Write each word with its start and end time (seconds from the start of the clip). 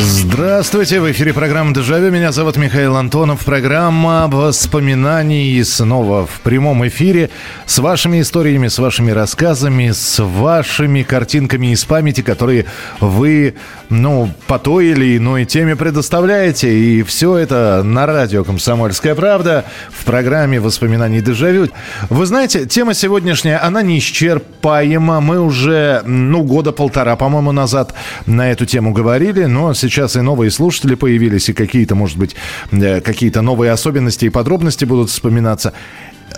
Здравствуйте, 0.00 1.00
в 1.00 1.10
эфире 1.10 1.34
программа 1.34 1.74
«Дежавю». 1.74 2.12
Меня 2.12 2.30
зовут 2.30 2.56
Михаил 2.56 2.94
Антонов. 2.94 3.44
Программа 3.44 4.28
воспоминаний 4.28 5.60
снова 5.64 6.24
в 6.24 6.40
прямом 6.42 6.86
эфире 6.86 7.30
с 7.66 7.80
вашими 7.80 8.20
историями, 8.20 8.68
с 8.68 8.78
вашими 8.78 9.10
рассказами, 9.10 9.90
с 9.90 10.22
вашими 10.22 11.02
картинками 11.02 11.72
из 11.72 11.84
памяти, 11.84 12.20
которые 12.20 12.66
вы, 13.00 13.56
ну, 13.90 14.30
по 14.46 14.58
той 14.58 14.88
или 14.88 15.16
иной 15.16 15.44
теме 15.44 15.76
предоставляете. 15.76 16.72
И 16.72 17.02
все 17.02 17.36
это 17.36 17.82
на 17.84 18.06
радио 18.06 18.44
«Комсомольская 18.44 19.14
правда» 19.14 19.64
в 19.90 20.04
программе 20.04 20.60
воспоминаний 20.60 21.20
«Дежавю». 21.20 21.68
Вы 22.10 22.26
знаете, 22.26 22.66
тема 22.66 22.94
сегодняшняя, 22.94 23.58
она 23.58 23.82
неисчерпаема. 23.82 25.20
Мы 25.20 25.40
уже, 25.40 26.02
ну, 26.04 26.42
года 26.42 26.72
полтора, 26.72 27.16
по-моему, 27.16 27.52
назад 27.52 27.94
на 28.26 28.50
эту 28.50 28.66
тему 28.66 28.92
говорили, 28.92 29.44
но 29.44 29.74
сейчас 29.74 30.16
и 30.16 30.20
новые 30.20 30.50
слушатели 30.50 30.94
появились, 30.94 31.48
и 31.48 31.52
какие-то, 31.52 31.94
может 31.94 32.18
быть, 32.18 32.36
э, 32.72 33.00
какие-то 33.00 33.42
новые 33.42 33.72
особенности 33.72 34.26
и 34.26 34.30
подробности 34.30 34.84
будут 34.84 35.10
вспоминаться. 35.10 35.72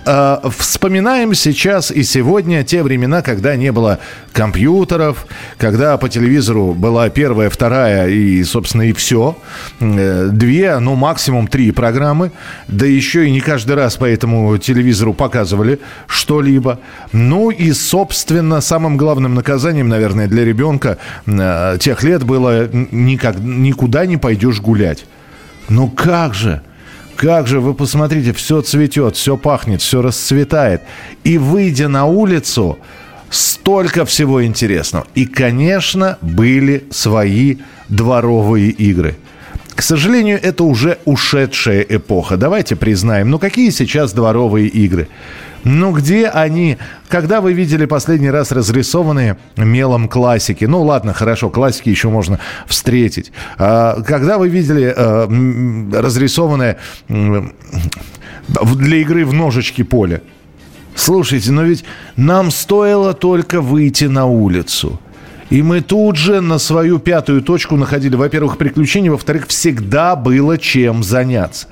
Э, 0.06 0.38
вспоминаем 0.56 1.34
сейчас 1.34 1.90
и 1.90 2.02
сегодня 2.02 2.64
те 2.64 2.82
времена, 2.82 3.20
когда 3.20 3.54
не 3.56 3.70
было 3.70 3.98
компьютеров, 4.32 5.26
когда 5.58 5.98
по 5.98 6.08
телевизору 6.08 6.72
была 6.72 7.10
первая, 7.10 7.50
вторая 7.50 8.08
и, 8.08 8.42
собственно, 8.44 8.82
и 8.82 8.92
все. 8.92 9.36
Э, 9.78 10.28
две, 10.32 10.78
ну, 10.78 10.94
максимум 10.94 11.48
три 11.48 11.70
программы. 11.70 12.32
Да 12.66 12.86
еще 12.86 13.26
и 13.26 13.30
не 13.30 13.40
каждый 13.40 13.76
раз 13.76 13.96
по 13.96 14.06
этому 14.06 14.56
телевизору 14.56 15.12
показывали 15.12 15.80
что-либо. 16.06 16.80
Ну 17.12 17.50
и, 17.50 17.72
собственно, 17.72 18.62
самым 18.62 18.96
главным 18.96 19.34
наказанием, 19.34 19.88
наверное, 19.88 20.28
для 20.28 20.44
ребенка 20.44 20.96
э, 21.26 21.76
тех 21.78 22.02
лет 22.02 22.24
было 22.24 22.68
никак, 22.72 23.38
никуда 23.38 24.06
не 24.06 24.16
пойдешь 24.16 24.60
гулять. 24.60 25.04
Ну 25.68 25.88
как 25.88 26.34
же? 26.34 26.62
Как 27.20 27.46
же, 27.46 27.60
вы 27.60 27.74
посмотрите, 27.74 28.32
все 28.32 28.62
цветет, 28.62 29.14
все 29.14 29.36
пахнет, 29.36 29.82
все 29.82 30.00
расцветает. 30.00 30.80
И 31.22 31.36
выйдя 31.36 31.86
на 31.86 32.06
улицу, 32.06 32.78
столько 33.28 34.06
всего 34.06 34.42
интересного. 34.42 35.06
И, 35.14 35.26
конечно, 35.26 36.16
были 36.22 36.84
свои 36.90 37.58
дворовые 37.90 38.70
игры. 38.70 39.16
К 39.74 39.82
сожалению, 39.82 40.40
это 40.42 40.64
уже 40.64 40.96
ушедшая 41.04 41.82
эпоха. 41.82 42.38
Давайте 42.38 42.74
признаем. 42.74 43.28
Ну, 43.28 43.38
какие 43.38 43.68
сейчас 43.68 44.14
дворовые 44.14 44.68
игры? 44.68 45.06
Ну, 45.64 45.92
где 45.92 46.28
они? 46.28 46.78
Когда 47.08 47.40
вы 47.40 47.52
видели 47.52 47.84
последний 47.84 48.30
раз 48.30 48.50
разрисованные 48.52 49.36
мелом 49.56 50.08
классики? 50.08 50.64
Ну, 50.64 50.82
ладно, 50.82 51.12
хорошо, 51.12 51.50
классики 51.50 51.90
еще 51.90 52.08
можно 52.08 52.40
встретить. 52.66 53.32
А, 53.58 54.00
когда 54.02 54.38
вы 54.38 54.48
видели 54.48 54.92
а, 54.96 55.28
разрисованное 55.92 56.78
для 57.08 58.96
игры 58.96 59.26
в 59.26 59.32
ножички 59.34 59.82
поле? 59.82 60.22
Слушайте, 60.94 61.52
но 61.52 61.62
ведь 61.62 61.84
нам 62.16 62.50
стоило 62.50 63.14
только 63.14 63.60
выйти 63.60 64.04
на 64.04 64.26
улицу. 64.26 65.00
И 65.50 65.62
мы 65.62 65.80
тут 65.80 66.16
же 66.16 66.40
на 66.40 66.58
свою 66.58 66.98
пятую 66.98 67.42
точку 67.42 67.76
находили, 67.76 68.14
во-первых, 68.14 68.56
приключения, 68.56 69.10
во-вторых, 69.10 69.48
всегда 69.48 70.14
было 70.14 70.56
чем 70.58 71.02
заняться. 71.02 71.66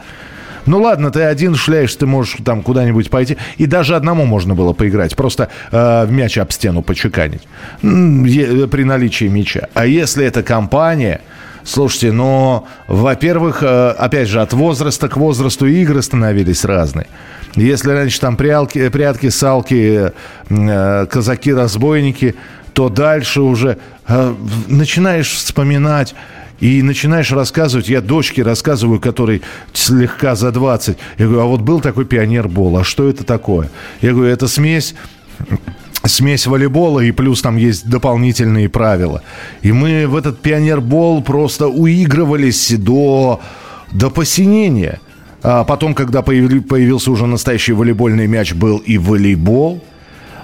Ну 0.69 0.83
ладно, 0.83 1.11
ты 1.11 1.23
один 1.23 1.55
шляешь, 1.55 1.95
ты 1.95 2.07
можешь 2.07 2.37
там 2.45 2.63
куда-нибудь 2.63 3.09
пойти. 3.09 3.39
И 3.57 3.65
даже 3.65 3.97
одному 3.97 4.27
можно 4.27 4.55
было 4.55 4.75
поиграть. 4.75 5.17
Просто 5.17 5.49
э, 5.73 6.07
мяч 6.11 6.37
об 6.37 6.53
стену 6.53 6.83
почеканить. 6.83 7.43
При 7.81 8.85
наличии 8.85 9.25
мяча. 9.25 9.69
А 9.75 9.87
если 9.87 10.25
это 10.25 10.43
компания... 10.43 11.21
Слушайте, 11.65 12.13
ну, 12.13 12.67
во-первых, 12.87 13.63
э, 13.63 13.91
опять 13.91 14.29
же, 14.29 14.41
от 14.41 14.55
возраста 14.55 15.09
к 15.09 15.19
возрасту 15.19 15.67
игры 15.67 16.01
становились 16.01 16.65
разные. 16.65 17.09
Если 17.57 17.91
раньше 17.91 18.21
там 18.21 18.37
прялки, 18.37 18.89
прятки, 18.89 19.29
салки, 19.29 20.13
э, 20.49 21.07
казаки-разбойники, 21.07 22.37
то 22.73 22.89
дальше 22.89 23.43
уже 23.43 23.77
э, 24.07 24.35
начинаешь 24.69 25.31
вспоминать 25.33 26.15
и 26.61 26.83
начинаешь 26.83 27.31
рассказывать, 27.31 27.89
я 27.89 28.01
дочке 28.01 28.43
рассказываю, 28.43 29.01
которой 29.01 29.43
слегка 29.73 30.35
за 30.35 30.51
20. 30.51 30.99
Я 31.19 31.27
говорю, 31.27 31.43
а 31.43 31.47
вот 31.47 31.61
был 31.61 31.81
такой 31.81 32.05
пионербол, 32.05 32.79
а 32.79 32.85
что 32.85 33.09
это 33.09 33.25
такое? 33.25 33.71
Я 34.01 34.13
говорю, 34.13 34.31
это 34.31 34.49
смесь 34.49 34.95
смесь 36.05 36.47
волейбола, 36.47 37.01
и 37.01 37.11
плюс 37.11 37.43
там 37.43 37.57
есть 37.57 37.89
дополнительные 37.89 38.69
правила. 38.69 39.23
И 39.63 39.73
мы 39.73 40.07
в 40.07 40.17
этот 40.17 40.41
пионербол 40.41 41.23
просто 41.23 41.69
уигрывались 41.69 42.73
до, 42.73 43.41
до 43.93 44.09
посинения. 44.11 45.01
А 45.43 45.65
потом, 45.65 45.95
когда 45.95 46.23
появился 46.23 47.11
уже 47.11 47.27
настоящий 47.27 47.73
волейбольный 47.73 48.27
мяч, 48.27 48.55
был 48.55 48.79
и 48.79 48.97
волейбол. 48.97 49.85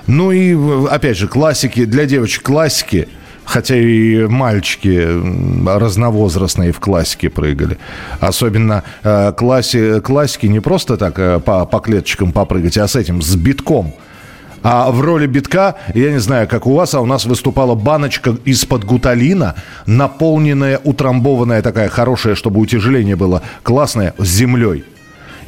Ну 0.06 0.32
и, 0.32 0.54
опять 0.88 1.16
же, 1.16 1.28
классики, 1.28 1.84
для 1.86 2.04
девочек 2.04 2.42
классики– 2.42 3.08
Хотя 3.44 3.76
и 3.76 4.26
мальчики 4.26 5.06
разновозрастные 5.66 6.72
в 6.72 6.80
классике 6.80 7.28
прыгали. 7.28 7.78
Особенно 8.20 8.82
э, 9.02 9.32
класси, 9.36 10.00
классики 10.00 10.46
не 10.46 10.60
просто 10.60 10.96
так 10.96 11.18
э, 11.18 11.40
по, 11.40 11.66
по 11.66 11.80
клеточкам 11.80 12.32
попрыгать, 12.32 12.78
а 12.78 12.88
с 12.88 12.96
этим, 12.96 13.20
с 13.20 13.36
битком. 13.36 13.94
А 14.62 14.90
в 14.90 15.02
роли 15.02 15.26
битка, 15.26 15.74
я 15.94 16.10
не 16.10 16.20
знаю, 16.20 16.48
как 16.48 16.66
у 16.66 16.74
вас, 16.74 16.94
а 16.94 17.00
у 17.02 17.06
нас 17.06 17.26
выступала 17.26 17.74
баночка 17.74 18.34
из-под 18.46 18.84
гуталина, 18.84 19.56
наполненная, 19.84 20.80
утрамбованная 20.82 21.60
такая 21.60 21.90
хорошая, 21.90 22.34
чтобы 22.34 22.60
утяжеление 22.60 23.14
было 23.14 23.42
классное, 23.62 24.14
с 24.16 24.26
землей. 24.26 24.84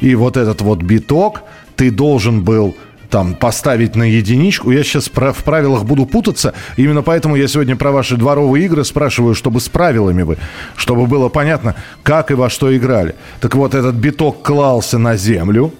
И 0.01 0.13
вот 0.13 0.37
этот 0.37 0.61
вот 0.61 0.83
биток 0.83 1.41
ты 1.75 1.89
должен 1.89 2.43
был 2.43 2.75
там 3.09 3.35
поставить 3.35 3.95
на 3.95 4.03
единичку. 4.03 4.71
Я 4.71 4.83
сейчас 4.83 5.09
про, 5.09 5.33
в 5.33 5.43
правилах 5.43 5.85
буду 5.85 6.05
путаться. 6.05 6.53
Именно 6.75 7.01
поэтому 7.01 7.35
я 7.35 7.47
сегодня 7.47 7.75
про 7.75 7.91
ваши 7.91 8.17
дворовые 8.17 8.65
игры 8.65 8.83
спрашиваю, 8.83 9.35
чтобы 9.35 9.59
с 9.59 9.69
правилами 9.69 10.23
вы, 10.23 10.37
чтобы 10.75 11.07
было 11.07 11.29
понятно, 11.29 11.75
как 12.03 12.31
и 12.31 12.33
во 12.33 12.49
что 12.49 12.75
играли. 12.75 13.15
Так 13.39 13.55
вот, 13.55 13.73
этот 13.73 13.95
биток 13.95 14.41
клался 14.41 14.97
на 14.97 15.15
землю, 15.15 15.73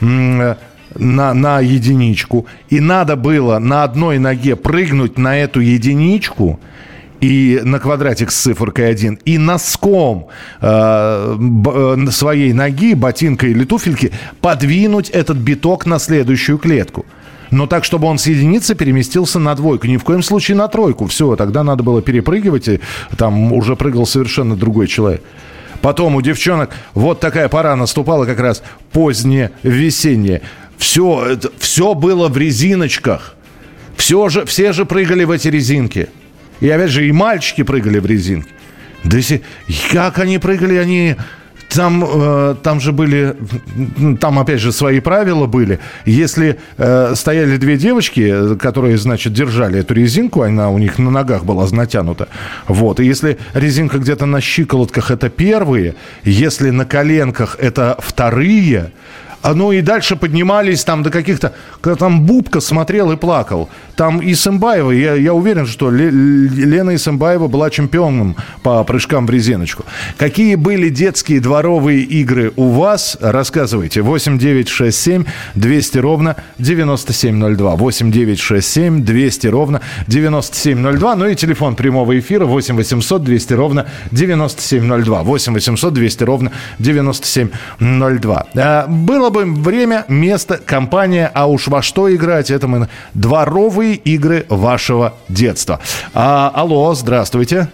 на, 0.00 0.56
на 0.96 1.60
единичку, 1.60 2.46
и 2.68 2.80
надо 2.80 3.16
было 3.16 3.58
на 3.58 3.84
одной 3.84 4.18
ноге 4.18 4.56
прыгнуть 4.56 5.18
на 5.18 5.38
эту 5.38 5.60
единичку– 5.60 6.60
и 7.22 7.60
на 7.62 7.78
квадратик 7.78 8.32
с 8.32 8.42
цифрой 8.42 8.72
1, 8.74 9.20
и 9.24 9.38
носком 9.38 10.26
э, 10.60 11.36
э, 11.66 12.10
своей 12.10 12.52
ноги, 12.52 12.94
ботинка 12.94 13.46
или 13.46 13.64
туфельки 13.64 14.12
подвинуть 14.40 15.08
этот 15.08 15.36
биток 15.36 15.86
на 15.86 16.00
следующую 16.00 16.58
клетку. 16.58 17.06
Но 17.52 17.66
так, 17.66 17.84
чтобы 17.84 18.08
он 18.08 18.18
с 18.18 18.26
единицы 18.26 18.74
переместился 18.74 19.38
на 19.38 19.54
двойку. 19.54 19.86
Ни 19.86 19.98
в 19.98 20.04
коем 20.04 20.22
случае 20.22 20.56
на 20.56 20.66
тройку. 20.66 21.06
Все, 21.06 21.36
тогда 21.36 21.62
надо 21.62 21.84
было 21.84 22.02
перепрыгивать, 22.02 22.66
и 22.66 22.80
там 23.16 23.52
уже 23.52 23.76
прыгал 23.76 24.04
совершенно 24.04 24.56
другой 24.56 24.88
человек. 24.88 25.22
Потом 25.80 26.16
у 26.16 26.22
девчонок 26.22 26.70
вот 26.94 27.20
такая 27.20 27.48
пора 27.48 27.76
наступала 27.76 28.24
как 28.24 28.40
раз 28.40 28.64
позднее 28.90 29.52
весеннее. 29.62 30.42
Все, 30.76 31.24
это, 31.24 31.50
все 31.58 31.94
было 31.94 32.28
в 32.28 32.36
резиночках. 32.36 33.36
Все 33.96 34.28
же, 34.28 34.44
все 34.44 34.72
же 34.72 34.86
прыгали 34.86 35.22
в 35.22 35.30
эти 35.30 35.48
резинки. 35.48 36.08
И 36.62 36.70
опять 36.70 36.90
же, 36.90 37.06
и 37.08 37.12
мальчики 37.12 37.62
прыгали 37.64 37.98
в 37.98 38.06
резинке. 38.06 38.48
Да 39.02 39.16
если... 39.16 39.42
Как 39.92 40.18
они 40.18 40.38
прыгали, 40.38 40.76
они... 40.76 41.16
Там, 41.68 42.04
э, 42.06 42.54
там 42.62 42.80
же 42.80 42.92
были, 42.92 43.34
там 44.20 44.38
опять 44.38 44.60
же 44.60 44.72
свои 44.72 45.00
правила 45.00 45.46
были. 45.46 45.78
Если 46.04 46.58
э, 46.76 47.14
стояли 47.16 47.56
две 47.56 47.78
девочки, 47.78 48.56
которые, 48.56 48.98
значит, 48.98 49.32
держали 49.32 49.80
эту 49.80 49.94
резинку, 49.94 50.42
она 50.42 50.68
у 50.68 50.76
них 50.76 50.98
на 50.98 51.10
ногах 51.10 51.44
была 51.44 51.66
натянута, 51.72 52.28
вот. 52.68 53.00
И 53.00 53.06
если 53.06 53.38
резинка 53.54 53.96
где-то 53.98 54.26
на 54.26 54.42
щиколотках, 54.42 55.10
это 55.10 55.30
первые, 55.30 55.94
если 56.24 56.68
на 56.68 56.84
коленках, 56.84 57.56
это 57.58 57.96
вторые, 58.00 58.92
А, 59.42 59.54
ну 59.54 59.72
и 59.72 59.80
дальше 59.80 60.16
поднимались 60.16 60.84
там 60.84 61.02
до 61.02 61.10
каких-то... 61.10 61.52
Когда 61.80 61.96
там 61.96 62.22
Бубка 62.22 62.60
смотрел 62.60 63.10
и 63.10 63.16
плакал. 63.16 63.68
Там 63.96 64.20
Исымбаева, 64.22 64.92
я, 64.92 65.14
я 65.14 65.34
уверен, 65.34 65.66
что 65.66 65.90
Лена 65.90 66.94
Исымбаева 66.94 67.48
была 67.48 67.68
чемпионом 67.70 68.36
по 68.62 68.84
прыжкам 68.84 69.26
в 69.26 69.30
резиночку. 69.30 69.84
Какие 70.16 70.54
были 70.54 70.88
детские 70.88 71.40
дворовые 71.40 72.02
игры 72.02 72.52
у 72.56 72.68
вас? 72.68 73.18
Рассказывайте. 73.20 74.02
8 74.02 74.38
9 74.38 74.68
6 74.68 74.96
7 74.96 75.24
200 75.56 75.98
ровно 75.98 76.36
9702. 76.58 77.76
8 77.76 78.12
9 78.12 78.38
6 78.38 78.68
7 78.68 79.04
200 79.04 79.46
ровно 79.48 79.80
9702. 80.06 81.16
Ну 81.16 81.26
и 81.26 81.34
телефон 81.34 81.74
прямого 81.74 82.16
эфира 82.18 82.44
8 82.44 82.76
800 82.76 83.24
200 83.24 83.52
ровно 83.54 83.86
9702. 84.12 85.22
8 85.24 85.52
800 85.54 85.94
200 85.94 86.24
ровно 86.24 86.52
9702. 86.78 88.46
А, 88.54 88.86
было 88.86 89.31
бы 89.32 89.44
время, 89.44 90.04
место, 90.08 90.58
компания, 90.58 91.30
а 91.34 91.48
уж 91.48 91.68
во 91.68 91.82
что 91.82 92.14
играть, 92.14 92.50
это 92.50 92.68
мы 92.68 92.88
дворовые 93.14 93.94
игры 93.94 94.46
вашего 94.48 95.14
детства. 95.28 95.80
А, 96.14 96.52
алло, 96.54 96.94
здравствуйте. 96.94 97.68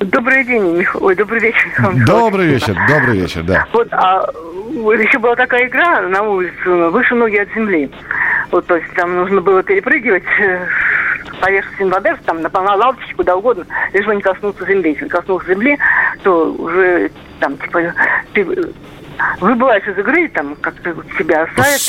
Добрый 0.00 0.44
день, 0.44 0.76
Мих... 0.76 0.96
Ой, 1.00 1.14
добрый 1.14 1.40
вечер, 1.40 1.66
Михаил 1.66 2.06
Добрый 2.06 2.46
вечер, 2.46 2.76
добрый 2.88 3.18
вечер, 3.18 3.42
да. 3.44 3.66
Вот, 3.72 3.88
а 3.92 4.26
еще 4.70 5.18
была 5.18 5.36
такая 5.36 5.68
игра 5.68 6.02
на 6.02 6.22
улице, 6.22 6.68
выше 6.90 7.14
ноги 7.14 7.36
от 7.36 7.48
земли. 7.54 7.90
Вот, 8.50 8.66
то 8.66 8.76
есть 8.76 8.92
там 8.94 9.16
нужно 9.16 9.40
было 9.40 9.62
перепрыгивать 9.62 10.24
э, 10.40 10.66
поверхность 11.40 11.80
инвадерс, 11.80 12.18
там 12.24 12.42
на, 12.42 12.50
на 12.50 12.74
лавочке, 12.74 13.14
куда 13.14 13.36
угодно, 13.36 13.64
лишь 13.92 14.06
бы 14.06 14.14
не 14.14 14.22
коснуться 14.22 14.66
земли. 14.66 14.90
Если 14.92 15.08
коснулся 15.08 15.46
земли, 15.48 15.78
то 16.22 16.52
уже 16.52 17.10
там, 17.40 17.56
типа, 17.58 17.92
ты 18.32 18.46
выбываешь 19.40 19.86
из 19.86 19.98
игры, 19.98 20.28
там 20.28 20.56
как-то 20.60 20.94
себя 21.18 21.42
оставят. 21.42 21.80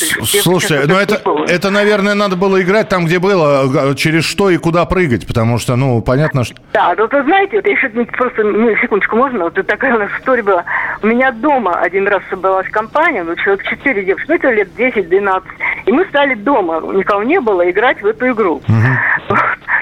Слушайте, 0.42 0.84
ну 0.86 0.98
это, 0.98 1.20
это, 1.48 1.70
наверное, 1.70 2.14
надо 2.14 2.36
было 2.36 2.60
играть 2.62 2.88
там, 2.88 3.06
где 3.06 3.18
было, 3.18 3.94
через 3.94 4.24
что 4.24 4.50
и 4.50 4.56
куда 4.56 4.84
прыгать, 4.84 5.26
потому 5.26 5.58
что, 5.58 5.76
ну, 5.76 6.00
понятно, 6.02 6.44
что... 6.44 6.56
Да, 6.72 6.94
вот 6.96 7.12
вы 7.12 7.22
знаете, 7.22 7.56
вот 7.56 7.66
я 7.66 7.72
еще 7.72 7.88
просто, 7.88 8.42
ну, 8.42 8.74
секундочку, 8.76 9.16
можно? 9.16 9.44
Вот 9.44 9.66
такая 9.66 9.94
у 9.94 9.98
нас 9.98 10.10
история 10.18 10.42
была. 10.42 10.64
У 11.02 11.06
меня 11.06 11.32
дома 11.32 11.78
один 11.80 12.06
раз 12.08 12.22
собралась 12.30 12.68
компания, 12.70 13.22
ну, 13.22 13.34
человек 13.36 13.64
4 13.64 14.04
девушки, 14.04 14.26
ну, 14.28 14.34
это 14.34 14.50
лет 14.50 14.68
10-12, 14.76 15.42
и 15.86 15.92
мы 15.92 16.04
стали 16.06 16.34
дома, 16.34 16.80
никого 16.94 17.22
не 17.22 17.40
было, 17.40 17.68
играть 17.70 18.02
в 18.02 18.06
эту 18.06 18.30
игру. 18.30 18.62
Угу. 18.68 19.36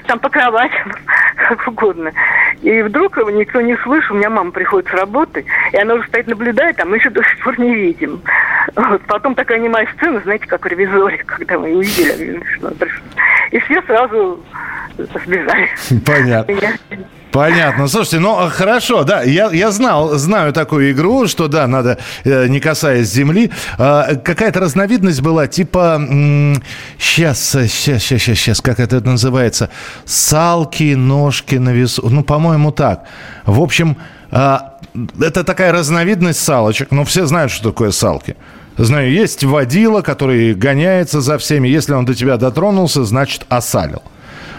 Там 0.05 0.19
по 0.19 0.29
кроватям, 0.29 0.93
как 1.35 1.67
угодно. 1.67 2.11
И 2.61 2.81
вдруг 2.81 3.17
никто 3.31 3.61
не 3.61 3.75
слышит, 3.77 4.11
у 4.11 4.15
меня 4.15 4.29
мама 4.29 4.51
приходит 4.51 4.89
с 4.89 4.93
работы, 4.93 5.45
и 5.71 5.77
она 5.77 5.95
уже 5.95 6.07
стоит, 6.07 6.27
наблюдает, 6.27 6.79
а 6.79 6.85
мы 6.85 6.97
еще 6.97 7.09
до 7.09 7.23
сих 7.23 7.43
пор 7.43 7.59
не 7.59 7.73
видим. 7.75 8.21
Вот. 8.75 9.01
Потом 9.03 9.35
такая 9.35 9.59
немая 9.59 9.87
сцена, 9.95 10.19
знаете, 10.21 10.45
как 10.47 10.65
в 10.65 10.67
ревизоре, 10.67 11.17
когда 11.25 11.57
мы 11.57 11.75
увидели, 11.75 12.41
что 12.55 12.73
и 13.51 13.59
все 13.59 13.81
сразу 13.83 14.43
сбежали. 14.97 15.69
Понятно. 16.05 17.07
Понятно. 17.31 17.87
Слушайте, 17.87 18.19
ну 18.19 18.37
а, 18.37 18.49
хорошо, 18.49 19.03
да, 19.03 19.21
я, 19.23 19.51
я 19.51 19.71
знал, 19.71 20.17
знаю 20.17 20.53
такую 20.53 20.91
игру, 20.91 21.27
что 21.27 21.47
да, 21.47 21.67
надо 21.67 21.97
э, 22.23 22.47
не 22.47 22.59
касаясь 22.59 23.07
земли. 23.07 23.51
Э, 23.77 24.15
какая-то 24.23 24.59
разновидность 24.59 25.21
была, 25.21 25.47
типа, 25.47 26.01
сейчас, 26.97 27.39
сейчас, 27.39 27.69
сейчас, 27.69 28.03
сейчас, 28.03 28.37
сейчас, 28.37 28.61
как 28.61 28.79
это 28.79 29.01
называется, 29.01 29.69
салки, 30.05 30.95
ножки 30.95 31.55
на 31.55 31.69
весу, 31.69 32.07
ну, 32.09 32.23
по-моему, 32.23 32.71
так. 32.71 33.03
В 33.45 33.61
общем, 33.61 33.97
э, 34.31 34.57
это 35.21 35.43
такая 35.43 35.71
разновидность 35.71 36.39
салочек, 36.39 36.91
но 36.91 37.03
все 37.03 37.25
знают, 37.25 37.51
что 37.51 37.71
такое 37.71 37.91
салки. 37.91 38.35
Знаю, 38.77 39.11
есть 39.11 39.43
водила, 39.43 40.01
который 40.01 40.53
гоняется 40.53 41.19
за 41.19 41.37
всеми. 41.39 41.67
Если 41.67 41.93
он 41.93 42.05
до 42.05 42.13
тебя 42.13 42.37
дотронулся, 42.37 43.03
значит, 43.03 43.43
осалил. 43.49 44.03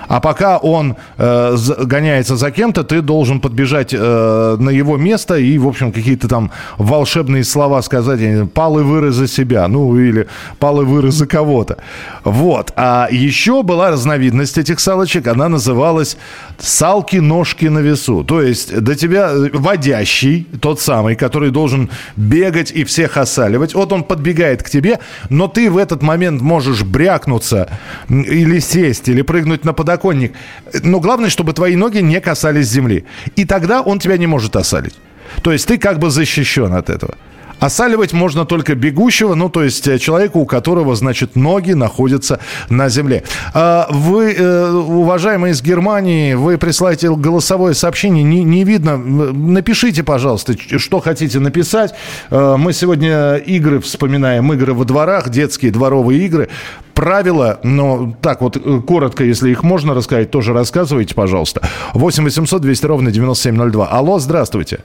А 0.08 0.20
пока 0.20 0.56
он 0.56 0.96
э, 1.18 1.56
гоняется 1.84 2.36
за 2.36 2.50
кем-то, 2.50 2.82
ты 2.82 3.02
должен 3.02 3.40
подбежать 3.40 3.92
э, 3.92 4.56
на 4.58 4.70
его 4.70 4.96
место 4.96 5.36
и, 5.36 5.58
в 5.58 5.68
общем, 5.68 5.92
какие-то 5.92 6.28
там 6.28 6.50
волшебные 6.78 7.44
слова 7.44 7.82
сказать. 7.82 8.20
Палы 8.52 8.82
выры 8.82 9.12
за 9.12 9.28
себя, 9.28 9.68
ну, 9.68 9.98
или 9.98 10.26
палы 10.58 10.86
выры 10.86 11.10
за 11.10 11.26
кого-то. 11.26 11.76
Вот. 12.24 12.72
А 12.74 13.08
еще 13.10 13.62
была 13.62 13.90
разновидность 13.90 14.56
этих 14.56 14.80
салочек, 14.80 15.26
она 15.26 15.48
называлась 15.48 16.16
салки-ножки 16.58 17.66
на 17.66 17.80
весу. 17.80 18.24
То 18.24 18.40
есть 18.40 18.80
до 18.80 18.94
тебя 18.94 19.30
водящий, 19.52 20.46
тот 20.60 20.80
самый, 20.80 21.16
который 21.16 21.50
должен 21.50 21.90
бегать 22.16 22.72
и 22.72 22.84
всех 22.84 23.18
осаливать. 23.18 23.74
Вот 23.74 23.92
он 23.92 24.04
подбегает 24.04 24.62
к 24.62 24.70
тебе, 24.70 25.00
но 25.28 25.48
ты 25.48 25.70
в 25.70 25.76
этот 25.76 26.02
момент 26.02 26.40
можешь 26.40 26.82
брякнуться 26.82 27.68
или 28.08 28.58
сесть, 28.58 29.08
или 29.08 29.20
прыгнуть 29.20 29.66
на 29.66 29.74
подоконник 29.74 29.97
подоконник. 29.98 30.34
Но 30.82 31.00
главное, 31.00 31.30
чтобы 31.30 31.52
твои 31.52 31.76
ноги 31.76 32.02
не 32.02 32.20
касались 32.20 32.68
земли. 32.68 33.04
И 33.36 33.44
тогда 33.44 33.82
он 33.82 33.98
тебя 33.98 34.16
не 34.18 34.26
может 34.26 34.56
осалить. 34.56 34.94
То 35.42 35.52
есть 35.52 35.68
ты 35.68 35.78
как 35.78 35.98
бы 35.98 36.10
защищен 36.10 36.72
от 36.72 36.90
этого. 36.90 37.14
Осаливать 37.60 38.12
можно 38.12 38.44
только 38.44 38.74
бегущего, 38.74 39.34
ну, 39.34 39.48
то 39.48 39.64
есть 39.64 39.86
э, 39.88 39.98
человека, 39.98 40.36
у 40.36 40.46
которого, 40.46 40.94
значит, 40.94 41.34
ноги 41.34 41.72
находятся 41.72 42.40
на 42.68 42.88
земле. 42.88 43.24
А 43.52 43.88
вы, 43.90 44.32
э, 44.32 44.70
уважаемые 44.70 45.52
из 45.52 45.62
Германии, 45.62 46.34
вы 46.34 46.56
присылаете 46.56 47.14
голосовое 47.14 47.74
сообщение, 47.74 48.22
не, 48.22 48.44
не 48.44 48.62
видно. 48.64 48.96
Напишите, 48.96 50.04
пожалуйста, 50.04 50.54
что 50.78 51.00
хотите 51.00 51.40
написать. 51.40 51.94
Э, 52.30 52.56
мы 52.56 52.72
сегодня 52.72 53.36
игры 53.36 53.80
вспоминаем, 53.80 54.52
игры 54.52 54.72
во 54.72 54.84
дворах, 54.84 55.28
детские 55.28 55.72
дворовые 55.72 56.24
игры. 56.26 56.48
Правила, 56.94 57.60
но 57.62 58.16
так 58.22 58.40
вот 58.40 58.56
коротко, 58.86 59.22
если 59.22 59.50
их 59.50 59.62
можно 59.62 59.94
рассказать, 59.94 60.30
тоже 60.30 60.52
рассказывайте, 60.52 61.14
пожалуйста. 61.14 61.62
8 61.94 62.24
800 62.24 62.60
200 62.60 62.86
ровно 62.86 63.10
9702. 63.12 63.86
Алло, 63.86 64.18
здравствуйте. 64.18 64.80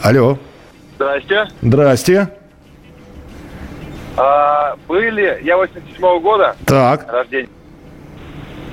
Алло. 0.00 0.38
Здрасте. 0.98 1.46
Здрасте. 1.62 2.28
А, 4.16 4.74
были, 4.88 5.38
я 5.42 5.54
87-го 5.54 6.18
года. 6.18 6.56
Так. 6.66 7.10
Рождения. 7.12 7.48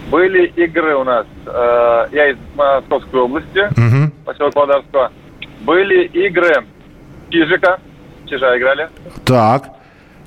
Были 0.10 0.48
игры 0.48 0.96
у 0.96 1.04
нас. 1.04 1.28
Э, 1.46 2.08
я 2.12 2.32
из 2.32 2.38
Московской 2.56 3.20
области, 3.20 3.60
угу. 3.60 4.12
поселок 4.26 4.56
Володарского. 4.56 5.12
Были 5.62 6.06
игры 6.06 6.66
Чижика. 7.30 7.80
Чижа 8.26 8.58
играли. 8.58 8.90
Так. 9.24 9.70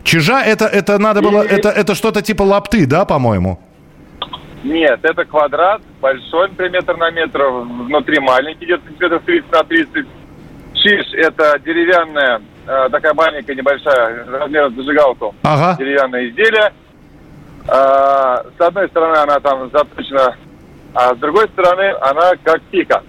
Чижа 0.05 0.45
это, 0.45 0.67
это 0.67 0.99
надо 0.99 1.21
было, 1.21 1.43
И... 1.43 1.49
это, 1.49 1.69
это 1.69 1.97
что-то 1.97 2.23
типа 2.23 2.45
лапты, 2.45 2.87
да, 2.87 3.05
по-моему? 3.05 3.59
Нет, 4.62 5.00
это 5.03 5.25
квадрат, 5.25 5.83
большой, 6.00 6.49
метр 6.71 6.97
на 6.97 7.11
метр, 7.11 7.43
внутри 7.43 8.21
маленький, 8.21 8.67
где-то 8.67 8.85
сантиметров 8.87 9.23
30 9.25 9.53
на 9.53 9.65
30 9.65 10.06
Чиж– 10.82 11.06
это 11.14 11.58
деревянная, 11.64 12.40
э, 12.66 12.88
такая 12.90 13.14
маленькая, 13.14 13.54
небольшая, 13.54 14.25
размером 14.26 14.75
зажигалку. 14.76 15.34
Ага. 15.42 15.76
Деревянное 15.78 16.28
изделие. 16.28 16.73
Э, 17.68 18.42
с 18.56 18.61
одной 18.61 18.88
стороны 18.88 19.16
она 19.16 19.40
там 19.40 19.70
заточена, 19.70 20.37
а 20.94 21.14
с 21.14 21.18
другой 21.18 21.49
стороны 21.49 21.94
она 22.00 22.32
как 22.42 22.62
пика. 22.70 23.02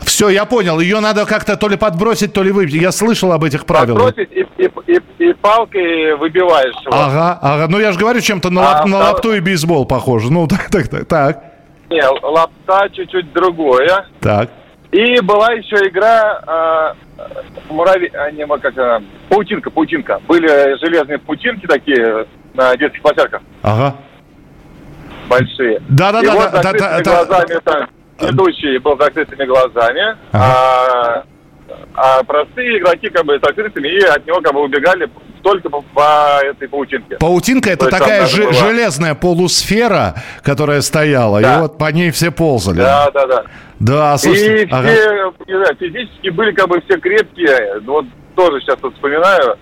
Все, 0.00 0.28
я 0.28 0.44
понял. 0.44 0.80
Ее 0.80 1.00
надо 1.00 1.26
как-то 1.26 1.56
то 1.56 1.68
ли 1.68 1.76
подбросить, 1.76 2.32
то 2.32 2.42
ли 2.42 2.50
выбить. 2.50 2.74
Я 2.74 2.92
слышал 2.92 3.32
об 3.32 3.44
этих 3.44 3.66
правилах. 3.66 4.14
Подбросить 4.14 4.32
и, 4.32 4.46
и, 4.62 4.70
и, 4.86 5.00
и 5.18 5.32
палкой 5.34 6.16
выбиваешь 6.16 6.74
его. 6.84 6.94
Ага, 6.94 7.38
ага. 7.40 7.66
Ну 7.68 7.78
я 7.78 7.92
же 7.92 7.98
говорю, 7.98 8.20
чем-то 8.20 8.50
на, 8.50 8.60
а, 8.60 8.64
лап, 8.64 8.86
на 8.86 8.98
лапту 8.98 9.34
и 9.34 9.40
бейсбол 9.40 9.84
похоже. 9.84 10.32
Ну, 10.32 10.46
так, 10.46 10.68
так, 10.70 10.88
так. 10.88 11.06
так. 11.06 11.44
Не, 11.90 12.02
лапта 12.22 12.88
чуть-чуть 12.92 13.32
другое. 13.32 14.06
Так. 14.20 14.50
И 14.92 15.20
была 15.22 15.52
еще 15.52 15.76
игра 15.88 16.94
э, 17.18 17.22
муравей, 17.70 18.10
а, 18.14 18.30
не, 18.30 18.46
как, 18.46 18.76
э, 18.76 19.00
паутинка, 19.30 19.70
паутинка. 19.70 20.20
Были 20.28 20.78
железные 20.84 21.18
паутинки 21.18 21.66
такие 21.66 22.26
на 22.52 22.76
детских 22.76 23.00
площадках. 23.00 23.40
Ага. 23.62 23.96
Большие. 25.28 25.80
Да, 25.88 26.12
да, 26.12 26.20
и 26.20 26.26
да. 26.26 26.34
Вот 26.34 26.52
да, 26.52 26.62
закрытыми 26.62 27.02
да, 27.04 27.24
глазами 27.24 27.54
да. 27.54 27.60
там 27.60 27.88
ведущий 28.20 28.78
был 28.78 28.98
закрытыми 29.00 29.46
глазами, 29.46 30.16
ага. 30.32 30.44
а, 30.44 31.24
а 31.94 32.22
простые 32.24 32.78
игроки 32.78 33.08
как 33.08 33.24
бы 33.24 33.38
с 33.38 33.42
открытыми 33.42 33.88
и 33.88 34.02
от 34.04 34.26
него 34.26 34.40
как 34.40 34.52
бы 34.52 34.62
убегали 34.62 35.08
только 35.42 35.68
по, 35.68 35.82
по 35.94 36.40
этой 36.42 36.68
паутинке. 36.68 37.16
Паутинка 37.16 37.70
это 37.70 37.88
такая 37.88 38.26
ж, 38.26 38.38
была... 38.40 38.52
железная 38.52 39.14
полусфера, 39.14 40.14
которая 40.42 40.80
стояла, 40.80 41.40
да. 41.40 41.58
и 41.58 41.60
вот 41.62 41.78
по 41.78 41.90
ней 41.90 42.10
все 42.10 42.30
ползали. 42.30 42.78
Да, 42.78 43.10
да, 43.10 43.26
да. 43.26 43.44
Да, 43.80 44.16
слушайте. 44.16 44.62
И 44.62 44.68
ага. 44.70 44.88
все, 44.88 45.34
не 45.46 45.54
знаю, 45.54 45.76
физически 45.78 46.28
были 46.28 46.52
как 46.52 46.68
бы 46.68 46.80
все 46.82 46.98
крепкие. 46.98 47.80
Вот 47.80 48.06
тоже 48.36 48.60
сейчас 48.60 48.78
вот 48.80 48.94
вспоминаю. 48.94 49.56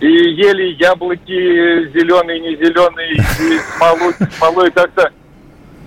И 0.00 0.06
ели 0.06 0.74
яблоки 0.82 1.90
зеленые, 1.92 2.40
не 2.40 2.56
зеленые, 2.56 3.12
и 3.12 3.58
смолу, 3.76 4.12
смолой 4.38 4.70
как-то. 4.70 5.10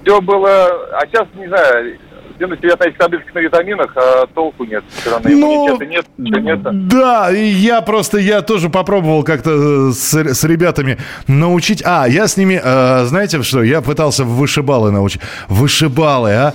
Все 0.03 0.21
было... 0.21 0.67
А 0.93 1.05
сейчас, 1.07 1.27
не 1.35 1.47
знаю, 1.47 1.97
Один 2.39 2.57
сидят 2.57 2.79
на 2.79 2.85
этих 2.85 2.97
таблетках 2.97 3.35
на 3.35 3.39
витаминах, 3.39 3.91
а 3.97 4.25
толку 4.27 4.63
нет. 4.63 4.81
Все 4.89 5.11
равно 5.11 5.29
Ну, 5.29 5.77
нет, 5.81 6.05
нет. 6.17 6.87
Да, 6.87 7.29
и 7.31 7.47
я 7.47 7.81
просто, 7.81 8.17
я 8.17 8.41
тоже 8.41 8.69
попробовал 8.69 9.23
как-то 9.23 9.91
с, 9.91 10.13
с 10.13 10.43
ребятами 10.45 10.97
научить. 11.27 11.83
А, 11.85 12.07
я 12.07 12.29
с 12.29 12.37
ними, 12.37 12.61
э, 12.63 13.05
знаете 13.07 13.43
что, 13.43 13.61
я 13.61 13.81
пытался 13.81 14.23
вышибалы 14.23 14.89
научить. 14.89 15.21
Вышибалы, 15.49 16.31
а? 16.31 16.53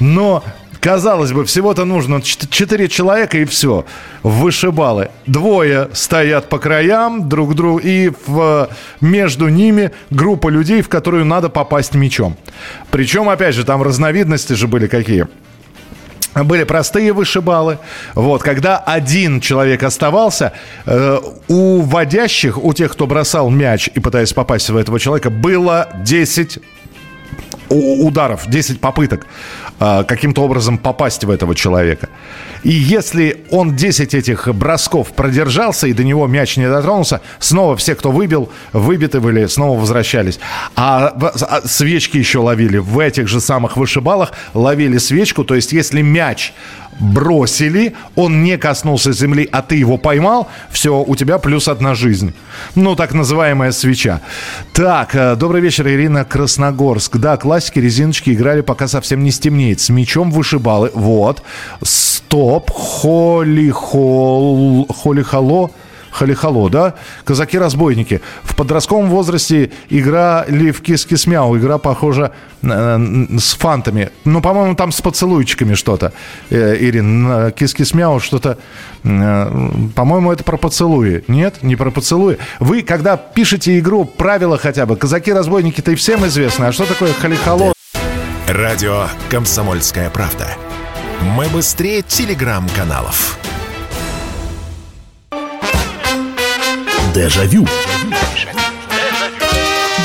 Но 0.00 0.42
Казалось 0.80 1.32
бы, 1.32 1.44
всего-то 1.44 1.84
нужно 1.84 2.22
4 2.22 2.88
человека 2.88 3.38
и 3.38 3.44
все. 3.44 3.84
Вышибалы. 4.22 5.10
Двое 5.26 5.90
стоят 5.92 6.48
по 6.48 6.58
краям 6.58 7.28
друг 7.28 7.54
другу, 7.54 7.78
и 7.78 8.10
в, 8.26 8.68
между 9.02 9.48
ними 9.48 9.90
группа 10.08 10.48
людей, 10.48 10.80
в 10.80 10.88
которую 10.88 11.26
надо 11.26 11.50
попасть 11.50 11.94
мячом. 11.94 12.36
Причем, 12.90 13.28
опять 13.28 13.54
же, 13.54 13.64
там 13.64 13.82
разновидности 13.82 14.54
же 14.54 14.66
были 14.66 14.86
какие 14.86 15.26
были 16.34 16.64
простые 16.64 17.12
вышибалы. 17.12 17.78
Вот, 18.14 18.42
когда 18.42 18.78
один 18.78 19.40
человек 19.40 19.82
оставался, 19.82 20.52
э, 20.86 21.18
у 21.48 21.80
водящих, 21.80 22.62
у 22.62 22.72
тех, 22.72 22.92
кто 22.92 23.06
бросал 23.06 23.50
мяч 23.50 23.90
и 23.92 24.00
пытаясь 24.00 24.32
попасть 24.32 24.70
в 24.70 24.76
этого 24.76 25.00
человека, 25.00 25.30
было 25.30 25.88
10 26.04 26.60
ударов, 27.70 28.48
10 28.48 28.80
попыток 28.80 29.26
э, 29.78 30.04
каким-то 30.04 30.42
образом 30.42 30.78
попасть 30.78 31.24
в 31.24 31.30
этого 31.30 31.54
человека. 31.54 32.08
И 32.62 32.70
если 32.70 33.44
он 33.50 33.76
10 33.76 34.14
этих 34.14 34.48
бросков 34.54 35.12
продержался 35.12 35.86
и 35.86 35.92
до 35.92 36.04
него 36.04 36.26
мяч 36.26 36.56
не 36.56 36.68
дотронулся, 36.68 37.20
снова 37.38 37.76
все, 37.76 37.94
кто 37.94 38.10
выбил, 38.10 38.50
выбиты 38.72 39.20
были, 39.20 39.46
снова 39.46 39.80
возвращались. 39.80 40.40
А, 40.76 41.14
а 41.16 41.62
свечки 41.66 42.18
еще 42.18 42.40
ловили. 42.40 42.78
В 42.78 42.98
этих 42.98 43.28
же 43.28 43.40
самых 43.40 43.76
вышибалах 43.76 44.32
ловили 44.52 44.98
свечку. 44.98 45.44
То 45.44 45.54
есть 45.54 45.72
если 45.72 46.02
мяч 46.02 46.52
бросили, 47.00 47.94
он 48.14 48.42
не 48.44 48.56
коснулся 48.58 49.12
земли, 49.12 49.48
а 49.50 49.62
ты 49.62 49.76
его 49.76 49.96
поймал, 49.96 50.48
все, 50.70 51.02
у 51.06 51.16
тебя 51.16 51.38
плюс 51.38 51.66
одна 51.68 51.94
жизнь. 51.94 52.34
Ну, 52.74 52.94
так 52.94 53.14
называемая 53.14 53.72
свеча. 53.72 54.20
Так, 54.74 55.14
э, 55.14 55.34
добрый 55.36 55.62
вечер, 55.62 55.88
Ирина 55.88 56.24
Красногорск. 56.24 57.16
Да, 57.16 57.36
классики, 57.36 57.78
резиночки 57.78 58.30
играли, 58.30 58.60
пока 58.60 58.86
совсем 58.88 59.24
не 59.24 59.30
стемнеет. 59.30 59.80
С 59.80 59.88
мячом 59.88 60.30
вышибалы. 60.30 60.90
Вот. 60.94 61.42
Стоп. 61.82 62.70
Холи-хол... 62.70 63.80
Холи-хало. 64.86 65.70
Халихало, 66.10 66.70
да? 66.70 66.94
Казаки-разбойники. 67.24 68.20
В 68.42 68.54
подростковом 68.56 69.08
возрасте 69.08 69.70
играли 69.88 70.70
в 70.70 70.80
кис-кис-мяу. 70.80 71.56
Игра 71.56 71.78
похожа 71.78 72.32
э, 72.62 73.26
с 73.38 73.54
фантами. 73.54 74.10
Ну, 74.24 74.40
по-моему, 74.40 74.74
там 74.74 74.92
с 74.92 75.00
поцелуйчиками 75.00 75.74
что-то. 75.74 76.12
Э, 76.50 76.76
Ирин, 76.78 77.52
кис-кис-мяу 77.52 78.20
что-то... 78.20 78.58
Э, 79.04 79.70
по-моему, 79.94 80.32
это 80.32 80.44
про 80.44 80.56
поцелуи. 80.56 81.24
Нет, 81.28 81.62
не 81.62 81.76
про 81.76 81.90
поцелуи. 81.90 82.38
Вы, 82.58 82.82
когда 82.82 83.16
пишете 83.16 83.78
игру, 83.78 84.04
правила 84.04 84.58
хотя 84.58 84.86
бы. 84.86 84.96
Казаки-разбойники-то 84.96 85.92
и 85.92 85.94
всем 85.94 86.26
известно. 86.26 86.68
А 86.68 86.72
что 86.72 86.86
такое 86.86 87.12
халихало? 87.12 87.72
Радио 88.48 89.06
«Комсомольская 89.30 90.10
правда». 90.10 90.48
Мы 91.36 91.46
быстрее 91.48 92.02
телеграм-каналов. 92.02 93.38
Дежавю. 97.14 97.66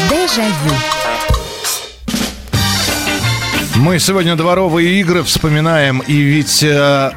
Дежавю. 0.09 0.75
Мы 3.75 3.99
сегодня 3.99 4.35
дворовые 4.35 4.99
игры 5.01 5.21
вспоминаем, 5.21 5.99
и 5.99 6.13
ведь 6.13 6.63
э, 6.63 7.11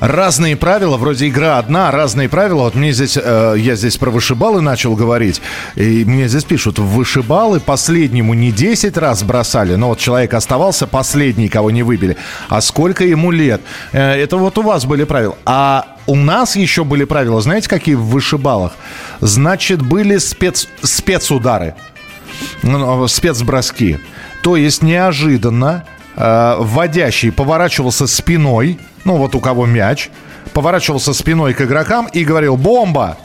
разные 0.00 0.56
правила, 0.56 0.98
вроде 0.98 1.28
игра 1.28 1.58
одна, 1.58 1.90
разные 1.90 2.28
правила. 2.28 2.64
Вот 2.64 2.74
мне 2.74 2.92
здесь, 2.92 3.16
э, 3.16 3.54
я 3.56 3.76
здесь 3.76 3.96
про 3.96 4.10
вышибалы 4.10 4.60
начал 4.60 4.94
говорить, 4.94 5.40
и 5.74 6.04
мне 6.04 6.28
здесь 6.28 6.44
пишут, 6.44 6.78
вышибалы 6.78 7.60
последнему 7.60 8.34
не 8.34 8.52
10 8.52 8.96
раз 8.98 9.22
бросали, 9.22 9.76
но 9.76 9.88
вот 9.88 9.98
человек 10.00 10.34
оставался 10.34 10.86
последний, 10.86 11.48
кого 11.48 11.70
не 11.70 11.82
выбили, 11.82 12.18
а 12.50 12.60
сколько 12.60 13.04
ему 13.04 13.30
лет. 13.30 13.62
Э, 13.92 14.12
это 14.12 14.36
вот 14.36 14.58
у 14.58 14.62
вас 14.62 14.84
были 14.84 15.04
правила. 15.04 15.36
А 15.46 15.97
у 16.08 16.16
нас 16.16 16.56
еще 16.56 16.84
были 16.84 17.04
правила, 17.04 17.40
знаете, 17.40 17.68
какие 17.68 17.94
в 17.94 18.06
вышибалах? 18.06 18.72
Значит, 19.20 19.82
были 19.82 20.16
спец, 20.16 20.66
спецудары, 20.82 21.74
ну, 22.62 23.06
спецброски. 23.06 24.00
То 24.42 24.56
есть 24.56 24.82
неожиданно 24.82 25.84
э, 26.16 26.56
вводящий 26.58 27.30
поворачивался 27.30 28.06
спиной, 28.06 28.78
ну 29.04 29.16
вот 29.16 29.34
у 29.34 29.40
кого 29.40 29.66
мяч, 29.66 30.08
поворачивался 30.54 31.12
спиной 31.12 31.52
к 31.52 31.60
игрокам 31.60 32.06
и 32.06 32.24
говорил 32.24 32.56
«бомба!» 32.56 33.18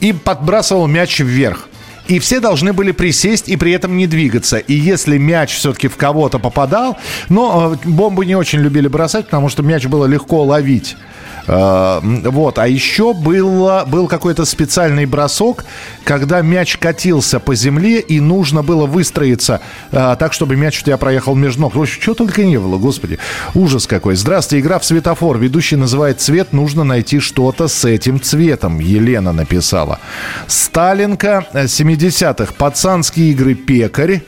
и 0.00 0.12
подбрасывал 0.12 0.88
мяч 0.88 1.20
вверх. 1.20 1.68
И 2.08 2.18
все 2.18 2.40
должны 2.40 2.72
были 2.72 2.90
присесть 2.90 3.48
и 3.48 3.56
при 3.56 3.72
этом 3.72 3.96
не 3.96 4.06
двигаться. 4.06 4.58
И 4.58 4.74
если 4.74 5.16
мяч 5.16 5.54
все-таки 5.54 5.88
в 5.88 5.96
кого-то 5.96 6.40
попадал, 6.40 6.98
но 7.28 7.78
э, 7.84 7.88
бомбы 7.88 8.26
не 8.26 8.34
очень 8.34 8.58
любили 8.58 8.88
бросать, 8.88 9.26
потому 9.26 9.48
что 9.48 9.62
мяч 9.62 9.86
было 9.86 10.06
легко 10.06 10.42
ловить. 10.42 10.96
Э, 11.46 12.00
вот. 12.02 12.58
А 12.58 12.66
еще 12.66 13.14
было, 13.14 13.84
был 13.86 14.08
какой-то 14.08 14.44
специальный 14.44 15.06
бросок, 15.06 15.64
когда 16.04 16.42
мяч 16.42 16.76
катился 16.76 17.40
по 17.40 17.54
земле, 17.54 18.00
и 18.00 18.20
нужно 18.20 18.62
было 18.62 18.86
выстроиться 18.86 19.60
э, 19.92 20.16
так, 20.18 20.32
чтобы 20.32 20.56
мяч 20.56 20.80
у 20.80 20.84
тебя 20.84 20.96
проехал 20.96 21.34
между 21.34 21.62
ног. 21.62 21.74
В 21.74 21.80
общем, 21.80 22.00
что 22.00 22.14
только 22.14 22.44
не 22.44 22.58
было, 22.58 22.78
господи. 22.78 23.18
Ужас 23.54 23.86
какой. 23.86 24.16
Здравствуйте, 24.16 24.62
игра 24.62 24.78
в 24.78 24.84
светофор. 24.84 25.38
Ведущий 25.38 25.76
называет 25.76 26.20
цвет, 26.20 26.52
нужно 26.52 26.84
найти 26.84 27.20
что-то 27.20 27.68
с 27.68 27.84
этим 27.84 28.20
цветом. 28.20 28.78
Елена 28.80 29.32
написала. 29.32 29.98
Сталинка 30.46 31.46
70-х. 31.52 32.52
Э, 32.52 32.56
Пацанские 32.56 33.30
игры 33.30 33.54
«Пекарь». 33.54 34.22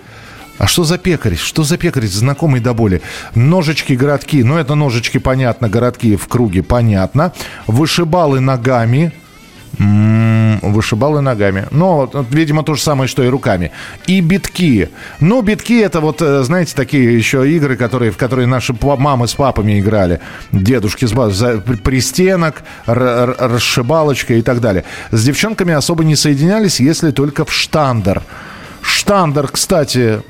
А 0.58 0.66
что 0.66 0.84
за 0.84 0.98
пекарь? 0.98 1.36
Что 1.36 1.62
за 1.62 1.76
пекарь? 1.76 2.06
Знакомый 2.06 2.60
до 2.60 2.74
боли. 2.74 3.00
Ножички 3.34 3.92
городки. 3.92 4.42
Ну, 4.42 4.56
это 4.56 4.74
ножички, 4.74 5.18
понятно. 5.18 5.68
Городки 5.68 6.16
в 6.16 6.26
круге, 6.26 6.62
понятно. 6.62 7.32
Вышибалы 7.66 8.40
ногами. 8.40 9.12
М-м, 9.78 10.58
вышибалы 10.72 11.20
ногами. 11.20 11.66
Ну, 11.70 12.10
видимо, 12.30 12.64
то 12.64 12.74
же 12.74 12.82
самое, 12.82 13.06
что 13.06 13.22
и 13.22 13.28
руками. 13.28 13.70
И 14.08 14.20
битки. 14.20 14.88
Ну, 15.20 15.42
битки 15.42 15.80
это 15.80 16.00
вот, 16.00 16.20
э, 16.22 16.42
знаете, 16.42 16.74
такие 16.74 17.16
еще 17.16 17.48
игры, 17.48 17.76
которые, 17.76 18.10
в 18.10 18.16
которые 18.16 18.46
наши 18.46 18.74
мамы 18.82 19.28
с 19.28 19.34
папами 19.34 19.78
играли. 19.78 20.20
Дедушки 20.50 21.04
с 21.04 21.12
бабушкой. 21.12 21.60
Пристенок, 21.60 22.62
расшибалочка 22.86 24.34
и 24.34 24.42
так 24.42 24.60
далее. 24.60 24.84
С 25.12 25.24
девчонками 25.24 25.74
особо 25.74 26.02
не 26.02 26.16
соединялись, 26.16 26.80
если 26.80 27.12
только 27.12 27.44
в 27.44 27.52
штандер. 27.52 28.22
Штандер, 28.88 29.48
кстати, 29.48 30.22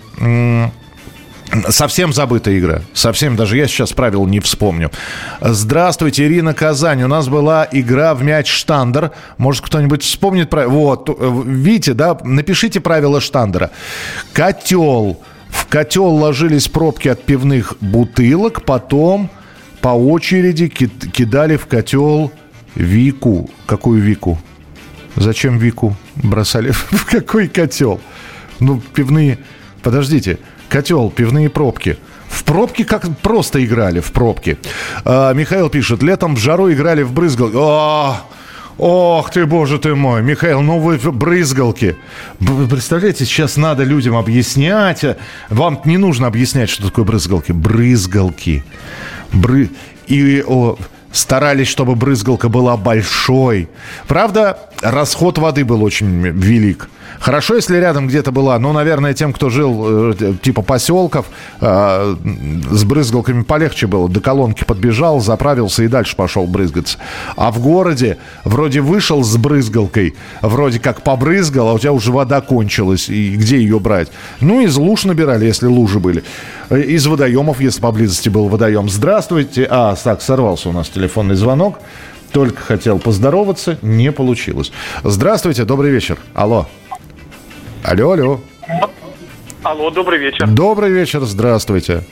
Совсем 1.71 2.13
забытая 2.13 2.59
игра. 2.59 2.83
Совсем, 2.93 3.35
даже 3.35 3.57
я 3.57 3.67
сейчас 3.69 3.95
правил 3.95 4.27
не 4.27 4.39
вспомню. 4.39 4.91
Здравствуйте, 5.41 6.27
Ирина 6.27 6.53
Казань. 6.53 7.03
У 7.03 7.09
нас 7.09 7.29
была 7.29 7.67
игра 7.73 8.15
в 8.15 8.23
мяч 8.23 8.51
штандер. 8.51 9.13
Может, 9.39 9.65
кто-нибудь 9.65 10.03
вспомнит 10.03 10.51
про... 10.51 10.69
Вот, 10.69 11.09
видите, 11.47 11.95
да? 11.95 12.19
Напишите 12.23 12.81
правила 12.81 13.23
штандера. 13.23 13.71
Котел. 14.35 15.23
В 15.49 15.67
котел 15.67 16.09
ложились 16.09 16.69
пробки 16.69 17.09
от 17.09 17.23
пивных 17.23 17.77
бутылок. 17.81 18.63
Потом 18.65 19.31
по 19.81 19.89
очереди 19.89 20.69
кидали 20.69 21.57
в 21.57 21.67
котел 21.67 22.31
Вику. 22.75 23.49
Какую 23.65 24.03
Вику? 24.03 24.39
Зачем 25.17 25.57
Вику 25.57 25.97
бросали? 26.17 26.71
В 26.91 27.07
какой 27.07 27.49
котел? 27.49 28.01
Ну, 28.61 28.81
пивные... 28.95 29.39
Подождите, 29.83 30.39
котел, 30.69 31.11
пивные 31.11 31.49
пробки. 31.49 31.99
В 32.29 32.45
пробки 32.45 32.83
как 32.85 33.05
просто 33.19 33.65
играли, 33.65 34.01
в 34.01 34.13
пробки. 34.13 34.59
А, 35.05 35.33
Михаил 35.33 35.71
пишет, 35.71 36.03
летом 36.03 36.35
в 36.35 36.39
жару 36.39 36.71
играли 36.71 37.03
в 37.03 37.13
брызгалки. 37.13 37.55
О, 37.57 38.17
Ох 38.79 39.33
ты, 39.33 39.45
боже 39.45 39.81
ты 39.81 39.97
мой, 39.97 40.23
Михаил, 40.23 40.61
ну 40.61 40.79
вы 40.79 40.99
брызгалки. 40.99 41.97
Представляете, 42.39 43.25
сейчас 43.25 43.57
надо 43.57 43.83
людям 43.83 44.15
объяснять. 44.15 45.05
Вам 45.49 45.81
не 45.85 45.97
нужно 45.97 46.29
объяснять, 46.29 46.71
что 46.71 46.87
такое 46.87 47.05
брызгалки. 47.05 47.51
Брызгалки. 47.51 48.63
Бры... 49.33 49.71
И 50.07 50.45
о, 50.47 50.79
старались, 51.11 51.67
чтобы 51.67 51.97
брызгалка 51.97 52.49
была 52.49 52.77
большой. 52.77 53.69
Правда, 54.07 54.59
расход 54.81 55.39
воды 55.39 55.65
был 55.65 55.83
очень 55.83 56.29
велик. 56.29 56.89
Хорошо, 57.21 57.57
если 57.57 57.77
рядом 57.77 58.07
где-то 58.09 58.33
была, 58.33 58.59
ну, 58.59 58.73
наверное, 58.73 59.15
тем, 59.15 59.33
кто 59.33 59.51
жил 59.51 60.13
э, 60.13 60.35
типа 60.41 60.63
поселков, 60.63 61.27
э, 61.61 62.17
с 62.71 62.85
брызгалками 62.85 63.43
полегче 63.43 63.87
было. 63.87 64.09
До 64.09 64.21
колонки 64.21 64.65
подбежал, 64.65 65.21
заправился 65.21 65.83
и 65.83 65.89
дальше 65.89 66.17
пошел 66.17 66.47
брызгаться. 66.47 66.99
А 67.37 67.51
в 67.51 67.61
городе 67.61 68.19
вроде 68.45 68.81
вышел 68.81 69.25
с 69.25 69.37
брызгалкой, 69.37 70.15
вроде 70.43 70.79
как 70.79 71.03
побрызгал, 71.03 71.69
а 71.69 71.73
у 71.75 71.79
тебя 71.79 71.93
уже 71.93 72.13
вода 72.13 72.41
кончилась. 72.41 73.09
И 73.09 73.37
где 73.37 73.59
ее 73.59 73.81
брать? 73.81 74.09
Ну, 74.41 74.61
из 74.61 74.77
луж 74.77 75.05
набирали, 75.05 75.45
если 75.45 75.67
лужи 75.67 75.99
были. 75.99 76.23
Э, 76.71 76.81
из 76.81 77.07
водоемов, 77.07 77.61
если 77.61 77.81
поблизости 77.81 78.29
был 78.29 78.49
водоем. 78.49 78.89
Здравствуйте. 78.89 79.67
А, 79.69 79.97
так, 79.97 80.23
сорвался 80.23 80.69
у 80.69 80.73
нас 80.73 80.89
телефонный 80.89 81.35
звонок. 81.35 81.79
Только 82.33 82.61
хотел 82.61 82.99
поздороваться, 82.99 83.79
не 83.83 84.13
получилось. 84.13 84.71
Здравствуйте, 85.03 85.65
добрый 85.65 85.91
вечер. 85.91 86.19
Алло. 86.35 86.67
Алло, 87.91 88.13
алло. 88.13 88.41
Алло, 89.63 89.91
добрый 89.91 90.19
вечер. 90.19 90.47
Добрый 90.47 90.91
вечер, 90.91 91.21
здравствуйте. 91.21 92.03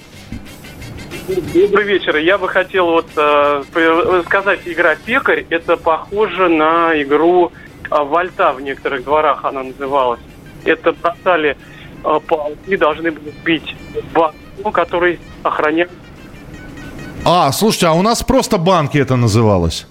Добрый 1.29 1.85
вечер. 1.85 2.17
Я 2.17 2.39
бы 2.39 2.49
хотел 2.49 2.87
вот 2.87 3.07
э, 3.15 3.63
сказать, 4.25 4.61
игра 4.65 4.97
«Пекарь» 4.97 5.45
это 5.51 5.77
похоже 5.77 6.49
на 6.49 6.93
игру 7.03 7.53
э, 7.91 7.95
«Вольта» 7.95 8.55
в 8.55 8.63
некоторых 8.63 9.05
дворах 9.05 9.45
она 9.45 9.65
называлась. 9.65 10.21
Это 10.65 10.93
бросали 10.93 11.59
э, 12.03 12.21
палки, 12.27 12.77
должны 12.77 13.11
были 13.11 13.35
бить 13.45 13.77
банку, 14.15 14.71
который 14.73 15.19
охранял. 15.43 15.89
А, 17.27 17.53
слушайте, 17.53 17.89
а 17.89 17.93
у 17.93 18.01
нас 18.01 18.23
просто 18.23 18.57
банки 18.57 18.97
это 18.97 19.17
называлось. 19.17 19.87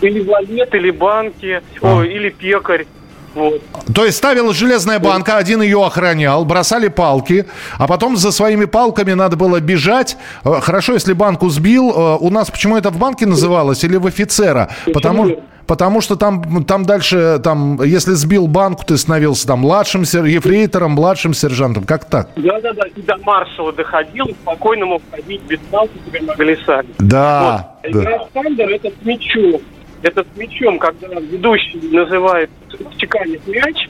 Или 0.00 0.20
валет, 0.20 0.74
или 0.74 0.90
банки, 0.90 1.62
а. 1.80 1.98
о, 1.98 2.02
или 2.02 2.30
пекарь. 2.30 2.86
Вот. 3.34 3.62
То 3.92 4.04
есть 4.04 4.18
ставилась 4.18 4.56
железная 4.56 4.98
банка, 4.98 5.36
один 5.36 5.62
ее 5.62 5.84
охранял, 5.84 6.44
бросали 6.44 6.88
палки, 6.88 7.46
а 7.78 7.86
потом 7.86 8.16
за 8.16 8.30
своими 8.30 8.64
палками 8.64 9.12
надо 9.12 9.36
было 9.36 9.60
бежать. 9.60 10.16
Э, 10.44 10.60
хорошо, 10.60 10.94
если 10.94 11.12
банку 11.12 11.48
сбил. 11.48 11.90
Э, 11.90 12.16
у 12.20 12.30
нас 12.30 12.50
почему 12.50 12.76
это 12.76 12.90
в 12.90 12.98
банке 12.98 13.26
называлось 13.26 13.82
или 13.84 13.96
в 13.96 14.06
офицера? 14.06 14.70
Потому, 14.92 15.42
потому 15.66 16.00
что 16.00 16.16
там, 16.16 16.64
там 16.64 16.84
дальше, 16.84 17.40
там, 17.42 17.82
если 17.82 18.12
сбил 18.12 18.46
банку, 18.46 18.84
ты 18.84 18.96
становился 18.96 19.46
там 19.46 19.60
младшим 19.60 20.02
ефрейтором, 20.02 20.92
младшим 20.92 21.34
сержантом. 21.34 21.84
Как 21.84 22.04
так? 22.04 22.28
Да-да-да, 22.36 22.86
и 22.94 23.02
до 23.02 23.16
маршала 23.18 23.72
доходил, 23.72 24.26
спокойно 24.42 24.86
мог 24.86 25.02
ходить 25.10 25.42
без 25.42 25.58
палки, 25.70 25.98
тебя 26.06 26.22
могли 26.22 26.56
сами. 26.64 26.88
Да. 26.98 27.74
Вот. 27.82 28.02
Да. 28.02 28.64
это 28.64 28.88
с 28.90 29.04
мячом 29.04 29.60
это 30.04 30.22
с 30.22 30.36
мячом, 30.36 30.78
когда 30.78 31.08
ведущий 31.18 31.80
называет, 31.90 32.50
чеканит 32.98 33.46
мяч, 33.46 33.88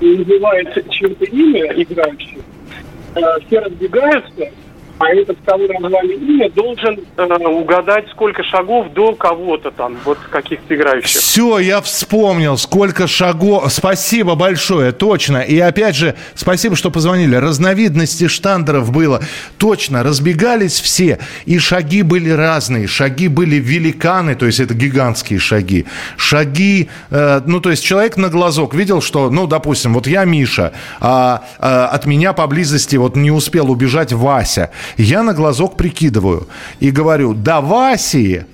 и 0.00 0.16
называет 0.18 0.90
чье-то 0.90 1.24
имя 1.24 1.72
играющий, 1.74 2.38
э, 3.16 3.20
все 3.46 3.58
разбегаются, 3.58 4.50
а 4.98 5.08
этот, 5.08 5.38
кого 5.44 5.66
назвали 5.80 6.14
имя, 6.14 6.50
должен 6.50 7.00
э, 7.16 7.46
угадать, 7.48 8.08
сколько 8.10 8.42
шагов 8.44 8.92
до 8.92 9.14
кого-то 9.14 9.70
там, 9.70 9.96
вот 10.04 10.18
каких-то 10.30 10.74
играющих. 10.74 11.20
Все, 11.20 11.58
я 11.58 11.80
вспомнил, 11.80 12.56
сколько 12.56 13.06
шагов. 13.06 13.72
Спасибо 13.72 14.34
большое, 14.34 14.92
точно. 14.92 15.38
И 15.38 15.58
опять 15.58 15.96
же, 15.96 16.14
спасибо, 16.34 16.76
что 16.76 16.90
позвонили. 16.90 17.36
Разновидностей 17.36 18.28
штандеров 18.28 18.92
было. 18.92 19.22
Точно, 19.58 20.02
разбегались 20.02 20.80
все, 20.80 21.18
и 21.46 21.58
шаги 21.58 22.02
были 22.02 22.30
разные. 22.30 22.86
Шаги 22.86 23.28
были 23.28 23.56
великаны, 23.56 24.34
то 24.34 24.46
есть 24.46 24.60
это 24.60 24.74
гигантские 24.74 25.38
шаги. 25.38 25.86
Шаги, 26.16 26.88
э, 27.10 27.40
ну, 27.46 27.60
то 27.60 27.70
есть 27.70 27.84
человек 27.84 28.16
на 28.16 28.28
глазок 28.28 28.74
видел, 28.74 29.02
что, 29.02 29.30
ну, 29.30 29.46
допустим, 29.46 29.94
вот 29.94 30.06
я 30.06 30.24
Миша, 30.24 30.72
а, 31.00 31.42
а 31.58 31.86
от 31.86 32.06
меня 32.06 32.32
поблизости 32.32 32.96
вот 32.96 33.16
не 33.16 33.30
успел 33.30 33.70
убежать 33.70 34.12
Вася. 34.12 34.70
Я 34.96 35.22
на 35.22 35.34
глазок 35.34 35.76
прикидываю 35.76 36.48
и 36.80 36.90
говорю, 36.90 37.34
до 37.34 37.60
Васи 37.60 38.44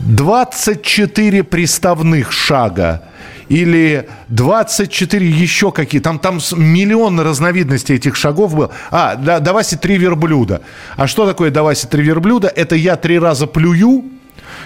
24 0.00 1.44
приставных 1.44 2.32
шага 2.32 3.02
или 3.48 4.08
24 4.28 5.26
еще 5.26 5.72
какие. 5.72 6.00
Там, 6.00 6.18
там 6.18 6.38
миллион 6.56 7.20
разновидностей 7.20 7.96
этих 7.96 8.16
шагов 8.16 8.54
было. 8.54 8.70
А, 8.90 9.16
до, 9.16 9.40
до 9.40 9.52
Васи 9.52 9.76
три 9.76 9.98
верблюда. 9.98 10.62
А 10.96 11.06
что 11.06 11.26
такое 11.26 11.50
до 11.50 11.62
Васи 11.62 11.86
три 11.88 12.02
верблюда? 12.02 12.48
Это 12.48 12.76
я 12.76 12.96
три 12.96 13.18
раза 13.18 13.46
плюю, 13.46 14.04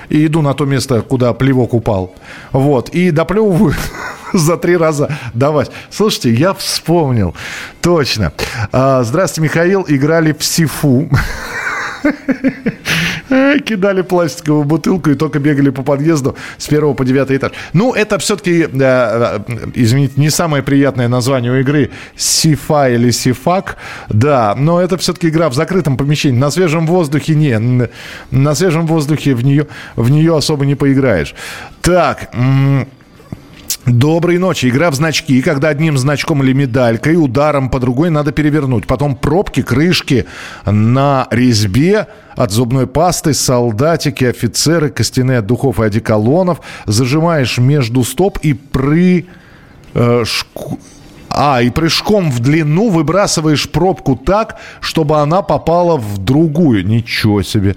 и 0.09 0.27
иду 0.27 0.43
на 0.43 0.55
то 0.55 0.67
место, 0.67 1.01
куда 1.01 1.33
плевок 1.33 1.75
упал. 1.75 2.15
Вот. 2.53 2.91
И 2.91 3.11
доплевываю 3.11 3.75
за 4.38 4.57
три 4.57 4.76
раза 4.76 5.09
давать. 5.33 5.71
Слушайте, 5.91 6.33
я 6.35 6.53
вспомнил. 6.55 7.35
Точно. 7.81 8.33
А, 8.73 9.03
здравствуйте, 9.05 9.49
Михаил. 9.49 9.85
Играли 9.88 10.33
в 10.37 10.45
Сифу. 10.45 11.09
Кидали 13.64 14.03
пластиковую 14.03 14.64
бутылку 14.64 15.11
и 15.11 15.14
только 15.14 15.38
бегали 15.38 15.71
по 15.71 15.83
подъезду 15.83 16.37
с 16.59 16.67
первого 16.67 16.95
по 16.95 17.05
девятый 17.05 17.37
этаж. 17.38 17.53
Ну, 17.73 17.95
это 17.95 18.19
все-таки, 18.19 18.69
э, 18.71 19.41
извините, 19.75 20.14
не 20.17 20.29
самое 20.31 20.62
приятное 20.62 21.09
название 21.09 21.53
у 21.53 21.57
игры 21.57 21.90
Сифа 22.16 22.90
или 22.90 23.11
Сифак. 23.11 23.77
Да, 24.09 24.55
но 24.57 24.81
это 24.81 24.99
все-таки 24.99 25.29
игра 25.29 25.49
в 25.49 25.55
закрытом 25.55 25.97
помещении. 25.97 26.38
На 26.38 26.51
свежем 26.51 26.87
воздухе 26.87 27.35
не. 27.35 27.88
На 28.31 28.55
свежем 28.55 28.87
воздухе 28.87 29.35
в 29.35 29.42
нее, 29.42 29.66
в 29.97 30.11
нее 30.11 30.37
особо 30.37 30.66
не 30.66 30.75
поиграешь. 30.75 31.35
Так, 31.81 32.31
Доброй 33.87 34.38
ночи. 34.38 34.70
Игра 34.70 34.90
в 34.90 34.94
значки, 34.94 35.42
когда 35.42 35.68
одним 35.68 35.99
значком 35.99 36.42
или 36.42 36.55
медалькой, 36.55 37.23
ударом 37.23 37.68
по 37.68 37.79
другой 37.79 38.09
надо 38.09 38.33
перевернуть. 38.33 38.87
Потом 38.87 39.14
пробки, 39.14 39.61
крышки 39.61 40.25
на 40.64 41.29
резьбе 41.31 42.09
от 42.35 42.51
зубной 42.51 42.87
пасты, 42.87 43.35
солдатики, 43.35 44.25
офицеры, 44.25 44.88
костяные 44.88 45.38
от 45.38 45.47
духов 45.47 45.81
и 45.81 45.85
одеколонов. 45.85 46.61
Зажимаешь 46.87 47.59
между 47.59 48.05
стоп 48.05 48.38
и 48.40 48.55
при... 48.55 49.27
Э, 49.92 50.25
шку... 50.25 50.79
А, 51.29 51.61
и 51.61 51.68
прыжком 51.68 52.31
в 52.31 52.40
длину 52.40 52.88
выбрасываешь 52.88 53.68
пробку 53.68 54.16
так, 54.16 54.61
чтобы 54.81 55.20
она 55.20 55.42
попала 55.42 55.99
в 55.99 56.16
другую. 56.16 56.87
Ничего 56.87 57.42
себе. 57.42 57.77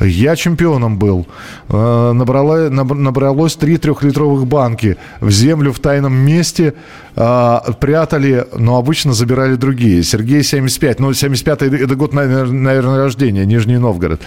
Я 0.00 0.36
чемпионом 0.36 0.98
был. 0.98 1.26
Э, 1.68 2.12
набрала, 2.12 2.70
набралось 2.70 3.56
три 3.56 3.78
трехлитровых 3.78 4.46
банки. 4.46 4.96
В 5.20 5.30
землю 5.30 5.72
в 5.72 5.80
тайном 5.80 6.14
месте 6.14 6.74
э, 7.16 7.58
прятали, 7.80 8.46
но 8.56 8.76
обычно 8.76 9.12
забирали 9.12 9.56
другие. 9.56 10.02
Сергей 10.02 10.42
75. 10.42 11.00
Ну, 11.00 11.12
75 11.12 11.62
это 11.62 11.94
год, 11.96 12.12
наверное, 12.12 12.98
рождения, 12.98 13.44
Нижний 13.44 13.78
Новгород. 13.78 14.20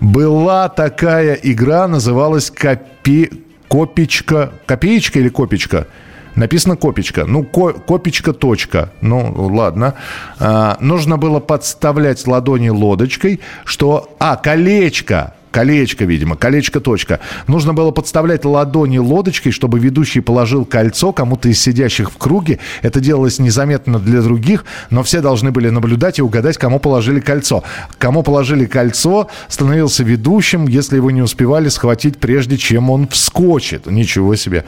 Была 0.00 0.68
такая 0.68 1.34
игра, 1.34 1.88
называлась 1.88 2.50
Копи... 2.50 3.30
Копичка. 3.68 4.52
Копеечка 4.66 5.18
или 5.18 5.28
Копичка? 5.28 5.88
Написано 6.36 6.76
копечка. 6.76 7.24
Ну, 7.26 7.44
ко, 7.44 7.72
копечка, 7.72 8.32
точка. 8.32 8.90
Ну, 9.00 9.32
ладно. 9.54 9.94
А, 10.38 10.76
нужно 10.80 11.16
было 11.16 11.40
подставлять 11.40 12.26
ладони 12.26 12.68
лодочкой, 12.68 13.40
что... 13.64 14.14
А, 14.18 14.36
колечко. 14.36 15.34
Колечко, 15.56 16.04
видимо, 16.04 16.36
колечко 16.36 16.80
точка. 16.80 17.18
Нужно 17.46 17.72
было 17.72 17.90
подставлять 17.90 18.44
ладони 18.44 18.98
лодочкой, 18.98 19.52
чтобы 19.52 19.78
ведущий 19.78 20.20
положил 20.20 20.66
кольцо 20.66 21.14
кому-то 21.14 21.48
из 21.48 21.62
сидящих 21.62 22.10
в 22.10 22.18
круге. 22.18 22.58
Это 22.82 23.00
делалось 23.00 23.38
незаметно 23.38 23.98
для 23.98 24.20
других, 24.20 24.66
но 24.90 25.02
все 25.02 25.22
должны 25.22 25.52
были 25.52 25.70
наблюдать 25.70 26.18
и 26.18 26.22
угадать, 26.22 26.58
кому 26.58 26.78
положили 26.78 27.20
кольцо. 27.20 27.64
Кому 27.96 28.22
положили 28.22 28.66
кольцо, 28.66 29.28
становился 29.48 30.04
ведущим, 30.04 30.68
если 30.68 30.96
его 30.96 31.10
не 31.10 31.22
успевали 31.22 31.70
схватить, 31.70 32.18
прежде 32.18 32.58
чем 32.58 32.90
он 32.90 33.08
вскочит. 33.08 33.86
Ничего 33.86 34.36
себе. 34.36 34.66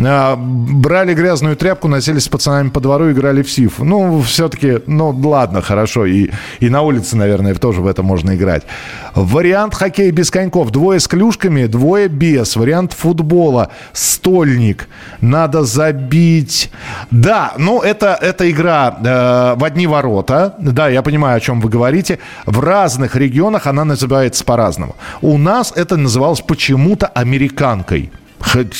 А, 0.00 0.34
брали 0.36 1.14
грязную 1.14 1.54
тряпку, 1.54 1.86
носились 1.86 2.24
с 2.24 2.28
пацанами 2.28 2.70
по 2.70 2.80
двору, 2.80 3.12
играли 3.12 3.42
в 3.42 3.50
сиф. 3.52 3.78
Ну, 3.78 4.20
все-таки, 4.22 4.80
ну, 4.88 5.10
ладно, 5.10 5.62
хорошо. 5.62 6.06
И, 6.06 6.30
и 6.58 6.68
на 6.70 6.82
улице, 6.82 7.16
наверное, 7.16 7.54
тоже 7.54 7.82
в 7.82 7.86
это 7.86 8.02
можно 8.02 8.34
играть. 8.34 8.64
Вариант 9.14 9.76
хоккей 9.76 10.10
без 10.10 10.23
без 10.24 10.30
коньков. 10.30 10.70
Двое 10.70 11.00
с 11.00 11.06
клюшками, 11.06 11.66
двое 11.66 12.08
без. 12.08 12.56
Вариант 12.56 12.94
футбола. 12.94 13.68
Стольник. 13.92 14.88
Надо 15.20 15.64
забить. 15.64 16.70
Да, 17.10 17.52
ну 17.58 17.82
это, 17.82 18.18
это 18.18 18.50
игра 18.50 18.96
э, 19.04 19.54
в 19.60 19.64
одни 19.64 19.86
ворота. 19.86 20.54
Да, 20.58 20.88
я 20.88 21.02
понимаю, 21.02 21.36
о 21.36 21.40
чем 21.40 21.60
вы 21.60 21.68
говорите. 21.68 22.18
В 22.46 22.60
разных 22.60 23.16
регионах 23.16 23.66
она 23.66 23.84
называется 23.84 24.44
по-разному. 24.44 24.96
У 25.20 25.36
нас 25.36 25.74
это 25.76 25.98
называлось 25.98 26.40
почему-то 26.40 27.06
американкой. 27.06 28.10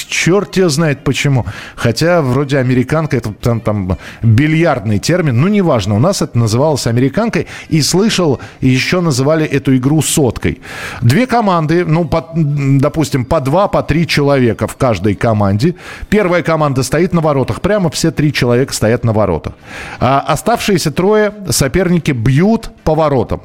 Черт 0.08 0.56
ее 0.56 0.68
знает 0.68 1.04
почему. 1.04 1.46
Хотя 1.74 2.22
вроде 2.22 2.58
американка, 2.58 3.16
это 3.16 3.32
там, 3.32 3.60
там 3.60 3.98
бильярдный 4.22 4.98
термин, 4.98 5.40
ну 5.40 5.48
неважно. 5.48 5.96
У 5.96 5.98
нас 5.98 6.22
это 6.22 6.38
называлось 6.38 6.86
американкой. 6.86 7.46
И 7.68 7.82
слышал, 7.82 8.40
еще 8.60 9.00
называли 9.00 9.44
эту 9.44 9.76
игру 9.76 10.02
соткой. 10.02 10.60
Две 11.02 11.26
команды, 11.26 11.84
ну, 11.84 12.04
по, 12.04 12.30
допустим, 12.34 13.24
по 13.24 13.40
два, 13.40 13.68
по 13.68 13.82
три 13.82 14.06
человека 14.06 14.66
в 14.66 14.76
каждой 14.76 15.14
команде. 15.14 15.74
Первая 16.08 16.42
команда 16.42 16.82
стоит 16.82 17.12
на 17.12 17.20
воротах. 17.20 17.60
Прямо 17.60 17.90
все 17.90 18.10
три 18.10 18.32
человека 18.32 18.72
стоят 18.72 19.04
на 19.04 19.12
воротах. 19.12 19.54
А 19.98 20.20
оставшиеся 20.20 20.90
трое 20.90 21.34
соперники 21.50 22.12
бьют 22.12 22.70
по 22.84 22.94
воротам. 22.94 23.42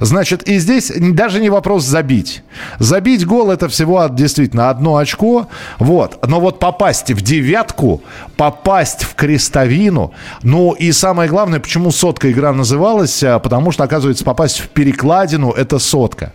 Значит, 0.00 0.48
и 0.48 0.58
здесь 0.58 0.92
даже 0.96 1.40
не 1.40 1.50
вопрос 1.50 1.84
забить. 1.84 2.42
Забить 2.78 3.26
гол 3.26 3.50
это 3.50 3.68
всего 3.68 4.06
действительно 4.08 4.70
одно 4.70 4.96
очко. 4.96 5.48
Вот. 5.78 6.24
Но 6.26 6.40
вот 6.40 6.58
попасть 6.58 7.10
в 7.10 7.20
девятку, 7.22 8.02
попасть 8.36 9.04
в 9.04 9.14
крестовину, 9.14 10.12
ну 10.42 10.72
и 10.72 10.92
самое 10.92 11.28
главное, 11.28 11.60
почему 11.60 11.90
сотка 11.90 12.30
игра 12.30 12.52
называлась, 12.52 13.22
а, 13.22 13.38
потому 13.38 13.72
что, 13.72 13.84
оказывается, 13.84 14.24
попасть 14.24 14.60
в 14.60 14.68
перекладину– 14.68 15.50
это 15.56 15.78
сотка. 15.78 16.32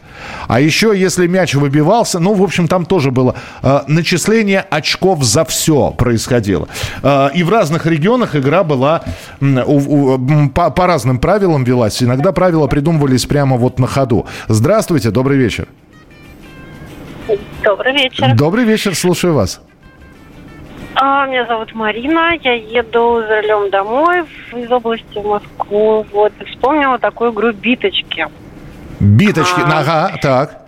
А 0.48 0.60
еще, 0.60 0.94
если 0.96 1.28
мяч 1.28 1.56
выбивался, 1.56 2.20
ну, 2.20 2.34
в 2.34 2.44
общем, 2.44 2.68
там 2.68 2.86
тоже 2.86 3.12
было 3.12 3.36
э, 3.64 3.82
начисление 3.88 4.62
очков 4.62 5.24
за 5.24 5.46
все 5.46 5.92
происходило. 5.92 6.68
Э, 7.04 7.30
и 7.34 7.44
в 7.44 7.50
разных 7.50 7.86
регионах 7.86 8.36
игра 8.36 8.64
была 8.64 9.04
у, 9.40 10.16
у, 10.16 10.50
по, 10.50 10.70
по 10.70 10.88
разным 10.88 11.20
правилам 11.20 11.64
велась. 11.64 12.02
Иногда 12.04 12.32
правила 12.32 12.68
придумывались 12.68 13.26
прямо 13.26 13.58
вот 13.58 13.80
на 13.80 13.88
ходу. 13.88 14.26
Здравствуйте, 14.48 15.12
добрый 15.12 15.38
вечер. 15.38 15.68
Добрый 17.64 17.94
вечер. 17.94 18.36
Добрый 18.36 18.64
вечер, 18.66 18.96
слушаю 18.96 19.34
вас. 19.34 19.62
А, 20.96 21.26
меня 21.26 21.46
зовут 21.46 21.74
Марина, 21.74 22.34
я 22.44 22.54
еду 22.54 23.22
за 23.22 23.42
рулем 23.42 23.70
домой 23.70 24.24
из 24.54 24.72
области 24.72 25.18
в 25.18 25.26
Москву. 25.26 26.06
Вот, 26.12 26.34
и 26.40 26.46
вспомнила 26.46 27.00
такую 27.00 27.32
игру 27.32 27.52
«Биточки». 27.54 28.28
«Биточки», 29.00 29.62
а, 29.62 29.80
ага, 29.80 30.18
так. 30.22 30.62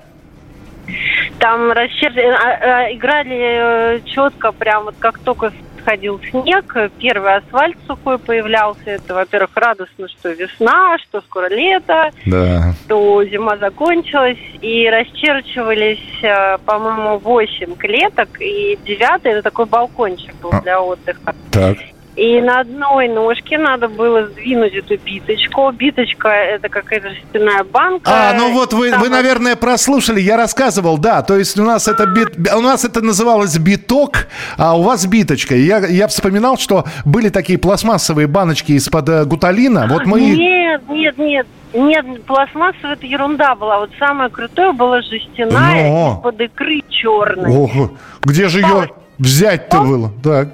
Там 1.39 1.71
расчер... 1.71 2.11
а, 2.17 2.85
а, 2.85 2.93
играли 2.93 3.97
э, 3.97 3.99
четко, 4.05 4.51
прям 4.51 4.85
вот 4.85 4.95
как 4.99 5.19
только 5.19 5.51
сходил 5.83 6.19
снег, 6.29 6.75
первый 6.99 7.35
асфальт 7.35 7.77
сухой 7.85 8.17
появлялся. 8.17 8.81
Это, 8.85 9.13
во-первых, 9.13 9.51
радостно, 9.55 10.07
что 10.07 10.29
весна, 10.29 10.97
что 10.99 11.21
скоро 11.21 11.47
лето, 11.49 12.11
да. 12.25 12.73
что 12.85 13.23
зима 13.25 13.57
закончилась. 13.57 14.39
И 14.61 14.89
расчерчивались, 14.89 16.23
э, 16.23 16.57
по-моему, 16.65 17.17
8 17.19 17.75
клеток, 17.75 18.29
и 18.39 18.77
девятый 18.85 19.33
это 19.33 19.43
такой 19.43 19.65
балкончик 19.65 20.33
был 20.41 20.51
а, 20.53 20.61
для 20.61 20.81
отдыха. 20.81 21.35
Так. 21.51 21.77
И 22.15 22.39
на 22.41 22.59
одной 22.59 23.07
ножке 23.07 23.57
надо 23.57 23.87
было 23.87 24.27
сдвинуть 24.27 24.73
эту 24.73 24.97
биточку. 24.97 25.71
Биточка– 25.71 26.29
это 26.29 26.69
какая-то 26.69 27.09
жестяная 27.09 27.63
банка. 27.63 28.03
А, 28.05 28.33
ну 28.33 28.51
вот 28.51 28.71
вы, 28.73 28.91
вы, 28.97 29.09
наверное, 29.09 29.55
прослушали, 29.55 30.21
я 30.21 30.37
рассказывал, 30.37 30.99
да. 30.99 31.23
То 31.23 31.37
есть 31.37 31.57
у 31.57 31.63
нас 31.63 31.87
это, 31.87 32.05
бит, 32.05 32.37
у 32.53 32.61
нас 32.61 32.85
это 32.85 33.01
называлось 33.01 33.57
биток, 33.57 34.27
а 34.57 34.77
у 34.77 34.83
вас 34.83 35.07
биточка. 35.07 35.55
Я, 35.55 35.79
я 35.87 36.07
вспоминал, 36.07 36.57
что 36.57 36.85
были 37.03 37.29
такие 37.29 37.57
пластмассовые 37.57 38.27
баночки 38.27 38.73
из-под 38.73 39.09
э, 39.09 39.25
гуталина. 39.25 39.87
Вот 39.89 40.05
мы... 40.05 40.21
Нет, 40.21 40.83
нет, 40.89 41.17
нет. 41.17 41.47
Нет, 41.73 42.25
пластмассовая 42.25 42.93
это 42.93 43.07
ерунда 43.07 43.55
была. 43.55 43.79
Вот 43.79 43.89
самое 43.97 44.29
крутое 44.29 44.73
было 44.73 45.01
жестяная 45.01 45.89
Но... 45.89 46.17
из-под 46.19 46.41
икры 46.41 46.81
черной. 46.89 47.51
Ого, 47.51 47.91
где 48.21 48.47
же 48.49 48.59
ее 48.59 48.91
взять-то 49.17 49.81
было? 49.81 50.11
Так. 50.23 50.49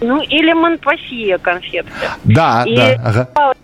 Ну, 0.00 0.20
или 0.22 0.52
Монпассия 0.52 1.38
конфетки. 1.38 1.90
Да, 2.24 2.64
и 2.66 2.76
да. 2.76 3.00
Ага. 3.04 3.54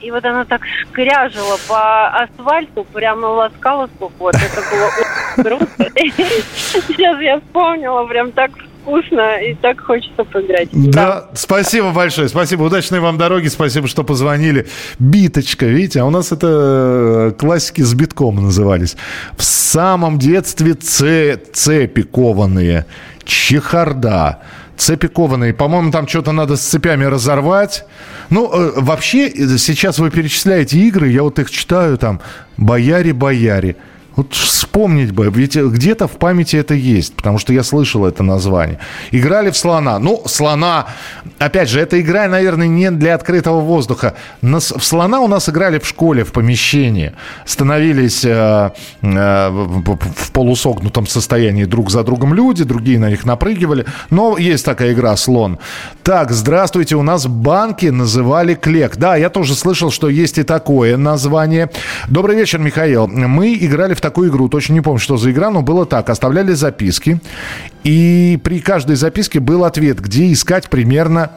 И 0.00 0.10
вот 0.10 0.22
она 0.24 0.44
так 0.44 0.60
шкряжила 0.82 1.56
по 1.66 2.08
асфальту, 2.08 2.84
прямо 2.92 3.26
ласкала 3.26 3.88
слух. 3.96 4.12
Вот, 4.18 4.34
это 4.34 4.62
было 4.70 4.90
очень 4.98 5.42
круто. 5.42 5.90
Сейчас 6.86 7.20
я 7.22 7.40
вспомнила, 7.40 8.04
прям 8.06 8.32
так 8.32 8.50
вкусно 8.82 9.38
и 9.42 9.54
так 9.54 9.80
хочется 9.80 10.24
поиграть. 10.24 10.68
Да, 10.72 10.90
да, 10.90 11.30
спасибо 11.34 11.90
большое, 11.92 12.28
спасибо, 12.28 12.64
удачной 12.64 13.00
вам 13.00 13.16
дороги, 13.16 13.48
спасибо, 13.48 13.88
что 13.88 14.04
позвонили. 14.04 14.66
Биточка, 14.98 15.64
видите, 15.64 16.00
а 16.00 16.04
у 16.04 16.10
нас 16.10 16.32
это 16.32 17.30
э, 17.30 17.32
классики 17.38 17.80
с 17.80 17.94
битком 17.94 18.36
назывались. 18.36 18.96
В 19.38 19.42
самом 19.42 20.18
детстве 20.18 20.74
цепи 20.74 22.02
кованые, 22.02 22.84
чехарда, 23.24 24.40
цепи 24.76 25.08
кованые. 25.08 25.54
По-моему, 25.54 25.90
там 25.90 26.08
что-то 26.08 26.32
надо 26.32 26.56
с 26.56 26.62
цепями 26.62 27.04
разорвать. 27.04 27.84
Ну, 28.30 28.50
э, 28.52 28.72
вообще, 28.76 29.28
э, 29.28 29.58
сейчас 29.58 29.98
вы 29.98 30.10
перечисляете 30.10 30.78
игры, 30.78 31.08
я 31.08 31.22
вот 31.22 31.38
их 31.38 31.50
читаю, 31.50 31.98
там, 31.98 32.20
«Бояре-бояре». 32.56 33.76
Вот 34.16 34.32
вспомнить 34.74 35.12
бы, 35.12 35.30
ведь 35.32 35.56
где-то 35.56 36.08
в 36.08 36.18
памяти 36.18 36.56
это 36.56 36.74
есть, 36.74 37.14
потому 37.14 37.38
что 37.38 37.52
я 37.52 37.62
слышал 37.62 38.06
это 38.06 38.24
название. 38.24 38.80
Играли 39.12 39.50
в 39.50 39.56
слона. 39.56 40.00
Ну, 40.00 40.22
слона, 40.26 40.86
опять 41.38 41.68
же, 41.68 41.78
эта 41.78 42.00
игра, 42.00 42.26
наверное, 42.26 42.66
не 42.66 42.90
для 42.90 43.14
открытого 43.14 43.60
воздуха. 43.60 44.14
Нас, 44.42 44.72
в 44.72 44.82
слона 44.82 45.20
у 45.20 45.28
нас 45.28 45.48
играли 45.48 45.78
в 45.78 45.86
школе, 45.86 46.24
в 46.24 46.32
помещении. 46.32 47.12
Становились 47.46 48.24
э, 48.24 48.70
э, 49.02 49.48
в 49.50 50.32
полусогнутом 50.32 51.06
состоянии 51.06 51.66
друг 51.66 51.90
за 51.90 52.02
другом 52.02 52.34
люди, 52.34 52.64
другие 52.64 52.98
на 52.98 53.10
них 53.10 53.24
напрыгивали. 53.24 53.86
Но 54.10 54.36
есть 54.38 54.64
такая 54.64 54.92
игра 54.92 55.16
«Слон». 55.16 55.58
Так, 56.02 56.32
здравствуйте, 56.32 56.96
у 56.96 57.02
нас 57.02 57.28
банки 57.28 57.86
называли 57.86 58.54
клек. 58.54 58.96
Да, 58.96 59.14
я 59.14 59.30
тоже 59.30 59.54
слышал, 59.54 59.92
что 59.92 60.08
есть 60.08 60.38
и 60.38 60.42
такое 60.42 60.96
название. 60.96 61.70
Добрый 62.08 62.36
вечер, 62.36 62.58
Михаил. 62.58 63.06
Мы 63.06 63.54
играли 63.54 63.94
в 63.94 64.00
такую 64.00 64.30
игру, 64.30 64.48
точно 64.48 64.63
не 64.72 64.80
помню, 64.80 64.98
что 64.98 65.16
за 65.16 65.30
игра, 65.30 65.50
но 65.50 65.62
было 65.62 65.86
так. 65.86 66.08
Оставляли 66.08 66.52
записки, 66.52 67.20
и 67.82 68.38
при 68.42 68.60
каждой 68.60 68.96
записке 68.96 69.40
был 69.40 69.64
ответ, 69.64 70.00
где 70.00 70.32
искать 70.32 70.70
примерно 70.70 71.30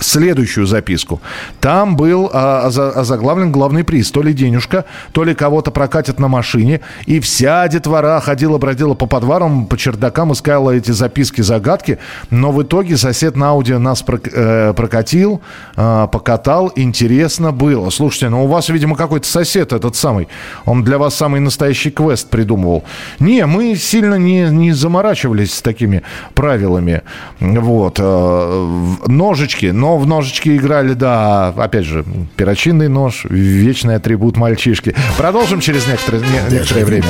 следующую 0.00 0.66
записку. 0.66 1.20
Там 1.60 1.96
был 1.96 2.30
а, 2.32 2.66
озаглавлен 2.66 3.52
главный 3.52 3.84
приз. 3.84 4.10
То 4.10 4.22
ли 4.22 4.32
денежка, 4.32 4.84
то 5.12 5.24
ли 5.24 5.34
кого-то 5.34 5.70
прокатят 5.70 6.18
на 6.18 6.28
машине. 6.28 6.80
И 7.06 7.20
вся 7.20 7.66
детвора 7.68 8.20
ходила-бродила 8.20 8.94
по 8.94 9.06
подвалам, 9.06 9.66
по 9.66 9.76
чердакам, 9.76 10.32
искала 10.32 10.72
эти 10.72 10.90
записки, 10.90 11.40
загадки. 11.40 11.98
Но 12.30 12.52
в 12.52 12.62
итоге 12.62 12.96
сосед 12.96 13.36
на 13.36 13.50
аудио 13.50 13.78
нас 13.78 14.04
э, 14.06 14.72
прокатил, 14.76 15.40
э, 15.76 16.08
покатал. 16.10 16.72
Интересно 16.76 17.52
было. 17.52 17.90
Слушайте, 17.90 18.28
ну 18.28 18.44
у 18.44 18.46
вас, 18.48 18.68
видимо, 18.68 18.96
какой-то 18.96 19.26
сосед 19.26 19.72
этот 19.72 19.96
самый. 19.96 20.28
Он 20.64 20.84
для 20.84 20.98
вас 20.98 21.14
самый 21.14 21.40
настоящий 21.40 21.90
квест 21.90 22.28
придумывал. 22.28 22.84
Не, 23.18 23.46
мы 23.46 23.76
сильно 23.76 24.14
не, 24.14 24.48
не 24.50 24.72
заморачивались 24.72 25.54
с 25.54 25.62
такими 25.62 26.02
правилами. 26.34 27.02
Вот. 27.40 27.96
Э, 27.98 28.66
ножички. 29.06 29.66
Но 29.66 29.87
но 29.88 29.96
в 29.96 30.06
ножички 30.06 30.54
играли, 30.54 30.92
да, 30.92 31.48
опять 31.48 31.86
же, 31.86 32.04
перочинный 32.36 32.88
нож, 32.88 33.24
вечный 33.24 33.94
атрибут 33.96 34.36
мальчишки. 34.36 34.94
Продолжим 35.16 35.60
через 35.60 35.86
некоторое, 35.86 36.18
не, 36.20 36.52
некоторое 36.52 36.84
время. 36.84 37.06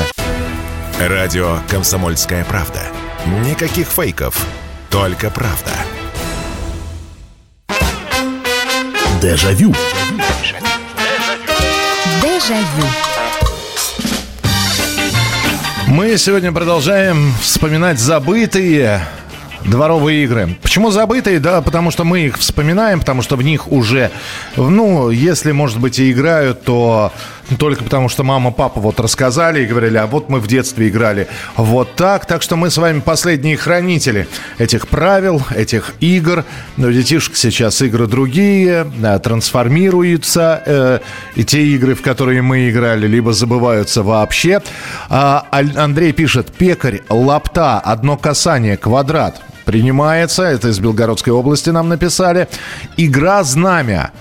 Радио 1.01 1.57
«Комсомольская 1.69 2.45
правда». 2.45 2.79
Никаких 3.45 3.88
фейков, 3.88 4.47
только 4.91 5.29
правда. 5.29 5.73
Дежавю. 9.21 9.75
Дежавю. 12.23 12.87
Мы 15.88 16.17
сегодня 16.17 16.53
продолжаем 16.53 17.33
вспоминать 17.43 17.99
забытые 17.99 19.01
Дворовые 19.68 20.24
игры. 20.24 20.57
Почему 20.62 20.90
забытые? 20.90 21.40
Да, 21.40 21.61
потому 21.61 21.90
что 21.90 22.04
мы 22.04 22.20
их 22.20 22.38
вспоминаем, 22.38 23.00
потому 23.00 23.20
что 23.20 23.37
в 23.37 23.42
них 23.42 23.70
уже, 23.70 24.11
ну, 24.57 25.11
если, 25.11 25.52
может 25.52 25.78
быть, 25.78 25.98
и 25.98 26.11
играют, 26.11 26.62
то 26.62 27.12
только 27.59 27.85
потому, 27.85 28.09
что 28.09 28.24
мама, 28.24 28.50
папа 28.50 28.81
вот 28.81 28.98
рассказали 28.98 29.62
и 29.62 29.66
говорили, 29.66 29.98
а 29.98 30.07
вот 30.07 30.31
мы 30.31 30.40
в 30.40 30.46
детстве 30.46 30.88
играли 30.88 31.28
вот 31.57 31.96
так. 31.96 32.24
Так 32.24 32.40
что 32.40 32.57
мы 32.57 32.70
с 32.70 32.78
вами 32.78 33.00
последние 33.00 33.59
хранители 33.59 34.26
этих 34.57 34.88
правил, 34.88 35.42
этих 35.54 35.94
игр. 36.00 36.44
Но 36.78 36.90
детишек 36.90 37.37
сейчас 37.37 37.83
игры 37.83 38.07
другие, 38.07 38.90
да, 38.96 39.18
трансформируются. 39.18 40.62
Э, 40.64 40.98
и 41.35 41.44
те 41.44 41.62
игры, 41.62 41.94
в 41.94 42.00
которые 42.00 42.40
мы 42.40 42.70
играли, 42.70 43.07
либо 43.07 43.35
забываются 43.35 44.02
вообще. 44.02 44.62
А, 45.11 45.46
Андрей 45.50 46.12
пишет, 46.12 46.52
пекарь, 46.52 47.02
лапта, 47.11 47.78
одно 47.81 48.16
касание, 48.16 48.78
квадрат 48.78 49.42
принимается. 49.68 50.44
Это 50.44 50.68
из 50.68 50.78
Белгородской 50.78 51.31
области 51.31 51.68
нам 51.68 51.90
написали. 51.90 52.48
Игра 52.96 53.44
«Знамя». 53.44 54.12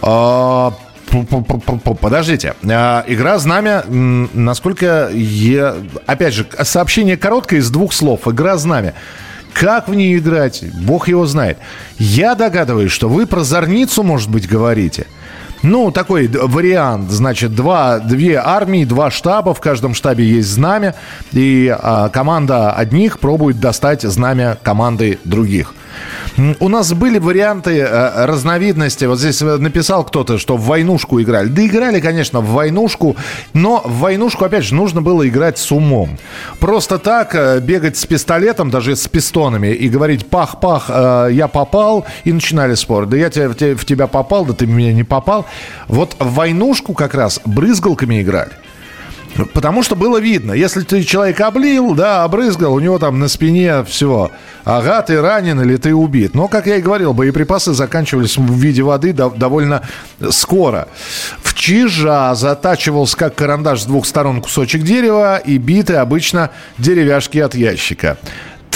А, 0.00 0.72
Подождите. 2.00 2.54
А, 2.70 3.04
игра 3.08 3.38
«Знамя», 3.38 3.82
насколько 3.88 5.10
я... 5.12 5.74
Опять 6.06 6.34
же, 6.34 6.46
сообщение 6.62 7.16
короткое 7.16 7.58
из 7.58 7.68
двух 7.68 7.92
слов. 7.92 8.28
Игра 8.28 8.56
«Знамя». 8.58 8.94
Как 9.52 9.88
в 9.88 9.94
нее 9.94 10.18
играть, 10.18 10.62
бог 10.82 11.08
его 11.08 11.26
знает. 11.26 11.58
Я 11.98 12.36
догадываюсь, 12.36 12.92
что 12.92 13.08
вы 13.08 13.26
про 13.26 13.42
зорницу, 13.42 14.04
может 14.04 14.30
быть, 14.30 14.46
говорите. 14.46 15.06
Ну, 15.62 15.90
такой 15.90 16.28
вариант. 16.28 17.10
Значит, 17.10 17.54
два, 17.54 17.98
две 17.98 18.36
армии, 18.36 18.84
два 18.84 19.10
штаба. 19.10 19.54
В 19.54 19.60
каждом 19.60 19.94
штабе 19.94 20.24
есть 20.24 20.48
знамя. 20.48 20.94
И 21.32 21.74
а, 21.76 22.08
команда 22.08 22.72
одних 22.72 23.18
пробует 23.18 23.60
достать 23.60 24.02
знамя 24.02 24.58
команды 24.62 25.18
других. 25.24 25.74
У 26.60 26.68
нас 26.68 26.92
были 26.92 27.18
варианты 27.18 27.78
э, 27.78 28.26
разновидности. 28.26 29.06
Вот 29.06 29.18
здесь 29.18 29.40
написал 29.40 30.04
кто-то, 30.04 30.38
что 30.38 30.56
в 30.56 30.66
войнушку 30.66 31.20
играли. 31.20 31.48
Да 31.48 31.64
играли, 31.64 32.00
конечно, 32.00 32.40
в 32.40 32.50
войнушку, 32.50 33.16
но 33.54 33.82
в 33.84 34.00
войнушку, 34.00 34.44
опять 34.44 34.64
же, 34.64 34.74
нужно 34.74 35.00
было 35.00 35.26
играть 35.26 35.58
с 35.58 35.72
умом. 35.72 36.18
Просто 36.60 36.98
так 36.98 37.34
э, 37.34 37.60
бегать 37.60 37.96
с 37.96 38.04
пистолетом, 38.04 38.70
даже 38.70 38.96
с 38.96 39.08
пистонами, 39.08 39.68
и 39.68 39.88
говорить 39.88 40.26
«пах-пах, 40.26 40.86
э, 40.88 41.28
я 41.32 41.48
попал», 41.48 42.06
и 42.24 42.32
начинали 42.32 42.74
спор. 42.74 43.06
Да 43.06 43.16
я 43.16 43.30
тебя, 43.30 43.48
в 43.48 43.84
тебя 43.84 44.06
попал, 44.06 44.44
да 44.44 44.52
ты 44.52 44.66
меня 44.66 44.92
не 44.92 45.04
попал. 45.04 45.46
Вот 45.88 46.16
в 46.18 46.34
войнушку 46.34 46.92
как 46.92 47.14
раз 47.14 47.40
брызгалками 47.44 48.20
играли. 48.20 48.52
Потому 49.52 49.82
что 49.82 49.96
было 49.96 50.18
видно, 50.18 50.52
если 50.52 50.80
ты 50.82 51.02
человека 51.02 51.48
облил, 51.48 51.94
да, 51.94 52.24
обрызгал, 52.24 52.74
у 52.74 52.80
него 52.80 52.98
там 52.98 53.18
на 53.18 53.28
спине 53.28 53.84
все. 53.84 54.30
Ага, 54.64 55.02
ты 55.02 55.20
ранен 55.20 55.60
или 55.60 55.76
ты 55.76 55.94
убит. 55.94 56.34
Но, 56.34 56.48
как 56.48 56.66
я 56.66 56.76
и 56.76 56.82
говорил, 56.82 57.12
боеприпасы 57.12 57.72
заканчивались 57.72 58.36
в 58.36 58.52
виде 58.52 58.82
воды 58.82 59.12
довольно 59.12 59.82
скоро. 60.30 60.88
В 61.42 61.54
чижа 61.54 62.34
затачивался 62.34 63.16
как 63.16 63.34
карандаш 63.34 63.82
с 63.82 63.84
двух 63.84 64.06
сторон 64.06 64.40
кусочек 64.40 64.82
дерева 64.82 65.36
и 65.36 65.58
биты 65.58 65.94
обычно 65.94 66.50
деревяшки 66.78 67.38
от 67.38 67.54
ящика. 67.54 68.18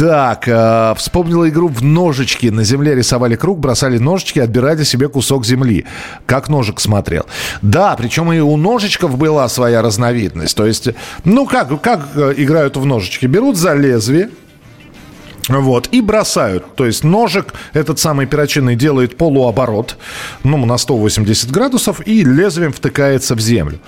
Так, 0.00 0.48
э, 0.48 0.94
вспомнила 0.96 1.46
игру 1.50 1.68
в 1.68 1.82
ножички. 1.82 2.50
На 2.50 2.64
земле 2.64 2.94
рисовали 2.94 3.36
круг, 3.36 3.58
бросали 3.58 3.98
ножички, 3.98 4.38
отбирали 4.38 4.82
себе 4.82 5.08
кусок 5.08 5.44
земли. 5.44 5.84
Как 6.24 6.48
ножик 6.48 6.80
смотрел. 6.80 7.26
Да, 7.60 7.94
причем 7.96 8.32
и 8.32 8.40
у 8.40 8.56
ножичков 8.56 9.18
была 9.18 9.46
своя 9.50 9.82
разновидность. 9.82 10.56
То 10.56 10.64
есть, 10.64 10.88
ну 11.24 11.44
как, 11.44 11.82
как 11.82 12.08
э, 12.14 12.32
играют 12.38 12.78
в 12.78 12.86
ножички? 12.86 13.26
Берут 13.26 13.58
за 13.58 13.74
лезвие, 13.74 14.30
вот, 15.48 15.88
и 15.92 16.00
бросают. 16.00 16.74
То 16.76 16.86
есть 16.86 17.04
ножик 17.04 17.54
этот 17.72 17.98
самый 17.98 18.26
перочинный 18.26 18.76
делает 18.76 19.16
полуоборот, 19.16 19.96
ну, 20.44 20.64
на 20.66 20.78
180 20.78 21.50
градусов, 21.50 22.06
и 22.06 22.24
лезвием 22.24 22.72
втыкается 22.72 23.34
в 23.34 23.40
землю. 23.40 23.78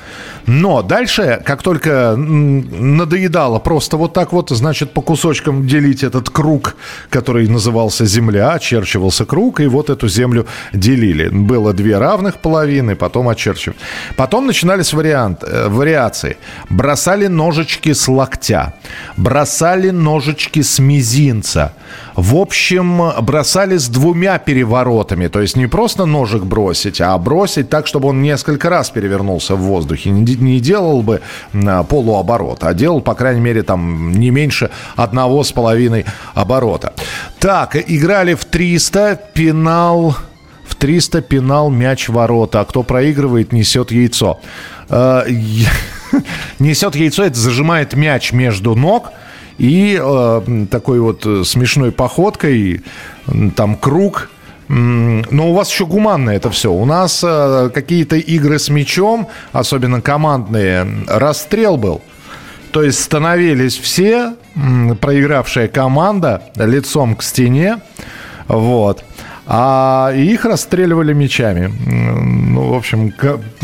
Но 0.46 0.82
дальше, 0.82 1.42
как 1.44 1.62
только 1.62 2.14
надоедало 2.16 3.58
просто 3.58 3.96
вот 3.96 4.12
так 4.12 4.32
вот, 4.32 4.50
значит, 4.50 4.92
по 4.92 5.02
кусочкам 5.02 5.66
делить 5.66 6.02
этот 6.02 6.30
круг, 6.30 6.76
который 7.10 7.48
назывался 7.48 8.06
земля, 8.06 8.52
очерчивался 8.52 9.24
круг, 9.24 9.60
и 9.60 9.66
вот 9.66 9.90
эту 9.90 10.08
землю 10.08 10.46
делили. 10.72 11.28
Было 11.28 11.72
две 11.72 11.98
равных 11.98 12.38
половины, 12.38 12.96
потом 12.96 13.28
очерчивали. 13.28 13.78
Потом 14.16 14.46
начинались 14.46 14.92
варианты, 14.92 15.46
э, 15.46 15.68
вариации. 15.68 16.36
Бросали 16.70 17.28
ножички 17.28 17.92
с 17.92 18.08
локтя, 18.08 18.74
бросали 19.16 19.90
ножички 19.90 20.62
с 20.62 20.78
мизинца, 20.78 21.41
мизинца. 21.42 21.72
В 22.14 22.36
общем, 22.36 23.12
бросали 23.22 23.76
с 23.76 23.88
двумя 23.88 24.38
переворотами. 24.38 25.28
То 25.28 25.40
есть 25.40 25.56
не 25.56 25.66
просто 25.66 26.04
ножик 26.04 26.44
бросить, 26.44 27.00
а 27.00 27.16
бросить 27.18 27.68
так, 27.68 27.86
чтобы 27.86 28.08
он 28.08 28.22
несколько 28.22 28.68
раз 28.68 28.90
перевернулся 28.90 29.54
в 29.54 29.60
воздухе. 29.60 30.10
Не 30.10 30.60
делал 30.60 31.02
бы 31.02 31.20
полуоборот, 31.88 32.64
а 32.64 32.74
делал, 32.74 33.00
по 33.00 33.14
крайней 33.14 33.40
мере, 33.40 33.62
там 33.62 34.12
не 34.12 34.30
меньше 34.30 34.70
одного 34.96 35.42
с 35.42 35.52
половиной 35.52 36.04
оборота. 36.34 36.92
Так, 37.38 37.76
играли 37.76 38.34
в 38.34 38.44
300, 38.44 39.18
пенал... 39.34 40.16
В 40.64 40.74
300 40.74 41.20
пенал 41.22 41.70
мяч 41.70 42.08
ворота. 42.08 42.60
А 42.60 42.64
кто 42.64 42.82
проигрывает, 42.82 43.52
несет 43.52 43.92
яйцо. 43.92 44.40
Э, 44.88 45.24
несет 46.58 46.96
яйцо, 46.96 47.24
это 47.24 47.38
зажимает 47.38 47.94
мяч 47.94 48.32
между 48.32 48.74
ног– 48.74 49.10
и 49.62 49.96
э, 50.02 50.66
такой 50.72 50.98
вот 50.98 51.24
э, 51.24 51.44
смешной 51.44 51.92
походкой, 51.92 52.82
там 53.54 53.76
круг, 53.76 54.28
но 54.66 55.50
у 55.50 55.54
вас 55.54 55.70
еще 55.70 55.86
гуманно 55.86 56.30
это 56.30 56.50
все. 56.50 56.72
У 56.72 56.84
нас 56.84 57.22
э, 57.24 57.70
какие-то 57.72 58.16
игры 58.16 58.58
с 58.58 58.68
мячом, 58.70 59.28
особенно 59.52 60.00
командные, 60.00 61.04
расстрел 61.06 61.76
был. 61.76 62.00
То 62.72 62.82
есть 62.82 63.00
становились 63.00 63.78
все, 63.78 64.34
проигравшая 65.00 65.68
команда, 65.68 66.42
лицом 66.56 67.14
к 67.14 67.22
стене. 67.22 67.78
Вот 68.48 69.04
а 69.46 70.12
их 70.14 70.44
расстреливали 70.44 71.12
мечами. 71.12 71.66
Ну, 71.66 72.68
в 72.68 72.74
общем, 72.74 73.12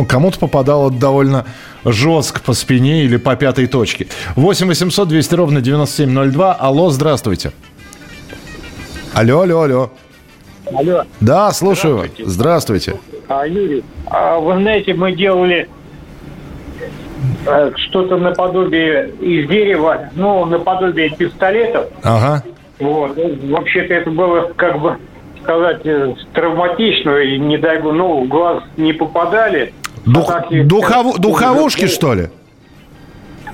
кому-то 0.08 0.38
попадало 0.38 0.90
довольно 0.90 1.46
жестко 1.84 2.40
по 2.40 2.52
спине 2.52 3.04
или 3.04 3.16
по 3.16 3.36
пятой 3.36 3.66
точке. 3.66 4.06
8 4.36 4.66
800 4.66 5.08
200 5.08 5.34
ровно 5.34 5.60
9702. 5.60 6.52
Алло, 6.54 6.90
здравствуйте. 6.90 7.52
Алло, 9.14 9.40
алло, 9.40 9.62
алло. 9.62 9.90
Алло. 10.74 11.04
Да, 11.20 11.50
слушаю. 11.52 11.98
Здравствуйте. 12.18 12.30
здравствуйте. 12.30 12.96
А, 13.28 13.46
Юрий, 13.46 13.84
а, 14.06 14.38
вы 14.38 14.54
знаете, 14.54 14.94
мы 14.94 15.12
делали 15.12 15.68
э, 17.46 17.72
что-то 17.76 18.16
наподобие 18.16 19.10
из 19.20 19.48
дерева, 19.48 20.10
ну, 20.14 20.44
наподобие 20.44 21.10
пистолетов. 21.10 21.86
Ага. 22.02 22.42
Вот. 22.78 23.18
Вообще-то 23.44 23.94
это 23.94 24.10
было 24.10 24.52
как 24.56 24.80
бы 24.80 24.96
сказать 25.42 25.80
э, 25.84 26.14
травматично, 26.34 27.18
и 27.18 27.38
не 27.38 27.58
дай 27.58 27.80
бог, 27.80 27.94
ну, 27.94 28.24
в 28.24 28.28
глаз 28.28 28.62
не 28.76 28.92
попадали. 28.92 29.72
Дух, 30.08 30.30
атаки, 30.30 30.62
духов, 30.62 31.18
духовушки, 31.18 31.86
что 31.86 32.14
ли? 32.14 32.28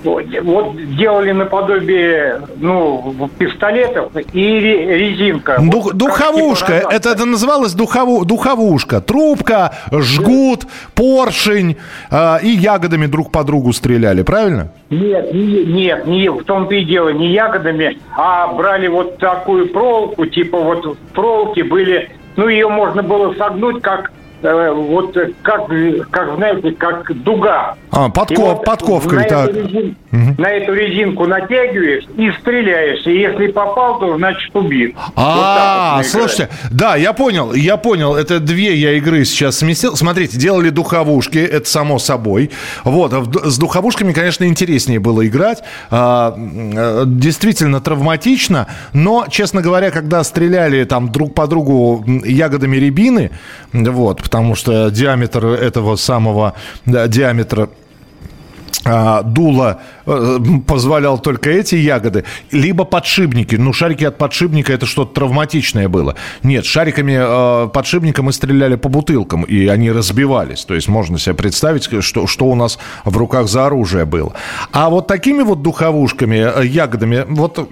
вот 0.05 0.77
делали 0.97 1.33
наподобие, 1.33 2.43
ну, 2.57 3.31
пистолетов 3.39 4.13
и 4.33 4.61
резинка. 4.61 5.59
Дух, 5.61 5.85
вот, 5.85 5.95
духовушка, 5.95 6.81
типа 6.81 6.93
это, 6.93 7.09
это 7.11 7.25
называлось 7.25 7.73
духову, 7.73 8.25
духовушка. 8.25 9.01
Трубка, 9.01 9.73
жгут, 9.91 10.67
поршень 10.95 11.77
э, 12.11 12.37
и 12.43 12.49
ягодами 12.49 13.07
друг 13.07 13.33
по 13.33 13.45
другу 13.45 13.73
стреляли, 13.73 14.23
правильно? 14.23 14.69
Нет, 14.91 15.33
не, 15.33 15.65
нет, 15.65 16.07
не, 16.07 16.29
в 16.29 16.45
том-то 16.45 16.75
и 16.75 16.85
дело, 16.85 17.09
не 17.09 17.33
ягодами, 17.33 17.99
а 18.17 18.49
брали 18.49 18.89
вот 18.89 19.19
такую 19.19 19.69
проволоку, 19.69 20.27
типа 20.27 20.59
вот 20.59 20.85
в 20.85 20.97
проволоке 21.15 21.65
были, 21.65 22.11
ну, 22.37 22.49
ее 22.49 22.69
можно 22.69 23.03
было 23.03 23.35
согнуть, 23.35 23.81
как 23.83 24.13
вот 24.53 25.17
как, 25.43 25.67
как 26.11 26.37
знаете, 26.37 26.73
как 26.73 27.23
дуга. 27.23 27.77
А, 27.91 28.09
подков, 28.09 28.39
вот 28.39 28.65
подковкой, 28.65 29.19
на 29.19 29.25
так. 29.25 29.51
Эту 29.51 29.61
резин, 29.61 29.97
угу. 30.13 30.43
На 30.43 30.51
эту 30.51 30.75
резинку 30.75 31.27
натягиваешь 31.27 32.05
и 32.17 32.31
стреляешь. 32.41 33.07
И 33.07 33.19
если 33.19 33.49
попал, 33.49 33.99
то 33.99 34.17
значит 34.17 34.55
убит. 34.55 34.97
А, 35.17 35.97
вот 35.97 36.05
вот 36.05 36.07
слушайте, 36.07 36.49
да, 36.71 36.97
я 36.97 37.13
понял, 37.13 37.53
я 37.55 37.77
понял. 37.77 38.15
Это 38.15 38.41
две 38.41 38.75
я 38.75 38.93
игры 38.93 39.25
сейчас 39.25 39.59
сместил. 39.59 39.97
Смотрите, 39.97 40.39
делали 40.39 40.71
духовушки, 40.71 41.39
это 41.39 41.69
само 41.69 41.99
собой. 41.99 42.51
Вот, 42.85 43.13
а 43.13 43.25
с 43.45 43.59
духовушками, 43.59 44.13
конечно, 44.13 44.45
интереснее 44.45 45.01
было 45.01 45.27
играть. 45.27 45.63
А, 45.91 46.35
э, 46.37 47.05
действительно 47.07 47.81
травматично, 47.81 48.67
но, 48.93 49.27
честно 49.31 49.63
говоря, 49.63 49.91
когда 49.91 50.23
стреляли 50.25 50.85
там 50.85 51.11
друг 51.11 51.35
по 51.35 51.47
другу 51.47 52.05
ягодами 52.25 52.77
рябины, 52.77 53.31
вот, 53.73 54.23
потому 54.35 54.57
что 54.57 54.91
диаметр 54.91 55.47
этого 55.47 55.95
самого 55.95 56.55
диаметра 56.87 57.69
дула 58.85 59.81
э, 60.05 60.39
позволял 60.67 61.19
только 61.19 61.51
эти 61.51 61.77
ягоды, 61.77 62.25
либо 62.51 62.85
подшипники. 62.85 63.55
Ну, 63.55 63.73
шарики 63.73 64.05
от 64.05 64.19
подшипника 64.19 64.73
это 64.73 64.87
что-то 64.87 65.15
травматичное 65.15 65.89
было. 65.89 66.17
Нет, 66.43 66.67
шариками 66.67 67.17
э, 67.17 67.69
подшипника 67.69 68.23
мы 68.23 68.33
стреляли 68.33 68.75
по 68.75 68.89
бутылкам, 68.89 69.45
и 69.45 69.69
они 69.69 69.93
разбивались. 69.93 70.65
То 70.65 70.75
есть 70.75 70.89
можно 70.89 71.19
себе 71.19 71.35
представить, 71.35 71.89
что, 72.05 72.27
что 72.27 72.45
у 72.47 72.55
нас 72.57 72.79
в 73.05 73.17
руках 73.17 73.49
за 73.49 73.67
оружие 73.67 74.05
было. 74.05 74.35
А 74.73 74.91
вот 74.91 75.07
такими 75.07 75.43
вот 75.43 75.63
духовушками, 75.63 76.61
э, 76.61 76.67
ягодами, 76.67 77.25
вот 77.27 77.71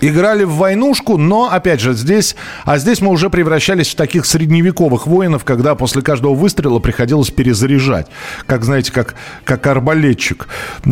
Играли 0.00 0.44
в 0.44 0.54
войнушку, 0.54 1.16
но, 1.16 1.50
опять 1.50 1.80
же, 1.80 1.92
здесь... 1.92 2.36
А 2.64 2.78
здесь 2.78 3.00
мы 3.00 3.10
уже 3.10 3.30
превращались 3.30 3.88
в 3.88 3.94
таких 3.96 4.26
средневековых 4.26 5.06
воинов, 5.06 5.44
когда 5.44 5.74
после 5.74 6.02
каждого 6.02 6.34
выстрела 6.34 6.78
приходилось 6.78 7.30
перезаряжать. 7.30 8.06
Как, 8.46 8.64
знаете, 8.64 8.92
как, 8.92 9.14
как 9.44 9.66
арбалетчик 9.66 10.48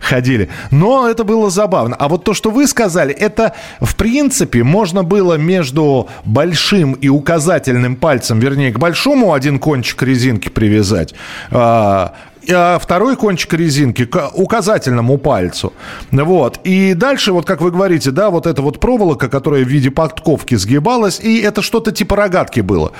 ходили. 0.00 0.48
Но 0.70 1.08
это 1.08 1.24
было 1.24 1.50
забавно. 1.50 1.96
А 1.96 2.08
вот 2.08 2.24
то, 2.24 2.34
что 2.34 2.50
вы 2.50 2.66
сказали, 2.66 3.12
это, 3.12 3.54
в 3.80 3.96
принципе, 3.96 4.62
можно 4.62 5.02
было 5.02 5.34
между 5.34 6.08
большим 6.24 6.92
и 6.92 7.08
указательным 7.08 7.96
пальцем, 7.96 8.38
вернее, 8.38 8.72
к 8.72 8.78
большому 8.78 9.34
один 9.34 9.58
кончик 9.58 10.02
резинки 10.02 10.48
привязать, 10.48 11.14
а, 11.50 12.14
а 12.50 12.78
второй 12.78 13.16
кончик 13.16 13.52
резинки 13.54 14.04
к 14.04 14.30
указательному 14.34 15.18
пальцу. 15.18 15.72
Вот. 16.10 16.60
И 16.64 16.94
дальше, 16.94 17.32
вот 17.32 17.44
как 17.44 17.60
вы 17.60 17.70
говорите, 17.70 18.10
да, 18.10 18.30
вот 18.30 18.46
эта 18.46 18.62
вот 18.62 18.80
проволока, 18.80 19.28
которая 19.28 19.64
в 19.64 19.68
виде 19.68 19.90
подковки 19.90 20.54
сгибалась, 20.54 21.20
и 21.20 21.40
это 21.40 21.62
что-то 21.62 21.92
типа 21.92 22.16
рогатки 22.16 22.60
было. 22.60 22.92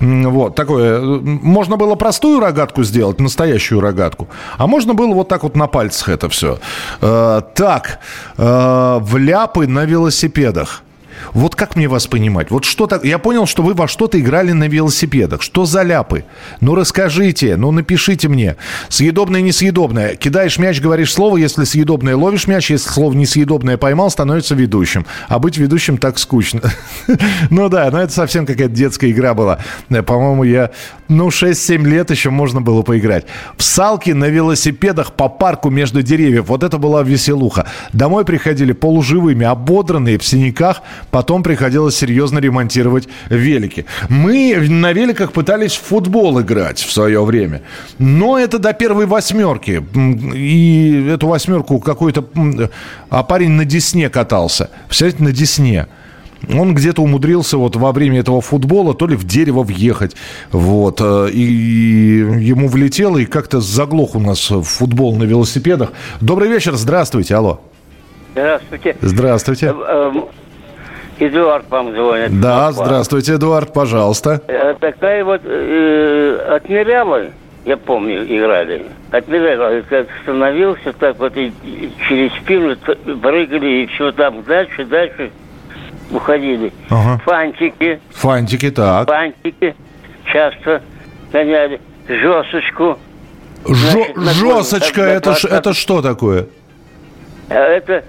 Вот, 0.00 0.54
такое. 0.54 1.00
Можно 1.00 1.76
было 1.76 1.94
простую 1.94 2.40
рогатку 2.40 2.82
сделать, 2.84 3.20
настоящую 3.20 3.80
рогатку, 3.80 4.28
а 4.58 4.66
можно 4.66 4.94
было 4.94 5.14
вот 5.14 5.28
так 5.28 5.42
вот 5.42 5.56
на 5.56 5.66
пальцах 5.66 6.08
это 6.08 6.28
все. 6.28 6.58
Э, 7.00 7.42
так, 7.54 8.00
э, 8.36 8.98
вляпы 9.00 9.66
на 9.66 9.84
велосипедах. 9.84 10.82
Вот 11.32 11.54
как 11.54 11.76
мне 11.76 11.88
вас 11.88 12.06
понимать? 12.06 12.50
Вот 12.50 12.64
что 12.64 12.86
так? 12.86 13.04
Я 13.04 13.18
понял, 13.18 13.46
что 13.46 13.62
вы 13.62 13.74
во 13.74 13.88
что-то 13.88 14.20
играли 14.20 14.52
на 14.52 14.68
велосипедах. 14.68 15.42
Что 15.42 15.64
за 15.66 15.82
ляпы? 15.82 16.24
Ну 16.60 16.74
расскажите, 16.74 17.56
ну 17.56 17.70
напишите 17.70 18.28
мне. 18.28 18.56
Съедобное, 18.88 19.40
несъедобное. 19.40 20.16
Кидаешь 20.16 20.58
мяч, 20.58 20.80
говоришь 20.80 21.12
слово, 21.12 21.36
если 21.36 21.64
съедобное, 21.64 22.16
ловишь 22.16 22.46
мяч, 22.46 22.70
если 22.70 22.88
слово 22.90 23.14
несъедобное 23.14 23.76
поймал, 23.76 24.10
становится 24.10 24.54
ведущим. 24.54 25.06
А 25.28 25.38
быть 25.38 25.56
ведущим 25.56 25.98
так 25.98 26.18
скучно. 26.18 26.62
Ну 27.50 27.68
да, 27.68 27.90
но 27.90 28.00
это 28.00 28.12
совсем 28.12 28.44
какая-то 28.46 28.74
детская 28.74 29.10
игра 29.10 29.34
была. 29.34 29.58
Э, 29.88 30.02
по-моему, 30.02 30.44
я, 30.44 30.70
ну, 31.08 31.28
6-7 31.28 31.84
лет 31.84 32.10
еще 32.10 32.30
можно 32.30 32.60
было 32.60 32.82
поиграть. 32.82 33.24
В 33.56 33.62
салки 33.62 34.10
на 34.10 34.26
велосипедах 34.26 35.12
по 35.12 35.28
парку 35.28 35.70
между 35.70 36.02
деревьев. 36.02 36.46
Вот 36.48 36.62
это 36.62 36.78
была 36.78 37.02
веселуха. 37.02 37.66
Домой 37.92 38.24
приходили 38.24 38.72
полуживыми, 38.72 39.46
ободранные, 39.46 40.18
в 40.18 40.24
синяках, 40.24 40.82
Потом 41.10 41.42
приходилось 41.42 41.96
серьезно 41.96 42.38
ремонтировать 42.38 43.08
велики. 43.30 43.86
Мы 44.08 44.56
на 44.68 44.92
великах 44.92 45.32
пытались 45.32 45.74
в 45.74 45.82
футбол 45.82 46.40
играть 46.40 46.78
в 46.78 46.92
свое 46.92 47.24
время. 47.24 47.62
Но 47.98 48.38
это 48.38 48.58
до 48.58 48.72
первой 48.72 49.06
восьмерки. 49.06 49.82
И 50.34 51.08
эту 51.08 51.28
восьмерку 51.28 51.78
какой-то... 51.80 52.24
А 53.08 53.22
парень 53.22 53.50
на 53.50 53.64
Десне 53.64 54.10
катался. 54.10 54.70
Представляете, 54.88 55.22
на 55.22 55.32
Десне. 55.32 55.86
Он 56.52 56.74
где-то 56.74 57.02
умудрился 57.02 57.56
вот 57.56 57.76
во 57.76 57.92
время 57.92 58.20
этого 58.20 58.40
футбола 58.40 58.94
то 58.94 59.06
ли 59.06 59.16
в 59.16 59.24
дерево 59.24 59.62
въехать, 59.62 60.14
вот, 60.52 61.00
э, 61.00 61.30
и 61.32 61.40
ему 61.40 62.68
влетело, 62.68 63.16
и 63.16 63.24
как-то 63.24 63.60
заглох 63.60 64.14
у 64.14 64.20
нас 64.20 64.52
футбол 64.62 65.16
на 65.16 65.24
велосипедах. 65.24 65.92
Добрый 66.20 66.48
вечер, 66.48 66.76
здравствуйте, 66.76 67.34
алло. 67.34 67.60
Здравствуйте. 68.34 68.96
Здравствуйте. 69.00 69.74
Э, 71.18 71.26
Эдуард 71.26 71.68
вам 71.70 71.92
звонит. 71.92 72.40
Да, 72.40 72.66
Москва. 72.66 72.84
здравствуйте, 72.86 73.34
Эдуард, 73.34 73.72
пожалуйста. 73.72 74.40
Э, 74.48 74.74
такая 74.80 75.24
вот 75.24 75.40
э, 75.44 76.56
от 76.56 76.68
я 77.66 77.76
помню, 77.76 78.24
играли. 78.24 78.86
От 79.10 79.26
Ныряла 79.26 79.82
как 79.90 80.06
становился, 80.22 80.92
так 80.92 81.18
вот 81.18 81.36
и 81.36 81.52
через 82.08 82.32
спину 82.40 82.76
прыгали, 83.20 83.82
и 83.82 83.86
все 83.86 84.12
там 84.12 84.44
дальше, 84.44 84.84
дальше 84.84 85.32
уходили. 86.12 86.72
Ага. 86.90 87.20
Фантики. 87.24 88.00
Фантики, 88.10 88.70
так. 88.70 89.08
Фантики 89.08 89.74
часто 90.32 90.80
гоняли. 91.32 91.80
Жесочку. 92.08 92.98
Жесочка, 93.66 95.02
это, 95.02 95.34
это 95.50 95.74
что 95.74 96.02
такое? 96.02 96.46
Это 97.48 98.04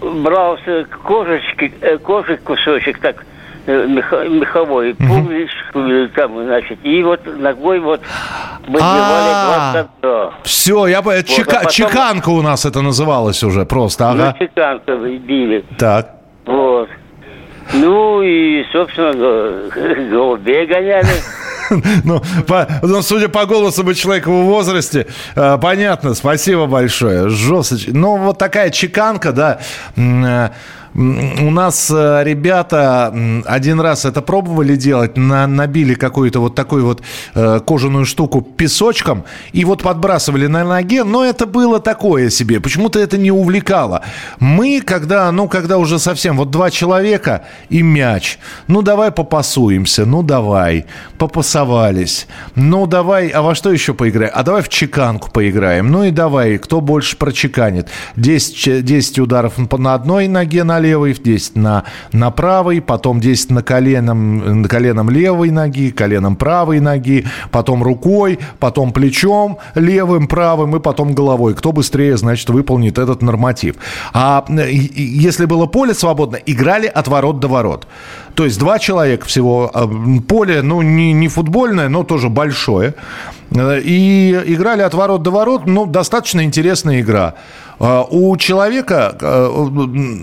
брался 0.00 0.86
кожечки, 1.04 1.72
э, 1.80 1.98
кожик 1.98 2.42
кусочек 2.42 2.98
так 3.00 3.24
э, 3.66 3.86
меховой, 3.86 4.94
пуговичку 4.94 6.08
там, 6.14 6.44
значит, 6.44 6.78
и 6.82 7.02
вот 7.02 7.20
ногой 7.38 7.80
вот 7.80 8.00
выбивали 8.66 9.86
два 10.02 10.32
Все, 10.44 10.86
я 10.86 11.02
понял. 11.02 11.22
Чека, 11.22 11.60
а 11.60 11.66
чеканка 11.66 12.30
у 12.30 12.42
нас 12.42 12.64
это 12.64 12.80
называлось 12.80 13.42
уже 13.42 13.64
просто, 13.64 14.10
ага. 14.10 14.36
Ну, 14.38 14.46
чеканка 14.46 14.96
били. 14.96 15.64
Так. 15.78 16.10
Вот. 16.46 16.88
Ну 17.72 18.22
и, 18.22 18.64
собственно, 18.72 19.12
голубей 20.10 20.66
гоняли. 20.66 21.06
Ну, 22.04 22.22
по, 22.46 22.66
ну, 22.82 23.02
судя 23.02 23.28
по 23.28 23.46
голосу 23.46 23.82
бы 23.82 23.94
человека 23.94 24.30
в 24.30 24.44
возрасте, 24.44 25.06
э, 25.34 25.58
понятно, 25.60 26.14
спасибо 26.14 26.66
большое. 26.66 27.28
Жесточе. 27.28 27.90
Ну, 27.92 28.16
вот 28.16 28.38
такая 28.38 28.70
чеканка, 28.70 29.32
да. 29.32 29.60
У 30.94 31.50
нас 31.50 31.88
э, 31.94 32.22
ребята 32.24 33.14
один 33.46 33.80
раз 33.80 34.04
это 34.04 34.22
пробовали 34.22 34.74
делать, 34.74 35.16
на, 35.16 35.46
набили 35.46 35.94
какую-то 35.94 36.40
вот 36.40 36.56
такую 36.56 36.84
вот 36.84 37.02
э, 37.34 37.60
кожаную 37.64 38.04
штуку 38.04 38.42
песочком 38.42 39.24
и 39.52 39.64
вот 39.64 39.82
подбрасывали 39.82 40.48
на 40.48 40.64
ноге, 40.64 41.04
но 41.04 41.24
это 41.24 41.46
было 41.46 41.78
такое 41.78 42.28
себе. 42.28 42.58
Почему-то 42.58 42.98
это 42.98 43.18
не 43.18 43.30
увлекало. 43.30 44.02
Мы, 44.40 44.80
когда, 44.80 45.30
ну, 45.30 45.48
когда 45.48 45.78
уже 45.78 46.00
совсем 46.00 46.36
вот 46.36 46.50
два 46.50 46.70
человека 46.70 47.44
и 47.68 47.82
мяч, 47.82 48.38
ну, 48.66 48.82
давай 48.82 49.12
попасуемся, 49.12 50.04
ну, 50.06 50.24
давай, 50.24 50.86
попасовались, 51.18 52.26
ну, 52.56 52.88
давай, 52.88 53.28
а 53.28 53.42
во 53.42 53.54
что 53.54 53.70
еще 53.70 53.94
поиграем? 53.94 54.32
А 54.34 54.42
давай 54.42 54.62
в 54.62 54.68
чеканку 54.68 55.30
поиграем, 55.30 55.92
ну, 55.92 56.02
и 56.02 56.10
давай, 56.10 56.58
кто 56.58 56.80
больше 56.80 57.16
прочеканит. 57.16 57.88
10, 58.16 58.84
10 58.84 59.18
ударов 59.20 59.54
на 59.78 59.94
одной 59.94 60.26
ноге, 60.26 60.64
на 60.64 60.79
левой, 60.80 61.14
10 61.14 61.56
на, 61.56 61.84
на 62.12 62.30
правой, 62.30 62.80
потом 62.80 63.20
10 63.20 63.50
на 63.50 63.62
коленом, 63.62 64.62
на 64.62 64.68
коленом 64.68 65.10
левой 65.10 65.50
ноги, 65.50 65.90
коленом 65.90 66.36
правой 66.36 66.80
ноги, 66.80 67.26
потом 67.50 67.82
рукой, 67.82 68.38
потом 68.58 68.92
плечом 68.92 69.58
левым, 69.74 70.26
правым 70.26 70.76
и 70.76 70.80
потом 70.80 71.12
головой. 71.14 71.54
Кто 71.54 71.72
быстрее, 71.72 72.16
значит, 72.16 72.50
выполнит 72.50 72.98
этот 72.98 73.22
норматив. 73.22 73.76
А 74.12 74.44
если 74.48 75.44
было 75.44 75.66
поле 75.66 75.94
свободно, 75.94 76.36
играли 76.36 76.86
от 76.86 77.08
ворот 77.08 77.40
до 77.40 77.48
ворот. 77.48 77.86
То 78.34 78.44
есть 78.44 78.58
два 78.58 78.78
человека 78.78 79.26
всего. 79.26 79.70
А, 79.72 79.88
поле, 80.26 80.62
ну, 80.62 80.82
не, 80.82 81.12
не 81.12 81.28
футбольное, 81.28 81.88
но 81.88 82.04
тоже 82.04 82.28
большое. 82.28 82.94
И 83.52 84.42
играли 84.46 84.82
от 84.82 84.94
ворот 84.94 85.22
до 85.22 85.30
ворот. 85.30 85.66
Ну, 85.66 85.86
достаточно 85.86 86.42
интересная 86.42 87.00
игра. 87.00 87.34
А, 87.80 88.04
у 88.04 88.36
человека 88.36 89.16
э, 89.18 89.64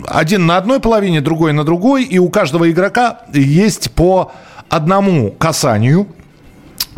один 0.08 0.46
на 0.46 0.58
одной 0.58 0.80
половине, 0.80 1.22
другой 1.22 1.54
на 1.54 1.64
другой, 1.64 2.04
и 2.04 2.20
у 2.20 2.30
каждого 2.30 2.70
игрока 2.70 3.22
есть 3.34 3.92
по 3.92 4.32
одному 4.70 5.32
касанию. 5.32 6.08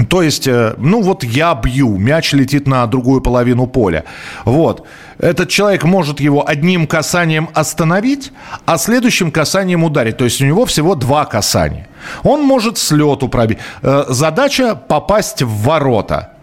То 0.09 0.21
есть, 0.21 0.47
э, 0.47 0.75
ну 0.77 1.01
вот 1.01 1.23
я 1.23 1.55
бью, 1.55 1.97
мяч 1.97 2.33
летит 2.33 2.67
на 2.67 2.85
другую 2.87 3.21
половину 3.21 3.67
поля. 3.67 4.03
Вот. 4.43 4.85
Этот 5.17 5.47
человек 5.47 5.85
может 5.85 6.19
его 6.19 6.47
одним 6.47 6.87
касанием 6.87 7.49
остановить, 7.53 8.33
а 8.65 8.77
следующим 8.77 9.31
касанием 9.31 9.85
ударить. 9.85 10.17
То 10.17 10.25
есть 10.25 10.41
у 10.41 10.45
него 10.45 10.65
всего 10.65 10.95
два 10.95 11.25
касания. 11.25 11.87
Он 12.23 12.43
может 12.43 12.77
с 12.77 12.91
лету 12.91 13.29
пробить. 13.29 13.59
Э, 13.81 14.03
задача 14.09 14.75
попасть 14.75 15.41
в 15.41 15.63
ворота. 15.63 16.33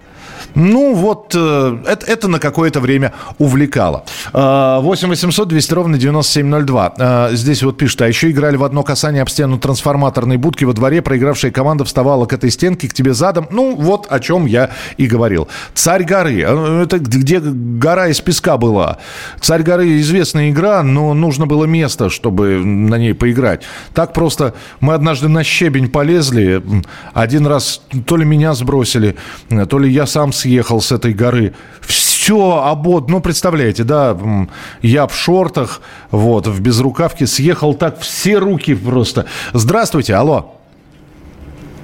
Ну, 0.56 0.94
вот 0.94 1.34
э, 1.36 1.78
это, 1.86 2.06
это 2.06 2.28
на 2.28 2.38
какое-то 2.38 2.80
время 2.80 3.12
увлекало. 3.38 4.04
Э, 4.32 4.78
8 4.80 5.08
800 5.08 5.48
200 5.48 5.74
ровно 5.74 5.98
9702. 5.98 6.94
Э, 6.96 7.28
здесь 7.32 7.62
вот 7.62 7.76
пишут, 7.76 8.00
а 8.00 8.08
еще 8.08 8.30
играли 8.30 8.56
в 8.56 8.64
одно 8.64 8.82
касание 8.82 9.20
об 9.20 9.28
стену 9.28 9.58
трансформаторной 9.58 10.38
будки 10.38 10.64
во 10.64 10.72
дворе. 10.72 11.02
Проигравшая 11.02 11.50
команда 11.50 11.84
вставала 11.84 12.24
к 12.24 12.32
этой 12.32 12.50
стенке, 12.50 12.88
к 12.88 12.94
тебе 12.94 13.12
задом. 13.12 13.46
Ну, 13.50 13.76
вот 13.76 14.06
о 14.08 14.18
чем 14.18 14.46
я 14.46 14.70
и 14.96 15.06
говорил. 15.06 15.46
Царь 15.74 16.04
горы. 16.04 16.40
Э, 16.40 16.82
это 16.84 17.00
где 17.00 17.38
гора 17.40 18.08
из 18.08 18.22
песка 18.22 18.56
была. 18.56 18.96
Царь 19.42 19.62
горы 19.62 20.00
известная 20.00 20.48
игра, 20.48 20.82
но 20.82 21.12
нужно 21.12 21.46
было 21.46 21.66
место, 21.66 22.08
чтобы 22.08 22.64
на 22.64 22.96
ней 22.96 23.12
поиграть. 23.12 23.62
Так 23.92 24.14
просто 24.14 24.54
мы 24.80 24.94
однажды 24.94 25.28
на 25.28 25.44
щебень 25.44 25.90
полезли. 25.90 26.62
Один 27.12 27.46
раз 27.46 27.82
то 28.06 28.16
ли 28.16 28.24
меня 28.24 28.54
сбросили, 28.54 29.16
то 29.68 29.78
ли 29.78 29.90
я 29.90 30.06
сам 30.06 30.32
съехал 30.32 30.45
съехал 30.46 30.80
с 30.80 30.92
этой 30.92 31.12
горы. 31.12 31.54
Все, 31.80 32.62
обод, 32.64 33.11
ну, 33.11 33.20
представляете, 33.20 33.82
да, 33.82 34.16
я 34.80 35.06
в 35.06 35.14
шортах, 35.14 35.82
вот, 36.12 36.46
в 36.46 36.61
безрукавке 36.61 37.26
съехал 37.26 37.74
так, 37.74 37.98
все 37.98 38.38
руки 38.38 38.74
просто. 38.74 39.26
Здравствуйте, 39.52 40.14
алло. 40.14 40.52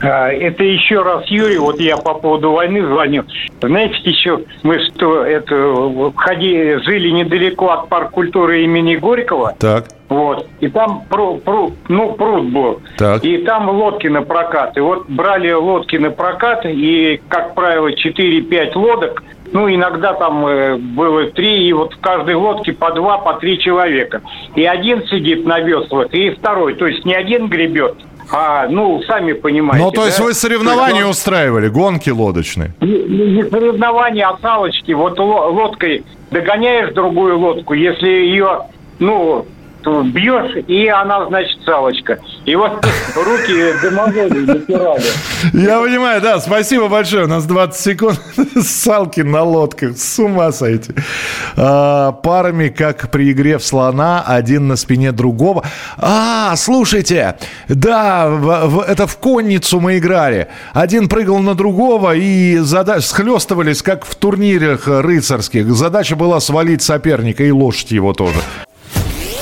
А, 0.01 0.29
это 0.31 0.62
еще 0.64 1.03
раз 1.03 1.27
Юрий, 1.27 1.59
вот 1.59 1.81
я 1.81 1.96
по 1.96 2.14
поводу 2.14 2.53
войны 2.53 2.87
звоню. 2.87 3.25
Знаете, 3.61 3.96
еще 4.05 4.40
мы 4.62 4.79
что, 4.81 5.25
это, 5.25 6.12
ходи, 6.16 6.77
жили 6.85 7.11
недалеко 7.11 7.70
от 7.70 7.88
парк 7.88 8.11
культуры 8.12 8.62
имени 8.62 8.96
Горького. 8.96 9.55
Так. 9.59 9.87
Вот. 10.12 10.46
И 10.61 10.68
там 10.68 11.05
пру, 11.09 11.38
пру, 11.38 11.72
ну, 11.88 12.12
пруд 12.12 12.44
был. 12.53 12.83
Так. 12.98 13.25
И 13.25 13.38
там 13.38 13.70
лодки 13.70 14.09
на 14.09 14.20
прокат. 14.20 14.77
И 14.77 14.81
вот 14.81 15.09
брали 15.09 15.51
лодки 15.53 15.96
на 15.96 16.11
прокат, 16.11 16.66
и, 16.66 17.18
как 17.29 17.55
правило, 17.55 17.88
4-5 17.88 18.72
лодок. 18.75 19.22
Ну, 19.53 19.68
иногда 19.72 20.12
там 20.14 20.46
э, 20.46 20.77
было 20.77 21.27
три, 21.31 21.66
и 21.66 21.72
вот 21.72 21.94
в 21.94 22.01
каждой 22.01 22.35
лодке 22.35 22.72
по 22.72 22.90
два, 22.92 23.18
по 23.18 23.35
три 23.35 23.59
человека. 23.59 24.20
И 24.55 24.64
один 24.64 25.03
сидит 25.07 25.46
на 25.46 25.61
веслах, 25.61 26.12
и 26.12 26.31
второй. 26.31 26.75
То 26.75 26.87
есть 26.87 27.05
не 27.05 27.14
один 27.14 27.48
гребет, 27.48 27.96
а, 28.31 28.66
ну, 28.68 29.03
сами 29.07 29.33
понимаете. 29.33 29.85
Ну, 29.85 29.90
то 29.90 30.07
есть 30.07 30.18
да? 30.18 30.25
вы 30.25 30.35
соревнования 30.35 31.05
есть 31.05 31.11
устраивали, 31.18 31.68
гонки 31.68 32.09
лодочные? 32.09 32.72
не, 32.81 32.98
не 32.98 33.44
соревнования, 33.44 34.27
а 34.27 34.38
салочки. 34.40 34.92
Вот 34.92 35.18
ло- 35.18 35.51
лодкой 35.51 36.05
догоняешь 36.31 36.94
другую 36.94 37.38
лодку, 37.38 37.75
если 37.75 38.09
ее, 38.09 38.61
ну, 38.98 39.46
бьешь, 39.87 40.64
и 40.68 40.87
она, 40.88 41.27
значит, 41.27 41.59
салочка. 41.64 42.18
И 42.45 42.55
вот 42.57 42.85
руки 43.14 43.73
дымоводы 43.83 44.40
натирали. 44.47 45.03
Я 45.53 45.81
понимаю, 45.81 46.21
да, 46.21 46.40
спасибо 46.40 46.88
большое. 46.88 47.25
У 47.25 47.29
нас 47.29 47.45
20 47.45 47.81
секунд. 47.81 48.21
Салки 48.61 49.21
на 49.21 49.42
лодках. 49.42 49.97
С 49.97 50.19
ума 50.19 50.52
сойти. 50.52 50.92
А, 51.56 52.13
парами, 52.13 52.69
как 52.69 53.11
при 53.11 53.33
игре 53.33 53.59
в 53.59 53.65
слона, 53.65 54.23
один 54.27 54.69
на 54.69 54.77
спине 54.77 55.13
другого. 55.13 55.65
А, 55.98 56.54
слушайте, 56.56 57.37
да, 57.69 58.29
в- 58.29 58.67
в- 58.69 58.81
это 58.81 59.06
в 59.06 59.17
конницу 59.19 59.81
мы 59.81 59.98
играли. 59.98 60.48
Один 60.73 61.09
прыгал 61.09 61.38
на 61.40 61.54
другого 61.54 62.15
и 62.15 62.59
зада- 62.59 63.00
схлестывались, 63.00 63.83
как 63.83 64.04
в 64.04 64.15
турнирах 64.15 64.87
рыцарских. 64.87 65.73
Задача 65.75 66.17
была 66.17 66.40
свалить 66.40 66.83
соперника 66.83 67.44
и 67.44 67.50
лошадь 67.50 67.92
его 67.92 68.13
тоже. 68.13 68.40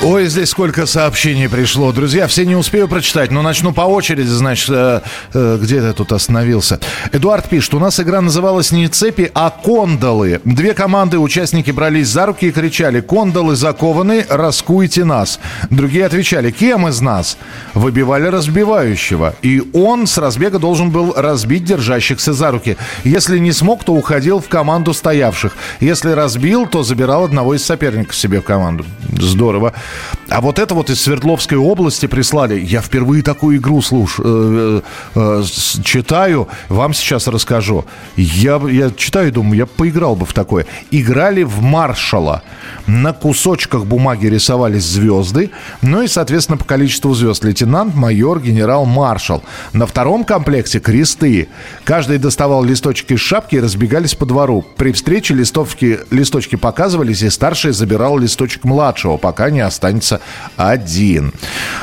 Ой, 0.00 0.28
здесь 0.28 0.50
сколько 0.50 0.86
сообщений 0.86 1.48
пришло. 1.48 1.90
Друзья, 1.90 2.28
все 2.28 2.46
не 2.46 2.54
успею 2.54 2.86
прочитать, 2.86 3.32
но 3.32 3.42
начну 3.42 3.72
по 3.72 3.80
очереди, 3.80 4.28
значит, 4.28 4.70
э, 4.70 5.00
э, 5.34 5.58
где 5.60 5.76
я 5.78 5.92
тут 5.92 6.12
остановился. 6.12 6.78
Эдуард 7.10 7.48
пишет, 7.48 7.74
у 7.74 7.80
нас 7.80 7.98
игра 7.98 8.20
называлась 8.20 8.70
не 8.70 8.86
цепи, 8.86 9.32
а 9.34 9.50
кондолы. 9.50 10.40
Две 10.44 10.72
команды, 10.72 11.18
участники 11.18 11.72
брались 11.72 12.08
за 12.08 12.26
руки 12.26 12.46
и 12.46 12.52
кричали, 12.52 13.00
кондолы 13.00 13.56
закованы, 13.56 14.24
раскуйте 14.28 15.04
нас. 15.04 15.40
Другие 15.68 16.06
отвечали, 16.06 16.52
кем 16.52 16.86
из 16.86 17.00
нас? 17.00 17.36
Выбивали 17.74 18.28
разбивающего. 18.28 19.34
И 19.42 19.64
он 19.72 20.06
с 20.06 20.16
разбега 20.16 20.60
должен 20.60 20.90
был 20.90 21.12
разбить 21.16 21.64
держащихся 21.64 22.32
за 22.32 22.52
руки. 22.52 22.76
Если 23.02 23.38
не 23.38 23.50
смог, 23.50 23.82
то 23.82 23.94
уходил 23.94 24.38
в 24.38 24.48
команду 24.48 24.94
стоявших. 24.94 25.56
Если 25.80 26.10
разбил, 26.12 26.66
то 26.66 26.84
забирал 26.84 27.24
одного 27.24 27.56
из 27.56 27.64
соперников 27.64 28.14
себе 28.14 28.40
в 28.40 28.44
команду. 28.44 28.84
Здорово. 29.12 29.74
А 30.28 30.40
вот 30.40 30.58
это 30.58 30.74
вот 30.74 30.90
из 30.90 31.00
Свердловской 31.00 31.56
области 31.56 32.06
прислали. 32.06 32.60
Я 32.60 32.82
впервые 32.82 33.22
такую 33.22 33.56
игру 33.56 33.80
слушаю, 33.80 34.82
читаю. 35.82 36.48
Вам 36.68 36.92
сейчас 36.92 37.26
расскажу. 37.28 37.86
Я, 38.16 38.60
я 38.70 38.90
читаю 38.90 39.28
и 39.28 39.30
думаю, 39.30 39.56
я 39.56 39.66
поиграл 39.66 40.16
бы 40.16 40.26
в 40.26 40.34
такое. 40.34 40.66
Играли 40.90 41.44
в 41.44 41.62
маршала. 41.62 42.42
На 42.86 43.12
кусочках 43.12 43.86
бумаги 43.86 44.26
рисовались 44.26 44.84
звезды. 44.84 45.50
Ну 45.80 46.02
и, 46.02 46.08
соответственно, 46.08 46.58
по 46.58 46.64
количеству 46.64 47.14
звезд. 47.14 47.44
Лейтенант, 47.44 47.94
майор, 47.94 48.40
генерал, 48.40 48.84
маршал. 48.84 49.42
На 49.72 49.86
втором 49.86 50.24
комплекте 50.24 50.78
кресты. 50.78 51.48
Каждый 51.84 52.18
доставал 52.18 52.62
листочки 52.62 53.14
из 53.14 53.20
шапки 53.20 53.56
и 53.56 53.60
разбегались 53.60 54.14
по 54.14 54.26
двору. 54.26 54.64
При 54.76 54.92
встрече 54.92 55.34
листовки, 55.34 56.00
листочки 56.10 56.56
показывались, 56.56 57.22
и 57.22 57.30
старший 57.30 57.72
забирал 57.72 58.18
листочек 58.18 58.64
младшего, 58.64 59.16
пока 59.16 59.50
не 59.50 59.60
останется 59.78 60.20
один. 60.56 61.32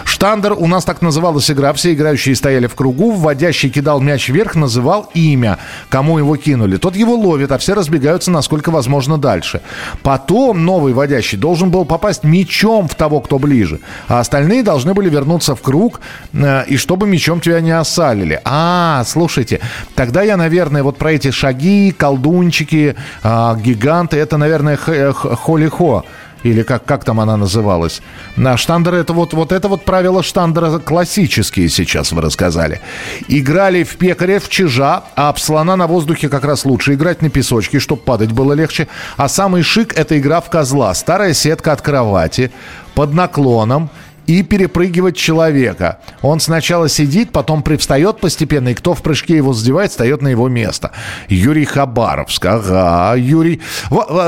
Штандер, 0.03 0.53
у 0.53 0.67
нас 0.67 0.83
так 0.83 1.01
называлась 1.01 1.49
игра. 1.49 1.71
Все 1.73 1.93
играющие 1.93 2.35
стояли 2.35 2.67
в 2.67 2.75
кругу. 2.75 3.11
Вводящий 3.11 3.69
кидал 3.69 4.01
мяч 4.01 4.27
вверх, 4.27 4.55
называл 4.55 5.09
имя, 5.13 5.57
кому 5.89 6.17
его 6.19 6.35
кинули. 6.35 6.75
Тот 6.75 6.95
его 6.97 7.15
ловит, 7.15 7.51
а 7.51 7.57
все 7.57 7.73
разбегаются 7.73 8.31
насколько 8.31 8.69
возможно 8.69 9.17
дальше. 9.17 9.61
Потом 10.03 10.65
новый 10.65 10.93
водящий 10.93 11.37
должен 11.37 11.71
был 11.71 11.85
попасть 11.85 12.23
мячом 12.23 12.89
в 12.89 12.95
того, 12.95 13.21
кто 13.21 13.39
ближе. 13.39 13.79
А 14.07 14.19
остальные 14.19 14.63
должны 14.63 14.93
были 14.93 15.09
вернуться 15.09 15.55
в 15.55 15.61
круг, 15.61 16.01
э, 16.33 16.65
и 16.67 16.75
чтобы 16.77 17.07
мячом 17.07 17.39
тебя 17.39 17.61
не 17.61 17.71
осалили. 17.71 18.41
А, 18.43 19.03
слушайте, 19.05 19.61
тогда 19.95 20.21
я, 20.21 20.35
наверное, 20.35 20.83
вот 20.83 20.97
про 20.97 21.13
эти 21.13 21.31
шаги, 21.31 21.95
колдунчики, 21.97 22.95
а, 23.23 23.55
гиганты, 23.55 24.17
это, 24.17 24.37
наверное, 24.37 24.75
х- 24.75 25.13
холихо 25.35 26.03
или 26.45 26.61
как, 26.63 26.85
как 26.85 27.03
там 27.03 27.19
она 27.19 27.37
называлась. 27.37 28.01
На 28.35 28.55
штандер 28.55 28.93
это 28.93 29.13
вот, 29.13 29.33
вот 29.33 29.51
это 29.51 29.67
вот 29.67 29.83
правила 29.83 30.21
штандера 30.21 30.77
классические 30.77 31.69
сейчас 31.69 32.11
вы 32.11 32.21
рассказали. 32.21 32.81
Играли 33.27 33.83
в 33.83 33.97
пекаря, 33.97 34.39
в 34.39 34.47
чижа, 34.49 35.03
а 35.15 35.29
об 35.29 35.39
слона 35.39 35.75
на 35.75 35.87
воздухе 35.87 36.29
как 36.29 36.45
раз 36.45 36.63
лучше 36.65 36.93
играть 36.93 37.21
на 37.21 37.29
песочке, 37.29 37.79
чтобы 37.79 38.03
падать 38.03 38.31
было 38.31 38.53
легче. 38.53 38.87
А 39.17 39.27
самый 39.27 39.63
шик– 39.63 39.93
это 39.97 40.17
игра 40.19 40.39
в 40.39 40.49
козла. 40.49 40.93
Старая 40.93 41.33
сетка 41.33 41.71
от 41.71 41.81
кровати, 41.81 42.51
под 42.93 43.13
наклоном, 43.13 43.89
и 44.27 44.41
перепрыгивать 44.41 45.15
человека. 45.15 45.99
Он 46.21 46.39
сначала 46.39 46.89
сидит, 46.89 47.31
потом 47.31 47.61
привстает 47.61 48.19
постепенно, 48.19 48.69
и 48.69 48.73
кто 48.73 48.95
в 48.95 49.03
прыжке 49.03 49.35
его 49.35 49.53
задевает, 49.53 49.91
встает 49.91 50.23
на 50.23 50.29
его 50.29 50.47
место. 50.49 50.91
Юрий 51.27 51.65
Хабаровск. 51.65 52.43
Ага, 52.45 53.15
Юрий. 53.17 53.61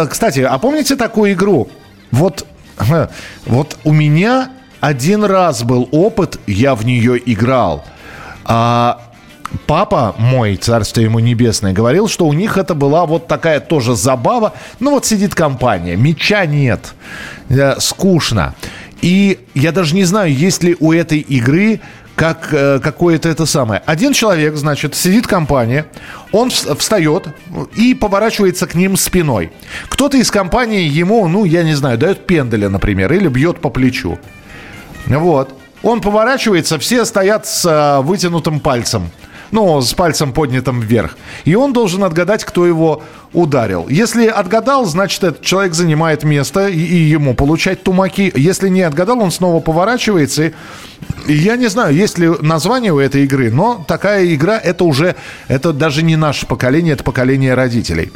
Кстати, 0.10 0.42
а 0.42 0.58
помните 0.60 0.96
такую 0.96 1.34
игру? 1.34 1.68
Вот, 2.12 2.46
вот 3.46 3.78
у 3.84 3.92
меня 3.92 4.50
один 4.80 5.24
раз 5.24 5.64
был 5.64 5.90
опыт, 5.92 6.40
я 6.48 6.76
в 6.76 6.86
нее 6.86 7.22
играл. 7.26 7.86
А 8.46 9.02
папа 9.66 10.16
мой, 10.18 10.56
царство 10.56 11.02
ему 11.02 11.20
небесное, 11.20 11.74
говорил, 11.74 12.08
что 12.08 12.28
у 12.28 12.34
них 12.34 12.58
это 12.58 12.76
была 12.76 13.06
вот 13.06 13.28
такая 13.28 13.60
тоже 13.60 13.96
забава. 13.96 14.54
Ну 14.80 14.92
вот 14.92 15.06
сидит 15.06 15.36
компания, 15.36 15.96
меча 15.96 16.46
нет, 16.46 16.94
э, 17.50 17.80
скучно. 17.80 18.56
И 19.02 19.40
я 19.54 19.72
даже 19.72 19.96
не 19.96 20.06
знаю, 20.06 20.34
есть 20.34 20.64
ли 20.64 20.76
у 20.80 20.92
этой 20.92 21.20
игры 21.20 21.82
как 22.18 22.50
э, 22.52 22.80
какое-то 22.80 23.30
это 23.30 23.46
самое. 23.46 23.82
Один 23.86 24.12
человек, 24.12 24.56
значит, 24.56 24.96
сидит 24.96 25.28
компания, 25.28 25.86
он 26.32 26.48
вс- 26.48 26.76
встает 26.76 27.28
и 27.76 27.94
поворачивается 27.94 28.66
к 28.66 28.74
ним 28.74 28.98
спиной. 28.98 29.52
Кто-то 29.88 30.18
из 30.18 30.32
компании 30.32 30.82
ему, 30.82 31.28
ну, 31.28 31.46
я 31.46 31.62
не 31.62 31.76
знаю, 31.76 32.00
дает 32.00 32.26
пенделя, 32.26 32.70
например, 32.70 33.14
или 33.14 33.28
бьет 33.28 33.62
по 33.62 33.70
плечу. 33.70 34.18
Вот. 35.06 35.54
Он 35.84 36.02
поворачивается, 36.02 36.80
все 36.80 37.06
стоят 37.06 37.46
с 37.46 37.64
э, 37.66 38.02
вытянутым 38.02 38.60
пальцем. 38.62 39.12
Ну, 39.52 39.82
с 39.82 39.94
пальцем 39.94 40.34
поднятым 40.34 40.82
вверх. 40.82 41.18
И 41.46 41.56
он 41.56 41.74
должен 41.74 42.04
отгадать, 42.04 42.44
кто 42.44 42.66
его 42.66 43.02
ударил. 43.34 43.88
Если 43.90 44.28
отгадал, 44.28 44.86
значит, 44.86 45.24
этот 45.24 45.42
человек 45.42 45.74
занимает 45.74 46.24
место, 46.24 46.68
и, 46.68 46.80
и 46.80 46.96
ему 46.96 47.34
получать 47.34 47.84
тумаки. 47.84 48.32
Если 48.36 48.70
не 48.70 48.82
отгадал, 48.82 49.20
он 49.20 49.32
снова 49.32 49.60
поворачивается. 49.60 50.44
И, 50.44 50.54
и 51.28 51.34
я 51.34 51.58
не 51.58 51.68
знаю, 51.68 51.94
есть 51.94 52.18
ли 52.18 52.30
название 52.42 52.94
у 52.94 53.00
этой 53.00 53.24
игры, 53.24 53.52
но 53.52 53.84
такая 53.88 54.34
игра, 54.34 54.58
это 54.58 54.84
уже, 54.84 55.16
это 55.48 55.74
даже 55.74 56.04
не 56.04 56.16
наше 56.16 56.46
поколение, 56.46 56.94
это 56.94 57.04
поколение 57.04 57.54
родителей. 57.54 58.12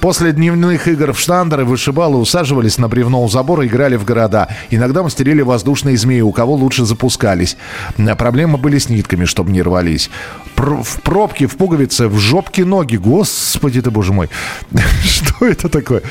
После 0.00 0.32
дневных 0.32 0.88
игр 0.88 1.12
в 1.12 1.20
штандеры 1.20 1.64
вышибалы 1.64 2.18
усаживались 2.18 2.78
на 2.78 2.88
бревно 2.88 3.22
у 3.22 3.28
забора, 3.28 3.66
играли 3.66 3.96
в 3.96 4.04
города. 4.04 4.48
Иногда 4.70 5.02
мастерили 5.02 5.42
воздушные 5.42 5.96
змеи, 5.96 6.22
у 6.22 6.32
кого 6.32 6.54
лучше 6.54 6.84
запускались. 6.84 7.56
А 7.98 8.16
Проблемы 8.16 8.58
были 8.58 8.78
с 8.78 8.88
нитками, 8.88 9.26
чтобы 9.26 9.50
не 9.50 9.62
рвались. 9.62 10.10
В 10.56 11.00
пробке, 11.02 11.46
в 11.46 11.56
пуговице, 11.56 12.08
в 12.08 12.18
жопке 12.18 12.64
ноги. 12.64 12.96
Господи 12.96 13.80
ты, 13.80 13.90
боже 13.90 14.12
мой. 14.12 14.28
Что 15.04 15.46
это 15.46 15.68
такое? 15.68 16.02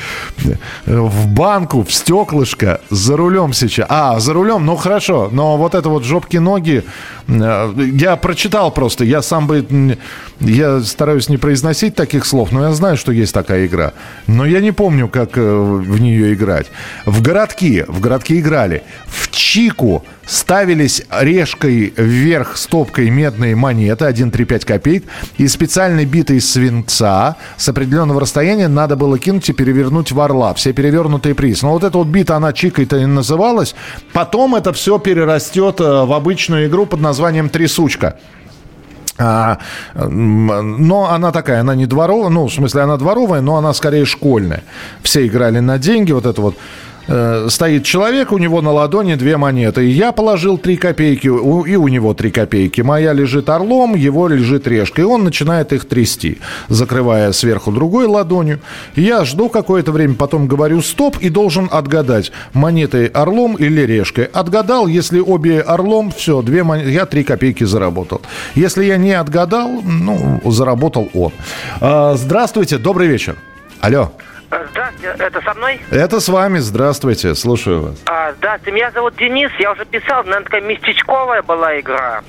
В 0.86 1.28
банку, 1.28 1.84
в 1.84 1.92
стеклышко, 1.92 2.80
за 2.90 3.16
рулем 3.16 3.52
сейчас. 3.52 3.86
А, 3.88 4.18
за 4.20 4.32
рулем, 4.32 4.66
ну 4.66 4.76
хорошо. 4.76 5.28
Но 5.32 5.56
вот 5.56 5.74
это 5.74 5.88
вот 5.88 6.04
жопки 6.04 6.38
ноги, 6.38 6.84
э, 7.28 7.74
я 7.94 8.16
прочитал 8.16 8.72
просто. 8.72 9.04
Я 9.04 9.22
сам 9.22 9.46
бы, 9.46 9.96
я 10.40 10.80
стараюсь 10.80 11.28
не 11.28 11.36
произносить 11.36 11.94
таких 11.94 12.26
слов, 12.26 12.52
но 12.52 12.64
я 12.64 12.72
знаю, 12.72 12.96
что 12.96 13.12
есть 13.12 13.34
такая 13.34 13.66
игра. 13.66 13.92
Но 14.26 14.44
я 14.46 14.60
не 14.60 14.72
помню, 14.72 15.08
как 15.08 15.38
э, 15.38 15.40
в 15.40 16.00
нее 16.00 16.34
играть. 16.34 16.66
В 17.06 17.22
городки, 17.22 17.84
в 17.86 18.00
городки 18.00 18.40
играли. 18.40 18.82
В 19.06 19.30
чику 19.30 20.04
ставились 20.30 21.02
решкой 21.10 21.92
вверх 21.96 22.56
стопкой 22.56 23.10
медные 23.10 23.56
монеты 23.56 24.04
1, 24.04 24.30
3, 24.30 24.44
5 24.44 24.64
копеек 24.64 25.04
и 25.38 25.48
специальной 25.48 26.04
битой 26.04 26.36
из 26.36 26.48
свинца 26.48 27.36
с 27.56 27.68
определенного 27.68 28.20
расстояния 28.20 28.68
надо 28.68 28.94
было 28.94 29.18
кинуть 29.18 29.48
и 29.48 29.52
перевернуть 29.52 30.12
в 30.12 30.20
орла. 30.20 30.54
Все 30.54 30.72
перевернутые 30.72 31.34
приз. 31.34 31.62
Но 31.62 31.72
вот 31.72 31.82
эта 31.82 31.98
вот 31.98 32.06
бита, 32.06 32.36
она 32.36 32.52
чикой-то 32.52 32.98
и 32.98 33.06
называлась. 33.06 33.74
Потом 34.12 34.54
это 34.54 34.72
все 34.72 35.00
перерастет 35.00 35.80
э, 35.80 36.04
в 36.04 36.12
обычную 36.12 36.68
игру 36.68 36.86
под 36.86 37.00
названием 37.00 37.48
«Трясучка». 37.48 38.16
А, 39.18 39.58
но 39.94 41.10
она 41.10 41.30
такая, 41.30 41.60
она 41.60 41.74
не 41.74 41.84
дворовая, 41.84 42.30
ну, 42.30 42.46
в 42.46 42.54
смысле, 42.54 42.82
она 42.82 42.96
дворовая, 42.96 43.42
но 43.42 43.56
она 43.56 43.74
скорее 43.74 44.06
школьная. 44.06 44.62
Все 45.02 45.26
играли 45.26 45.58
на 45.58 45.76
деньги, 45.78 46.12
вот 46.12 46.24
это 46.24 46.40
вот 46.40 46.56
Э, 47.08 47.48
стоит 47.50 47.84
человек, 47.84 48.32
у 48.32 48.38
него 48.38 48.60
на 48.62 48.70
ладони 48.72 49.14
две 49.14 49.36
монеты. 49.36 49.88
Я 49.88 50.12
положил 50.12 50.58
три 50.58 50.76
копейки, 50.76 51.26
и 51.26 51.30
у 51.76 51.88
него 51.88 52.14
три 52.14 52.30
копейки. 52.30 52.80
Моя 52.80 53.12
лежит 53.12 53.48
орлом, 53.48 53.94
его 53.94 54.28
лежит 54.28 54.66
решкой. 54.66 55.04
И 55.04 55.06
он 55.06 55.24
начинает 55.24 55.72
их 55.72 55.86
трясти, 55.86 56.38
закрывая 56.68 57.32
сверху 57.32 57.72
другой 57.72 58.06
ладонью. 58.06 58.60
Я 58.94 59.24
жду 59.24 59.48
какое-то 59.48 59.92
время, 59.92 60.14
потом 60.14 60.46
говорю 60.46 60.82
стоп 60.82 61.16
и 61.20 61.28
должен 61.28 61.68
отгадать, 61.70 62.32
монетой 62.52 63.06
орлом 63.06 63.56
или 63.56 63.80
решкой. 63.82 64.26
Отгадал, 64.26 64.86
если 64.86 65.20
обе 65.20 65.60
орлом, 65.60 66.10
все, 66.10 66.42
две 66.42 66.62
монеты, 66.64 66.90
я 66.90 67.06
три 67.06 67.24
копейки 67.24 67.64
заработал. 67.64 68.20
Если 68.54 68.84
я 68.84 68.96
не 68.96 69.12
отгадал, 69.12 69.68
ну, 69.82 70.40
заработал 70.44 71.08
он. 71.14 71.32
А, 71.80 72.14
здравствуйте, 72.16 72.78
добрый 72.78 73.08
вечер. 73.08 73.36
Алло. 73.80 74.12
Здравствуйте, 74.50 75.14
это 75.18 75.40
со 75.42 75.54
мной? 75.54 75.80
Это 75.90 76.18
с 76.20 76.28
вами, 76.28 76.58
здравствуйте, 76.58 77.34
слушаю 77.34 77.82
вас. 77.82 78.02
А, 78.06 78.32
здравствуйте, 78.32 78.72
меня 78.76 78.90
зовут 78.90 79.14
Денис, 79.16 79.50
я 79.60 79.72
уже 79.72 79.84
писал, 79.84 80.24
наверное, 80.24 80.44
такая 80.44 80.60
местечковая 80.62 81.42
была 81.42 81.78
игра. 81.78 82.22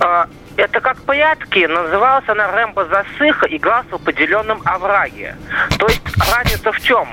А, 0.00 0.26
это 0.60 0.80
как 0.80 1.00
прятки, 1.02 1.66
называлась 1.66 2.28
она 2.28 2.50
Рэмбо 2.50 2.86
Засыха, 2.86 3.46
игрался 3.46 3.96
в 3.96 4.02
поделенном 4.02 4.60
овраге. 4.64 5.36
То 5.78 5.86
есть 5.86 6.02
разница 6.32 6.72
в 6.72 6.80
чем? 6.80 7.08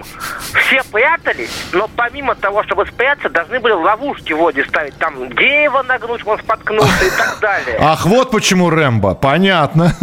Все 0.54 0.84
прятались, 0.92 1.50
но 1.72 1.90
помимо 1.96 2.36
того, 2.36 2.64
чтобы 2.64 2.86
спрятаться, 2.86 3.30
должны 3.30 3.60
были 3.60 3.74
ловушки 3.74 4.34
в 4.34 4.38
воде 4.40 4.66
ставить. 4.66 4.98
Там 4.98 5.30
дерево 5.36 5.84
нагнуть, 5.84 6.26
он 6.26 6.38
споткнулся 6.40 7.06
и 7.06 7.10
так 7.10 7.40
далее. 7.40 7.78
Ах, 7.80 8.06
вот 8.06 8.32
почему 8.32 8.70
Рэмбо, 8.70 9.16
понятно. 9.16 9.94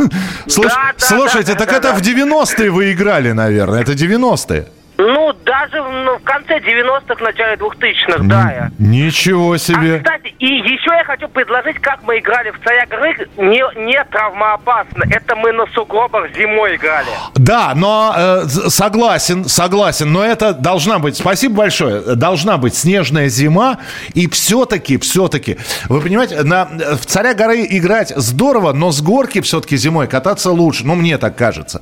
Слуш... 0.49 0.68
Да, 0.68 0.92
да, 0.99 1.07
Слушайте, 1.07 1.53
да, 1.53 1.59
так 1.59 1.72
это 1.72 1.92
в 1.92 2.01
90-е 2.01 2.70
вы 2.70 2.92
играли, 2.92 3.32
наверное, 3.32 3.82
это 3.82 3.92
90-е. 3.92 4.66
Ну, 4.97 5.32
даже 5.45 5.82
ну, 5.82 6.18
в 6.18 6.22
конце 6.22 6.59
90-х, 6.59 7.22
начале 7.22 7.57
2000-х, 7.57 8.22
да. 8.22 8.70
Ничего 8.78 9.57
себе. 9.57 9.97
А, 9.97 9.99
кстати, 9.99 10.34
и 10.38 10.47
еще 10.47 10.90
я 10.97 11.05
хочу 11.05 11.28
предложить, 11.28 11.78
как 11.80 12.03
мы 12.05 12.18
играли 12.18 12.51
в 12.51 12.62
«Царя 12.62 12.86
горы», 12.86 13.28
не, 13.36 13.86
не 13.86 14.05
травмоопасно. 14.05 15.05
Это 15.11 15.34
мы 15.34 15.53
на 15.53 15.66
сугробах 15.74 16.34
зимой 16.36 16.76
играли. 16.76 17.09
Да, 17.34 17.72
но 17.74 18.14
э, 18.16 18.45
согласен, 18.47 19.47
согласен, 19.47 20.12
но 20.12 20.24
это 20.24 20.53
должна 20.53 20.99
быть, 21.01 21.16
спасибо 21.16 21.57
большое, 21.57 22.14
должна 22.14 22.57
быть 22.57 22.76
снежная 22.76 23.28
зима, 23.28 23.78
и 24.14 24.28
все-таки, 24.28 24.99
все-таки, 24.99 25.59
вы 25.88 26.01
понимаете, 26.01 26.42
на, 26.42 26.66
в 26.66 27.05
«Царя 27.07 27.34
горы» 27.34 27.66
играть 27.68 28.12
здорово, 28.14 28.72
но 28.72 28.92
с 28.92 29.01
горки 29.03 29.40
все-таки 29.40 29.76
зимой 29.76 30.07
кататься 30.07 30.53
лучше, 30.53 30.86
ну, 30.86 30.95
мне 30.95 31.18
так 31.18 31.36
кажется. 31.36 31.80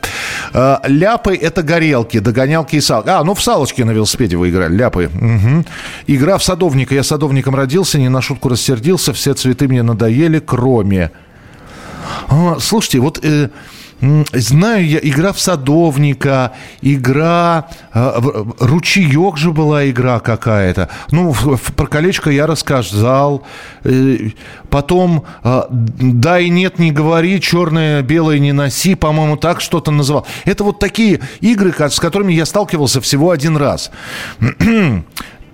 Э, 0.54 0.78
ляпы– 0.84 1.36
это 1.40 1.62
горелки, 1.62 2.18
догонялки 2.18 2.76
и 2.76 2.80
сал. 3.05 3.20
А, 3.20 3.24
ну 3.24 3.34
в 3.34 3.42
салочке 3.42 3.84
на 3.84 3.90
велосипеде 3.90 4.36
вы 4.36 4.50
играли, 4.50 4.74
ляпы. 4.74 5.11
Угу. 5.14 5.64
Игра 6.07 6.38
в 6.38 6.44
садовника. 6.44 6.94
Я 6.94 7.03
садовником 7.03 7.55
родился, 7.55 7.98
не 7.98 8.09
на 8.09 8.20
шутку 8.22 8.48
рассердился. 8.48 9.12
Все 9.12 9.34
цветы 9.34 9.68
мне 9.68 9.82
надоели, 9.82 10.38
кроме... 10.38 11.11
А, 12.28 12.57
слушайте, 12.61 12.98
вот... 13.00 13.20
Э, 13.22 13.48
Знаю 14.03 14.84
я, 14.84 14.98
игра 15.00 15.32
в 15.32 15.38
садовника, 15.38 16.55
игра... 16.80 17.68
Э, 17.94 18.20
ручеек 18.59 19.36
же 19.36 19.53
была 19.53 19.88
игра 19.88 20.18
какая-то. 20.18 20.88
Ну, 21.12 21.32
про 21.76 21.86
колечко 21.86 22.28
я 22.28 22.48
рассказал. 22.48 23.44
Э, 23.84 24.30
потом 24.70 25.24
э, 25.44 25.62
«Да 25.70 26.40
и 26.40 26.48
нет, 26.48 26.80
не 26.80 26.90
говори», 26.90 27.40
«Черное, 27.40 28.03
белое 28.03 28.40
не 28.40 28.53
носи», 28.53 28.96
по-моему, 28.96 29.36
так 29.36 29.61
что-то 29.61 29.92
называл. 29.92 30.26
Это 30.46 30.64
вот 30.64 30.80
такие 30.80 31.20
игры, 31.40 31.72
с 31.78 32.00
которыми 32.00 32.32
я 32.32 32.44
сталкивался 32.44 33.00
всего 33.00 33.30
один 33.30 33.57
раз. 33.57 33.92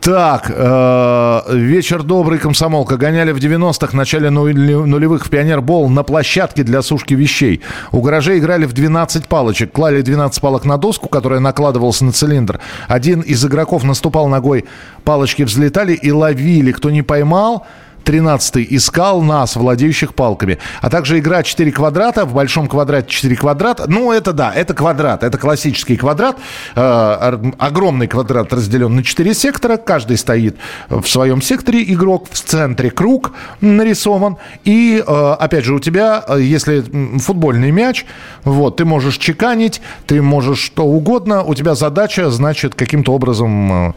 Так, 0.01 0.51
э, 0.55 1.41
вечер 1.55 2.03
добрый, 2.03 2.39
комсомолка. 2.39 2.97
Гоняли 2.97 3.33
в 3.33 3.39
90-х, 3.39 3.97
начале 3.97 4.31
нулевых 4.31 5.27
в 5.27 5.31
Пионербол 5.31 5.89
на 5.89 6.05
площадке 6.05 6.63
для 6.63 6.83
сушки 6.83 7.15
вещей. 7.15 7.63
У 7.91 8.01
гаражей 8.01 8.39
играли 8.39 8.65
в 8.65 8.73
12 8.73 9.27
палочек. 9.27 9.73
Клали 9.73 10.03
12 10.03 10.41
палок 10.41 10.65
на 10.65 10.79
доску, 10.79 11.09
которая 11.09 11.41
накладывалась 11.41 12.01
на 12.01 12.13
цилиндр. 12.13 12.61
Один 12.87 13.21
из 13.23 13.45
игроков 13.45 13.83
наступал 13.83 14.29
ногой, 14.29 14.67
палочки 15.05 15.43
взлетали 15.43 15.95
и 15.95 16.13
ловили. 16.13 16.71
Кто 16.71 16.91
не 16.91 17.03
поймал, 17.03 17.67
13 18.09 18.67
искал 18.71 19.21
нас, 19.21 19.55
владеющих 19.55 20.15
палками. 20.15 20.57
А 20.81 20.89
также 20.89 21.19
игра 21.19 21.43
4 21.43 21.71
квадрата, 21.73 22.25
в 22.25 22.33
большом 22.33 22.67
квадрате 22.67 23.11
4 23.11 23.37
квадрата. 23.37 23.85
Ну, 23.87 24.13
это 24.13 24.33
да, 24.33 24.51
это 24.51 24.73
квадрат, 24.73 25.23
это 25.23 25.37
классический 25.37 25.99
квадрат. 25.99 26.39
Э, 26.75 27.39
огромный 27.59 28.07
квадрат 28.07 28.51
разделен 28.51 28.97
на 28.97 29.03
4 29.05 29.35
сектора. 29.35 29.77
Каждый 29.77 30.17
стоит 30.17 30.57
в 30.89 31.07
своем 31.07 31.43
секторе. 31.43 31.83
Игрок 31.83 32.29
в 32.31 32.39
центре 32.39 32.91
круг 32.91 33.33
нарисован. 33.61 34.39
И, 34.65 35.05
э, 35.07 35.37
опять 35.39 35.67
же, 35.67 35.75
у 35.75 35.79
тебя, 35.79 36.25
э, 36.27 36.41
если 36.41 36.83
футбольный 37.19 37.73
мяч, 37.73 38.07
вот, 38.43 38.79
ты 38.79 38.87
можешь 38.87 39.19
чеканить, 39.19 39.83
ты 40.07 40.23
можешь 40.23 40.61
что 40.61 40.87
угодно. 40.87 41.43
У 41.43 41.55
тебя 41.55 41.75
задача, 41.75 42.31
значит, 42.31 42.75
каким-то 42.75 43.13
образом... 43.13 43.95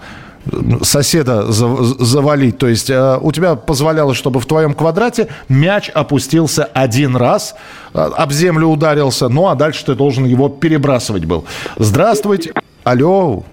Соседа 0.82 1.44
завалить. 1.52 2.58
То 2.58 2.68
есть 2.68 2.89
э, 2.89 3.18
у 3.22 3.32
тебя 3.32 3.56
позволялось, 3.56 4.18
чтобы 4.18 4.39
в 4.39 4.46
твоем 4.48 4.74
квадрате 4.74 5.28
мяч 5.50 5.89
опустился 5.89 6.66
один 6.66 7.16
раз, 7.16 7.56
э, 7.94 8.00
об 8.00 8.32
землю 8.32 8.68
ударился, 8.68 9.30
ну 9.30 9.48
а 9.48 9.56
дальше 9.56 9.86
ты 9.86 9.94
должен 9.94 10.26
его 10.26 10.50
перебрасывать 10.50 11.26
был. 11.26 11.46
Здравствуйте. 11.78 12.54
Алло. 12.84 13.44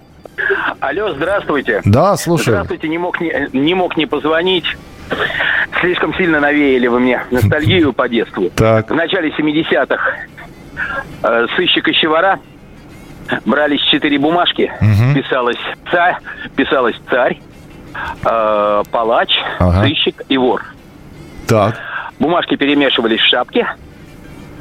Алло, 0.79 1.13
здравствуйте. 1.13 1.81
Да, 1.85 2.17
слушаю. 2.17 2.55
Здравствуйте, 2.55 2.87
не 2.87 2.97
мог 2.97 3.21
не, 3.21 3.49
не 3.53 3.75
мог 3.75 3.95
не 3.95 4.07
позвонить. 4.07 4.65
Слишком 5.81 6.13
сильно 6.15 6.39
навеяли 6.39 6.87
вы 6.87 6.99
мне 6.99 7.23
ностальгию 7.29 7.93
по 7.93 8.09
детству. 8.09 8.49
Так. 8.55 8.89
В 8.89 8.95
начале 8.95 9.29
70-х 9.29 10.01
э, 11.23 11.47
сыщик 11.55 11.87
и 11.87 11.93
щевара 11.93 12.39
брались 13.45 13.81
четыре 13.81 14.17
бумажки, 14.19 14.71
угу. 14.81 15.13
писалось 15.15 15.57
царь, 15.91 16.17
писалось 16.55 16.95
царь, 17.09 17.39
э, 18.23 18.83
палач, 18.91 19.31
ага. 19.59 19.83
сыщик 19.83 20.23
и 20.29 20.37
вор. 20.37 20.63
Так. 21.47 21.77
Бумажки 22.19 22.55
перемешивались 22.55 23.21
в 23.21 23.27
шапке, 23.27 23.67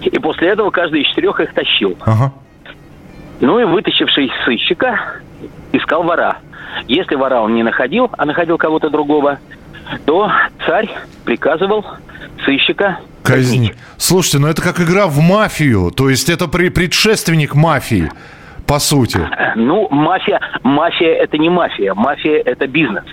и 0.00 0.18
после 0.18 0.48
этого 0.48 0.70
каждый 0.70 1.02
из 1.02 1.08
четырех 1.08 1.40
их 1.40 1.52
тащил. 1.54 1.96
Ага. 2.00 2.32
Ну 3.40 3.58
и 3.58 3.64
вытащивший 3.64 4.30
сыщика 4.44 5.20
искал 5.72 6.02
вора. 6.02 6.38
Если 6.86 7.14
вора 7.14 7.40
он 7.40 7.54
не 7.54 7.62
находил, 7.62 8.10
а 8.16 8.24
находил 8.24 8.58
кого-то 8.58 8.90
другого, 8.90 9.38
то 10.06 10.30
царь 10.66 10.88
приказывал 11.24 11.84
сыщика 12.44 12.98
казнить. 13.22 13.74
Слушайте, 13.96 14.38
ну 14.38 14.48
это 14.48 14.62
как 14.62 14.80
игра 14.80 15.06
в 15.06 15.20
мафию, 15.20 15.90
то 15.90 16.08
есть 16.08 16.30
это 16.30 16.48
предшественник 16.48 17.54
мафии 17.54 18.10
по 18.68 18.78
сути? 18.78 19.18
Ну, 19.56 19.88
мафия, 19.90 20.40
мафия 20.62 21.14
это 21.14 21.38
не 21.38 21.50
мафия, 21.50 21.94
мафия 21.94 22.42
это 22.44 22.66
бизнес. 22.66 23.04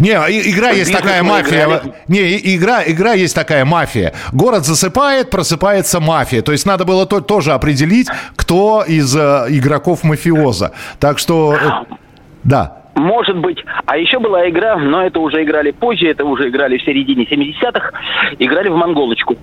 Не, 0.00 0.10
игра 0.10 0.70
есть 0.70 0.92
такая 0.92 1.22
мафия. 1.22 1.64
Играли... 1.64 1.94
Не, 2.08 2.56
игра, 2.56 2.82
игра 2.86 3.12
есть 3.12 3.34
такая 3.34 3.64
мафия. 3.64 4.12
Город 4.32 4.64
засыпает, 4.64 5.30
просыпается 5.30 6.00
мафия. 6.00 6.42
То 6.42 6.52
есть 6.52 6.66
надо 6.66 6.84
было 6.84 7.06
то, 7.06 7.20
тоже 7.20 7.52
определить, 7.52 8.08
кто 8.36 8.84
из 8.86 9.14
э, 9.16 9.46
игроков 9.50 10.02
мафиоза. 10.02 10.72
Так 10.98 11.18
что, 11.18 11.54
э, 11.54 11.94
да. 12.42 12.78
Может 12.94 13.36
быть. 13.38 13.62
А 13.84 13.96
еще 13.96 14.18
была 14.18 14.48
игра, 14.48 14.76
но 14.76 15.02
это 15.02 15.20
уже 15.20 15.44
играли 15.44 15.70
позже, 15.70 16.08
это 16.08 16.24
уже 16.24 16.48
играли 16.48 16.78
в 16.78 16.82
середине 16.82 17.24
70-х, 17.24 17.92
играли 18.38 18.70
в 18.70 18.76
монголочку. 18.76 19.36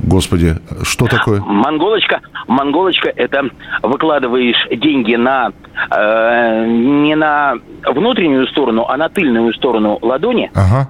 Господи, 0.00 0.56
что 0.82 1.06
такое? 1.06 1.40
Монголочка, 1.40 2.20
монголочка 2.46 3.12
это 3.14 3.42
выкладываешь 3.82 4.56
деньги 4.80 5.16
на 5.16 5.52
э, 5.90 6.66
не 6.66 7.14
на 7.14 7.54
внутреннюю 7.84 8.46
сторону, 8.48 8.86
а 8.88 8.96
на 8.96 9.08
тыльную 9.08 9.52
сторону 9.54 9.98
ладони. 10.00 10.50
Ага. 10.54 10.88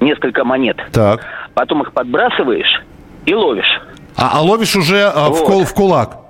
Несколько 0.00 0.44
монет. 0.44 0.76
Так. 0.92 1.20
Потом 1.54 1.82
их 1.82 1.92
подбрасываешь 1.92 2.82
и 3.26 3.34
ловишь. 3.34 3.80
А, 4.16 4.30
а 4.34 4.40
ловишь 4.42 4.76
уже 4.76 5.02
а, 5.02 5.28
вот. 5.28 5.38
в, 5.38 5.44
кул, 5.44 5.64
в 5.64 5.74
кулак? 5.74 6.23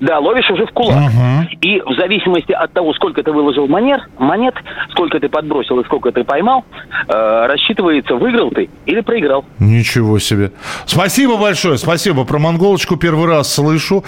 Да, 0.00 0.18
ловишь 0.18 0.50
уже 0.50 0.66
в 0.66 0.70
кулак. 0.70 0.96
Угу. 0.96 1.58
И 1.60 1.80
в 1.80 1.94
зависимости 1.98 2.52
от 2.52 2.72
того, 2.72 2.92
сколько 2.94 3.22
ты 3.22 3.32
выложил 3.32 3.66
монет, 3.68 4.00
монет, 4.18 4.54
сколько 4.90 5.20
ты 5.20 5.28
подбросил 5.28 5.80
и 5.80 5.84
сколько 5.84 6.12
ты 6.12 6.24
поймал, 6.24 6.64
э, 7.08 7.46
рассчитывается, 7.46 8.14
выиграл 8.14 8.50
ты 8.50 8.68
или 8.86 9.00
проиграл. 9.00 9.44
Ничего 9.58 10.18
себе. 10.18 10.52
Спасибо 10.86 11.36
большое, 11.36 11.78
спасибо. 11.78 12.24
Про 12.24 12.38
монголочку 12.38 12.96
первый 12.96 13.26
раз 13.26 13.52
слышу. 13.54 14.04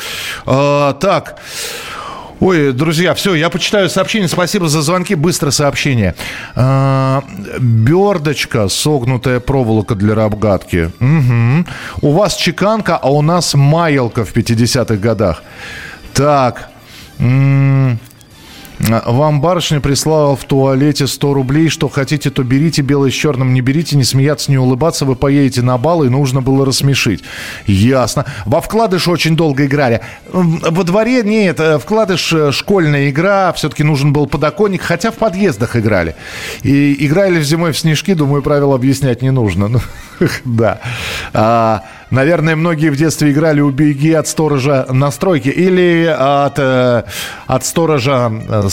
А, 0.46 0.92
так. 0.94 1.36
Ой, 2.40 2.72
друзья, 2.72 3.14
все, 3.14 3.34
я 3.34 3.48
почитаю 3.48 3.88
сообщение. 3.88 4.28
Спасибо 4.28 4.68
за 4.68 4.82
звонки. 4.82 5.14
Быстро 5.14 5.50
сообщение. 5.50 6.14
А, 6.54 7.22
бердочка, 7.58 8.68
согнутая 8.68 9.40
проволока 9.40 9.94
для 9.94 10.14
рабгатки. 10.14 10.90
Угу. 11.00 11.66
У 12.02 12.12
вас 12.12 12.36
чеканка, 12.36 12.96
а 12.96 13.10
у 13.10 13.22
нас 13.22 13.54
маялка 13.54 14.24
в 14.24 14.34
50-х 14.34 14.96
годах. 14.96 15.42
Так. 16.12 16.70
М- 18.88 19.02
вам 19.06 19.40
барышня 19.40 19.80
прислала 19.80 20.36
в 20.36 20.44
туалете 20.44 21.06
100 21.06 21.34
рублей. 21.34 21.68
Что 21.68 21.88
хотите, 21.88 22.30
то 22.30 22.42
берите. 22.42 22.82
Белое 22.82 23.10
с 23.10 23.14
черным 23.14 23.54
не 23.54 23.60
берите. 23.60 23.96
Не 23.96 24.04
смеяться, 24.04 24.50
не 24.50 24.58
улыбаться. 24.58 25.04
Вы 25.04 25.16
поедете 25.16 25.62
на 25.62 25.78
бал, 25.78 26.04
и 26.04 26.08
нужно 26.08 26.42
было 26.42 26.64
рассмешить. 26.66 27.22
Ясно. 27.66 28.26
Во 28.44 28.60
вкладыш 28.60 29.08
очень 29.08 29.36
долго 29.36 29.66
играли. 29.66 30.00
Во 30.32 30.84
дворе 30.84 31.22
нет. 31.22 31.60
Э, 31.60 31.78
вкладыш 31.78 32.32
э, 32.32 32.52
школьная 32.52 33.10
игра. 33.10 33.52
Все-таки 33.54 33.82
нужен 33.84 34.12
был 34.12 34.26
подоконник. 34.26 34.82
Хотя 34.82 35.10
в 35.10 35.14
подъездах 35.14 35.76
играли. 35.76 36.14
И 36.62 37.06
играли 37.06 37.42
зимой 37.42 37.72
в 37.72 37.78
снежки. 37.78 38.14
Думаю, 38.14 38.42
правила 38.42 38.74
объяснять 38.74 39.22
не 39.22 39.30
нужно. 39.30 39.68
Ну, 39.74 39.80
да. 40.44 40.80
Наверное, 42.14 42.54
многие 42.54 42.90
в 42.90 42.96
детстве 42.96 43.32
играли 43.32 43.60
«Убеги 43.60 44.12
от 44.12 44.28
сторожа 44.28 44.86
на 44.88 45.10
стройке» 45.10 45.50
или 45.50 46.06
от, 46.06 46.58
э, 46.58 47.02
от 47.48 47.66
сторожа 47.66 48.30
э, 48.30 48.68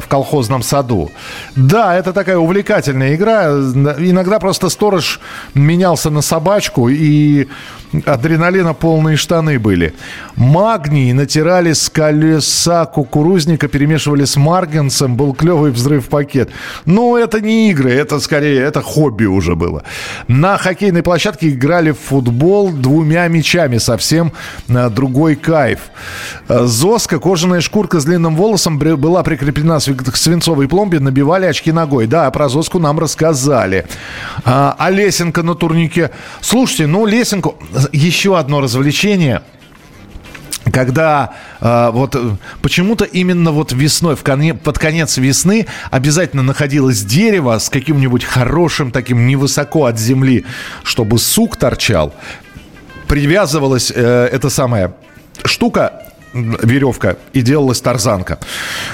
в 0.00 0.06
колхозном 0.06 0.62
саду. 0.62 1.10
Да, 1.56 1.96
это 1.96 2.12
такая 2.12 2.38
увлекательная 2.38 3.16
игра. 3.16 3.46
Иногда 3.98 4.38
просто 4.38 4.68
сторож 4.68 5.18
менялся 5.54 6.10
на 6.10 6.22
собачку, 6.22 6.88
и 6.88 7.48
адреналина 8.04 8.74
полные 8.74 9.16
штаны 9.16 9.58
были. 9.58 9.94
Магний 10.36 11.12
натирали 11.12 11.72
с 11.72 11.88
колеса 11.88 12.84
кукурузника, 12.86 13.68
перемешивали 13.68 14.24
с 14.24 14.36
маргенсом, 14.36 15.16
был 15.16 15.34
клевый 15.34 15.70
взрыв-пакет. 15.70 16.50
Но 16.84 17.16
это 17.16 17.40
не 17.40 17.70
игры, 17.70 17.92
это 17.92 18.20
скорее, 18.20 18.60
это 18.60 18.82
хобби 18.82 19.24
уже 19.24 19.54
было. 19.54 19.82
На 20.28 20.58
хоккейной 20.58 21.02
площадке 21.02 21.50
играли 21.50 21.92
в 21.92 21.98
футбол 21.98 22.70
двумя 22.70 23.28
мячами, 23.28 23.78
совсем 23.78 24.32
э, 24.68 24.90
другой 24.90 25.36
кайф. 25.36 25.80
Э, 26.48 26.66
Зоска, 26.66 27.18
кожаная 27.18 27.60
шкурка 27.60 28.00
с 28.00 28.04
длинным 28.04 28.36
волосом 28.36 28.78
была 28.78 29.22
прикреплена 29.22 29.78
к 29.78 30.16
свинцовой 30.16 30.68
пломбе, 30.68 31.00
набивали 31.00 31.46
очки 31.46 31.72
ногой. 31.72 32.06
Да, 32.06 32.30
про 32.30 32.48
Зоску 32.48 32.78
нам 32.78 32.98
рассказали. 32.98 33.86
А, 34.44 34.74
а 34.78 34.90
лесенка 34.90 35.42
на 35.42 35.54
турнике. 35.54 36.10
Слушайте, 36.40 36.86
ну 36.86 37.06
лесенку 37.06 37.56
еще 37.92 38.38
одно 38.38 38.60
развлечение 38.60 39.42
когда 40.72 41.34
э, 41.60 41.90
вот 41.92 42.16
почему-то 42.60 43.04
именно 43.04 43.52
вот 43.52 43.72
весной, 43.72 44.16
в 44.16 44.22
коне, 44.22 44.54
под 44.54 44.78
конец 44.78 45.16
весны 45.16 45.66
обязательно 45.90 46.42
находилось 46.42 47.02
дерево 47.02 47.58
с 47.58 47.70
каким-нибудь 47.70 48.24
хорошим 48.24 48.90
таким 48.90 49.26
невысоко 49.26 49.86
от 49.86 49.98
земли, 49.98 50.44
чтобы 50.82 51.18
сук 51.18 51.56
торчал. 51.56 52.12
Привязывалась 53.06 53.92
э, 53.94 54.28
эта 54.32 54.50
самая 54.50 54.94
штука 55.44 56.02
веревка 56.36 57.16
и 57.32 57.42
делалась 57.42 57.80
тарзанка. 57.80 58.38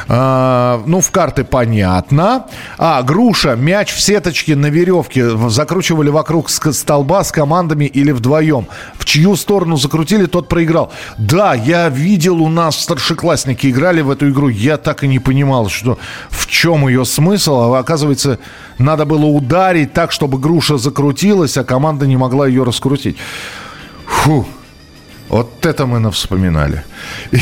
А, 0.08 0.82
ну, 0.86 1.00
в 1.00 1.10
карты 1.10 1.44
понятно. 1.44 2.46
А, 2.78 3.02
груша, 3.02 3.56
мяч 3.56 3.92
в 3.92 4.00
сеточке 4.00 4.56
на 4.56 4.66
веревке 4.66 5.36
закручивали 5.48 6.10
вокруг 6.10 6.50
столба 6.50 7.24
с 7.24 7.32
командами 7.32 7.84
или 7.84 8.12
вдвоем. 8.12 8.68
В 8.96 9.04
чью 9.04 9.36
сторону 9.36 9.76
закрутили, 9.76 10.26
тот 10.26 10.48
проиграл. 10.48 10.92
Да, 11.18 11.54
я 11.54 11.88
видел 11.88 12.42
у 12.42 12.48
нас 12.48 12.78
старшеклассники 12.78 13.68
играли 13.68 14.00
в 14.00 14.10
эту 14.10 14.30
игру. 14.30 14.48
Я 14.48 14.76
так 14.76 15.04
и 15.04 15.08
не 15.08 15.18
понимал, 15.18 15.68
что 15.68 15.98
в 16.30 16.46
чем 16.46 16.88
ее 16.88 17.04
смысл. 17.04 17.74
А 17.74 17.78
оказывается, 17.78 18.38
надо 18.78 19.04
было 19.04 19.26
ударить 19.26 19.92
так, 19.92 20.12
чтобы 20.12 20.38
груша 20.38 20.78
закрутилась, 20.78 21.56
а 21.56 21.64
команда 21.64 22.06
не 22.06 22.16
могла 22.16 22.46
ее 22.46 22.64
раскрутить. 22.64 23.16
Фух. 24.06 24.46
Вот 25.32 25.64
это 25.64 25.86
мы 25.86 25.98
навспоминали. 25.98 26.84
И, 27.30 27.38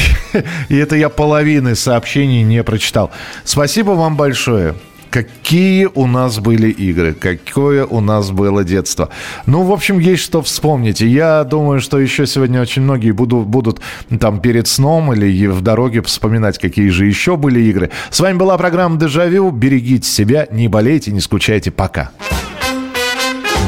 и 0.68 0.76
это 0.76 0.94
я 0.94 1.08
половины 1.08 1.74
сообщений 1.74 2.44
не 2.44 2.62
прочитал. 2.62 3.10
Спасибо 3.44 3.90
вам 3.90 4.16
большое. 4.16 4.76
Какие 5.10 5.88
у 5.92 6.06
нас 6.06 6.38
были 6.38 6.70
игры, 6.70 7.14
какое 7.14 7.84
у 7.84 8.00
нас 8.00 8.30
было 8.30 8.62
детство. 8.62 9.08
Ну, 9.46 9.64
в 9.64 9.72
общем, 9.72 9.98
есть 9.98 10.22
что 10.22 10.40
вспомнить. 10.40 11.00
И 11.00 11.08
я 11.08 11.42
думаю, 11.42 11.80
что 11.80 11.98
еще 11.98 12.28
сегодня 12.28 12.62
очень 12.62 12.82
многие 12.82 13.10
будут, 13.10 13.48
будут 13.48 13.80
там 14.20 14.40
перед 14.40 14.68
сном 14.68 15.12
или 15.12 15.48
в 15.48 15.60
дороге 15.60 16.00
вспоминать, 16.02 16.58
какие 16.58 16.90
же 16.90 17.06
еще 17.06 17.36
были 17.36 17.60
игры. 17.60 17.90
С 18.10 18.20
вами 18.20 18.36
была 18.36 18.56
программа 18.56 19.00
«Дежавю». 19.00 19.50
Берегите 19.50 20.08
себя, 20.08 20.46
не 20.52 20.68
болейте, 20.68 21.10
не 21.10 21.20
скучайте. 21.20 21.72
Пока. 21.72 22.12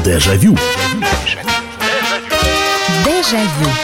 Дежавю. 0.05 0.55
Дежавю. 3.03 3.82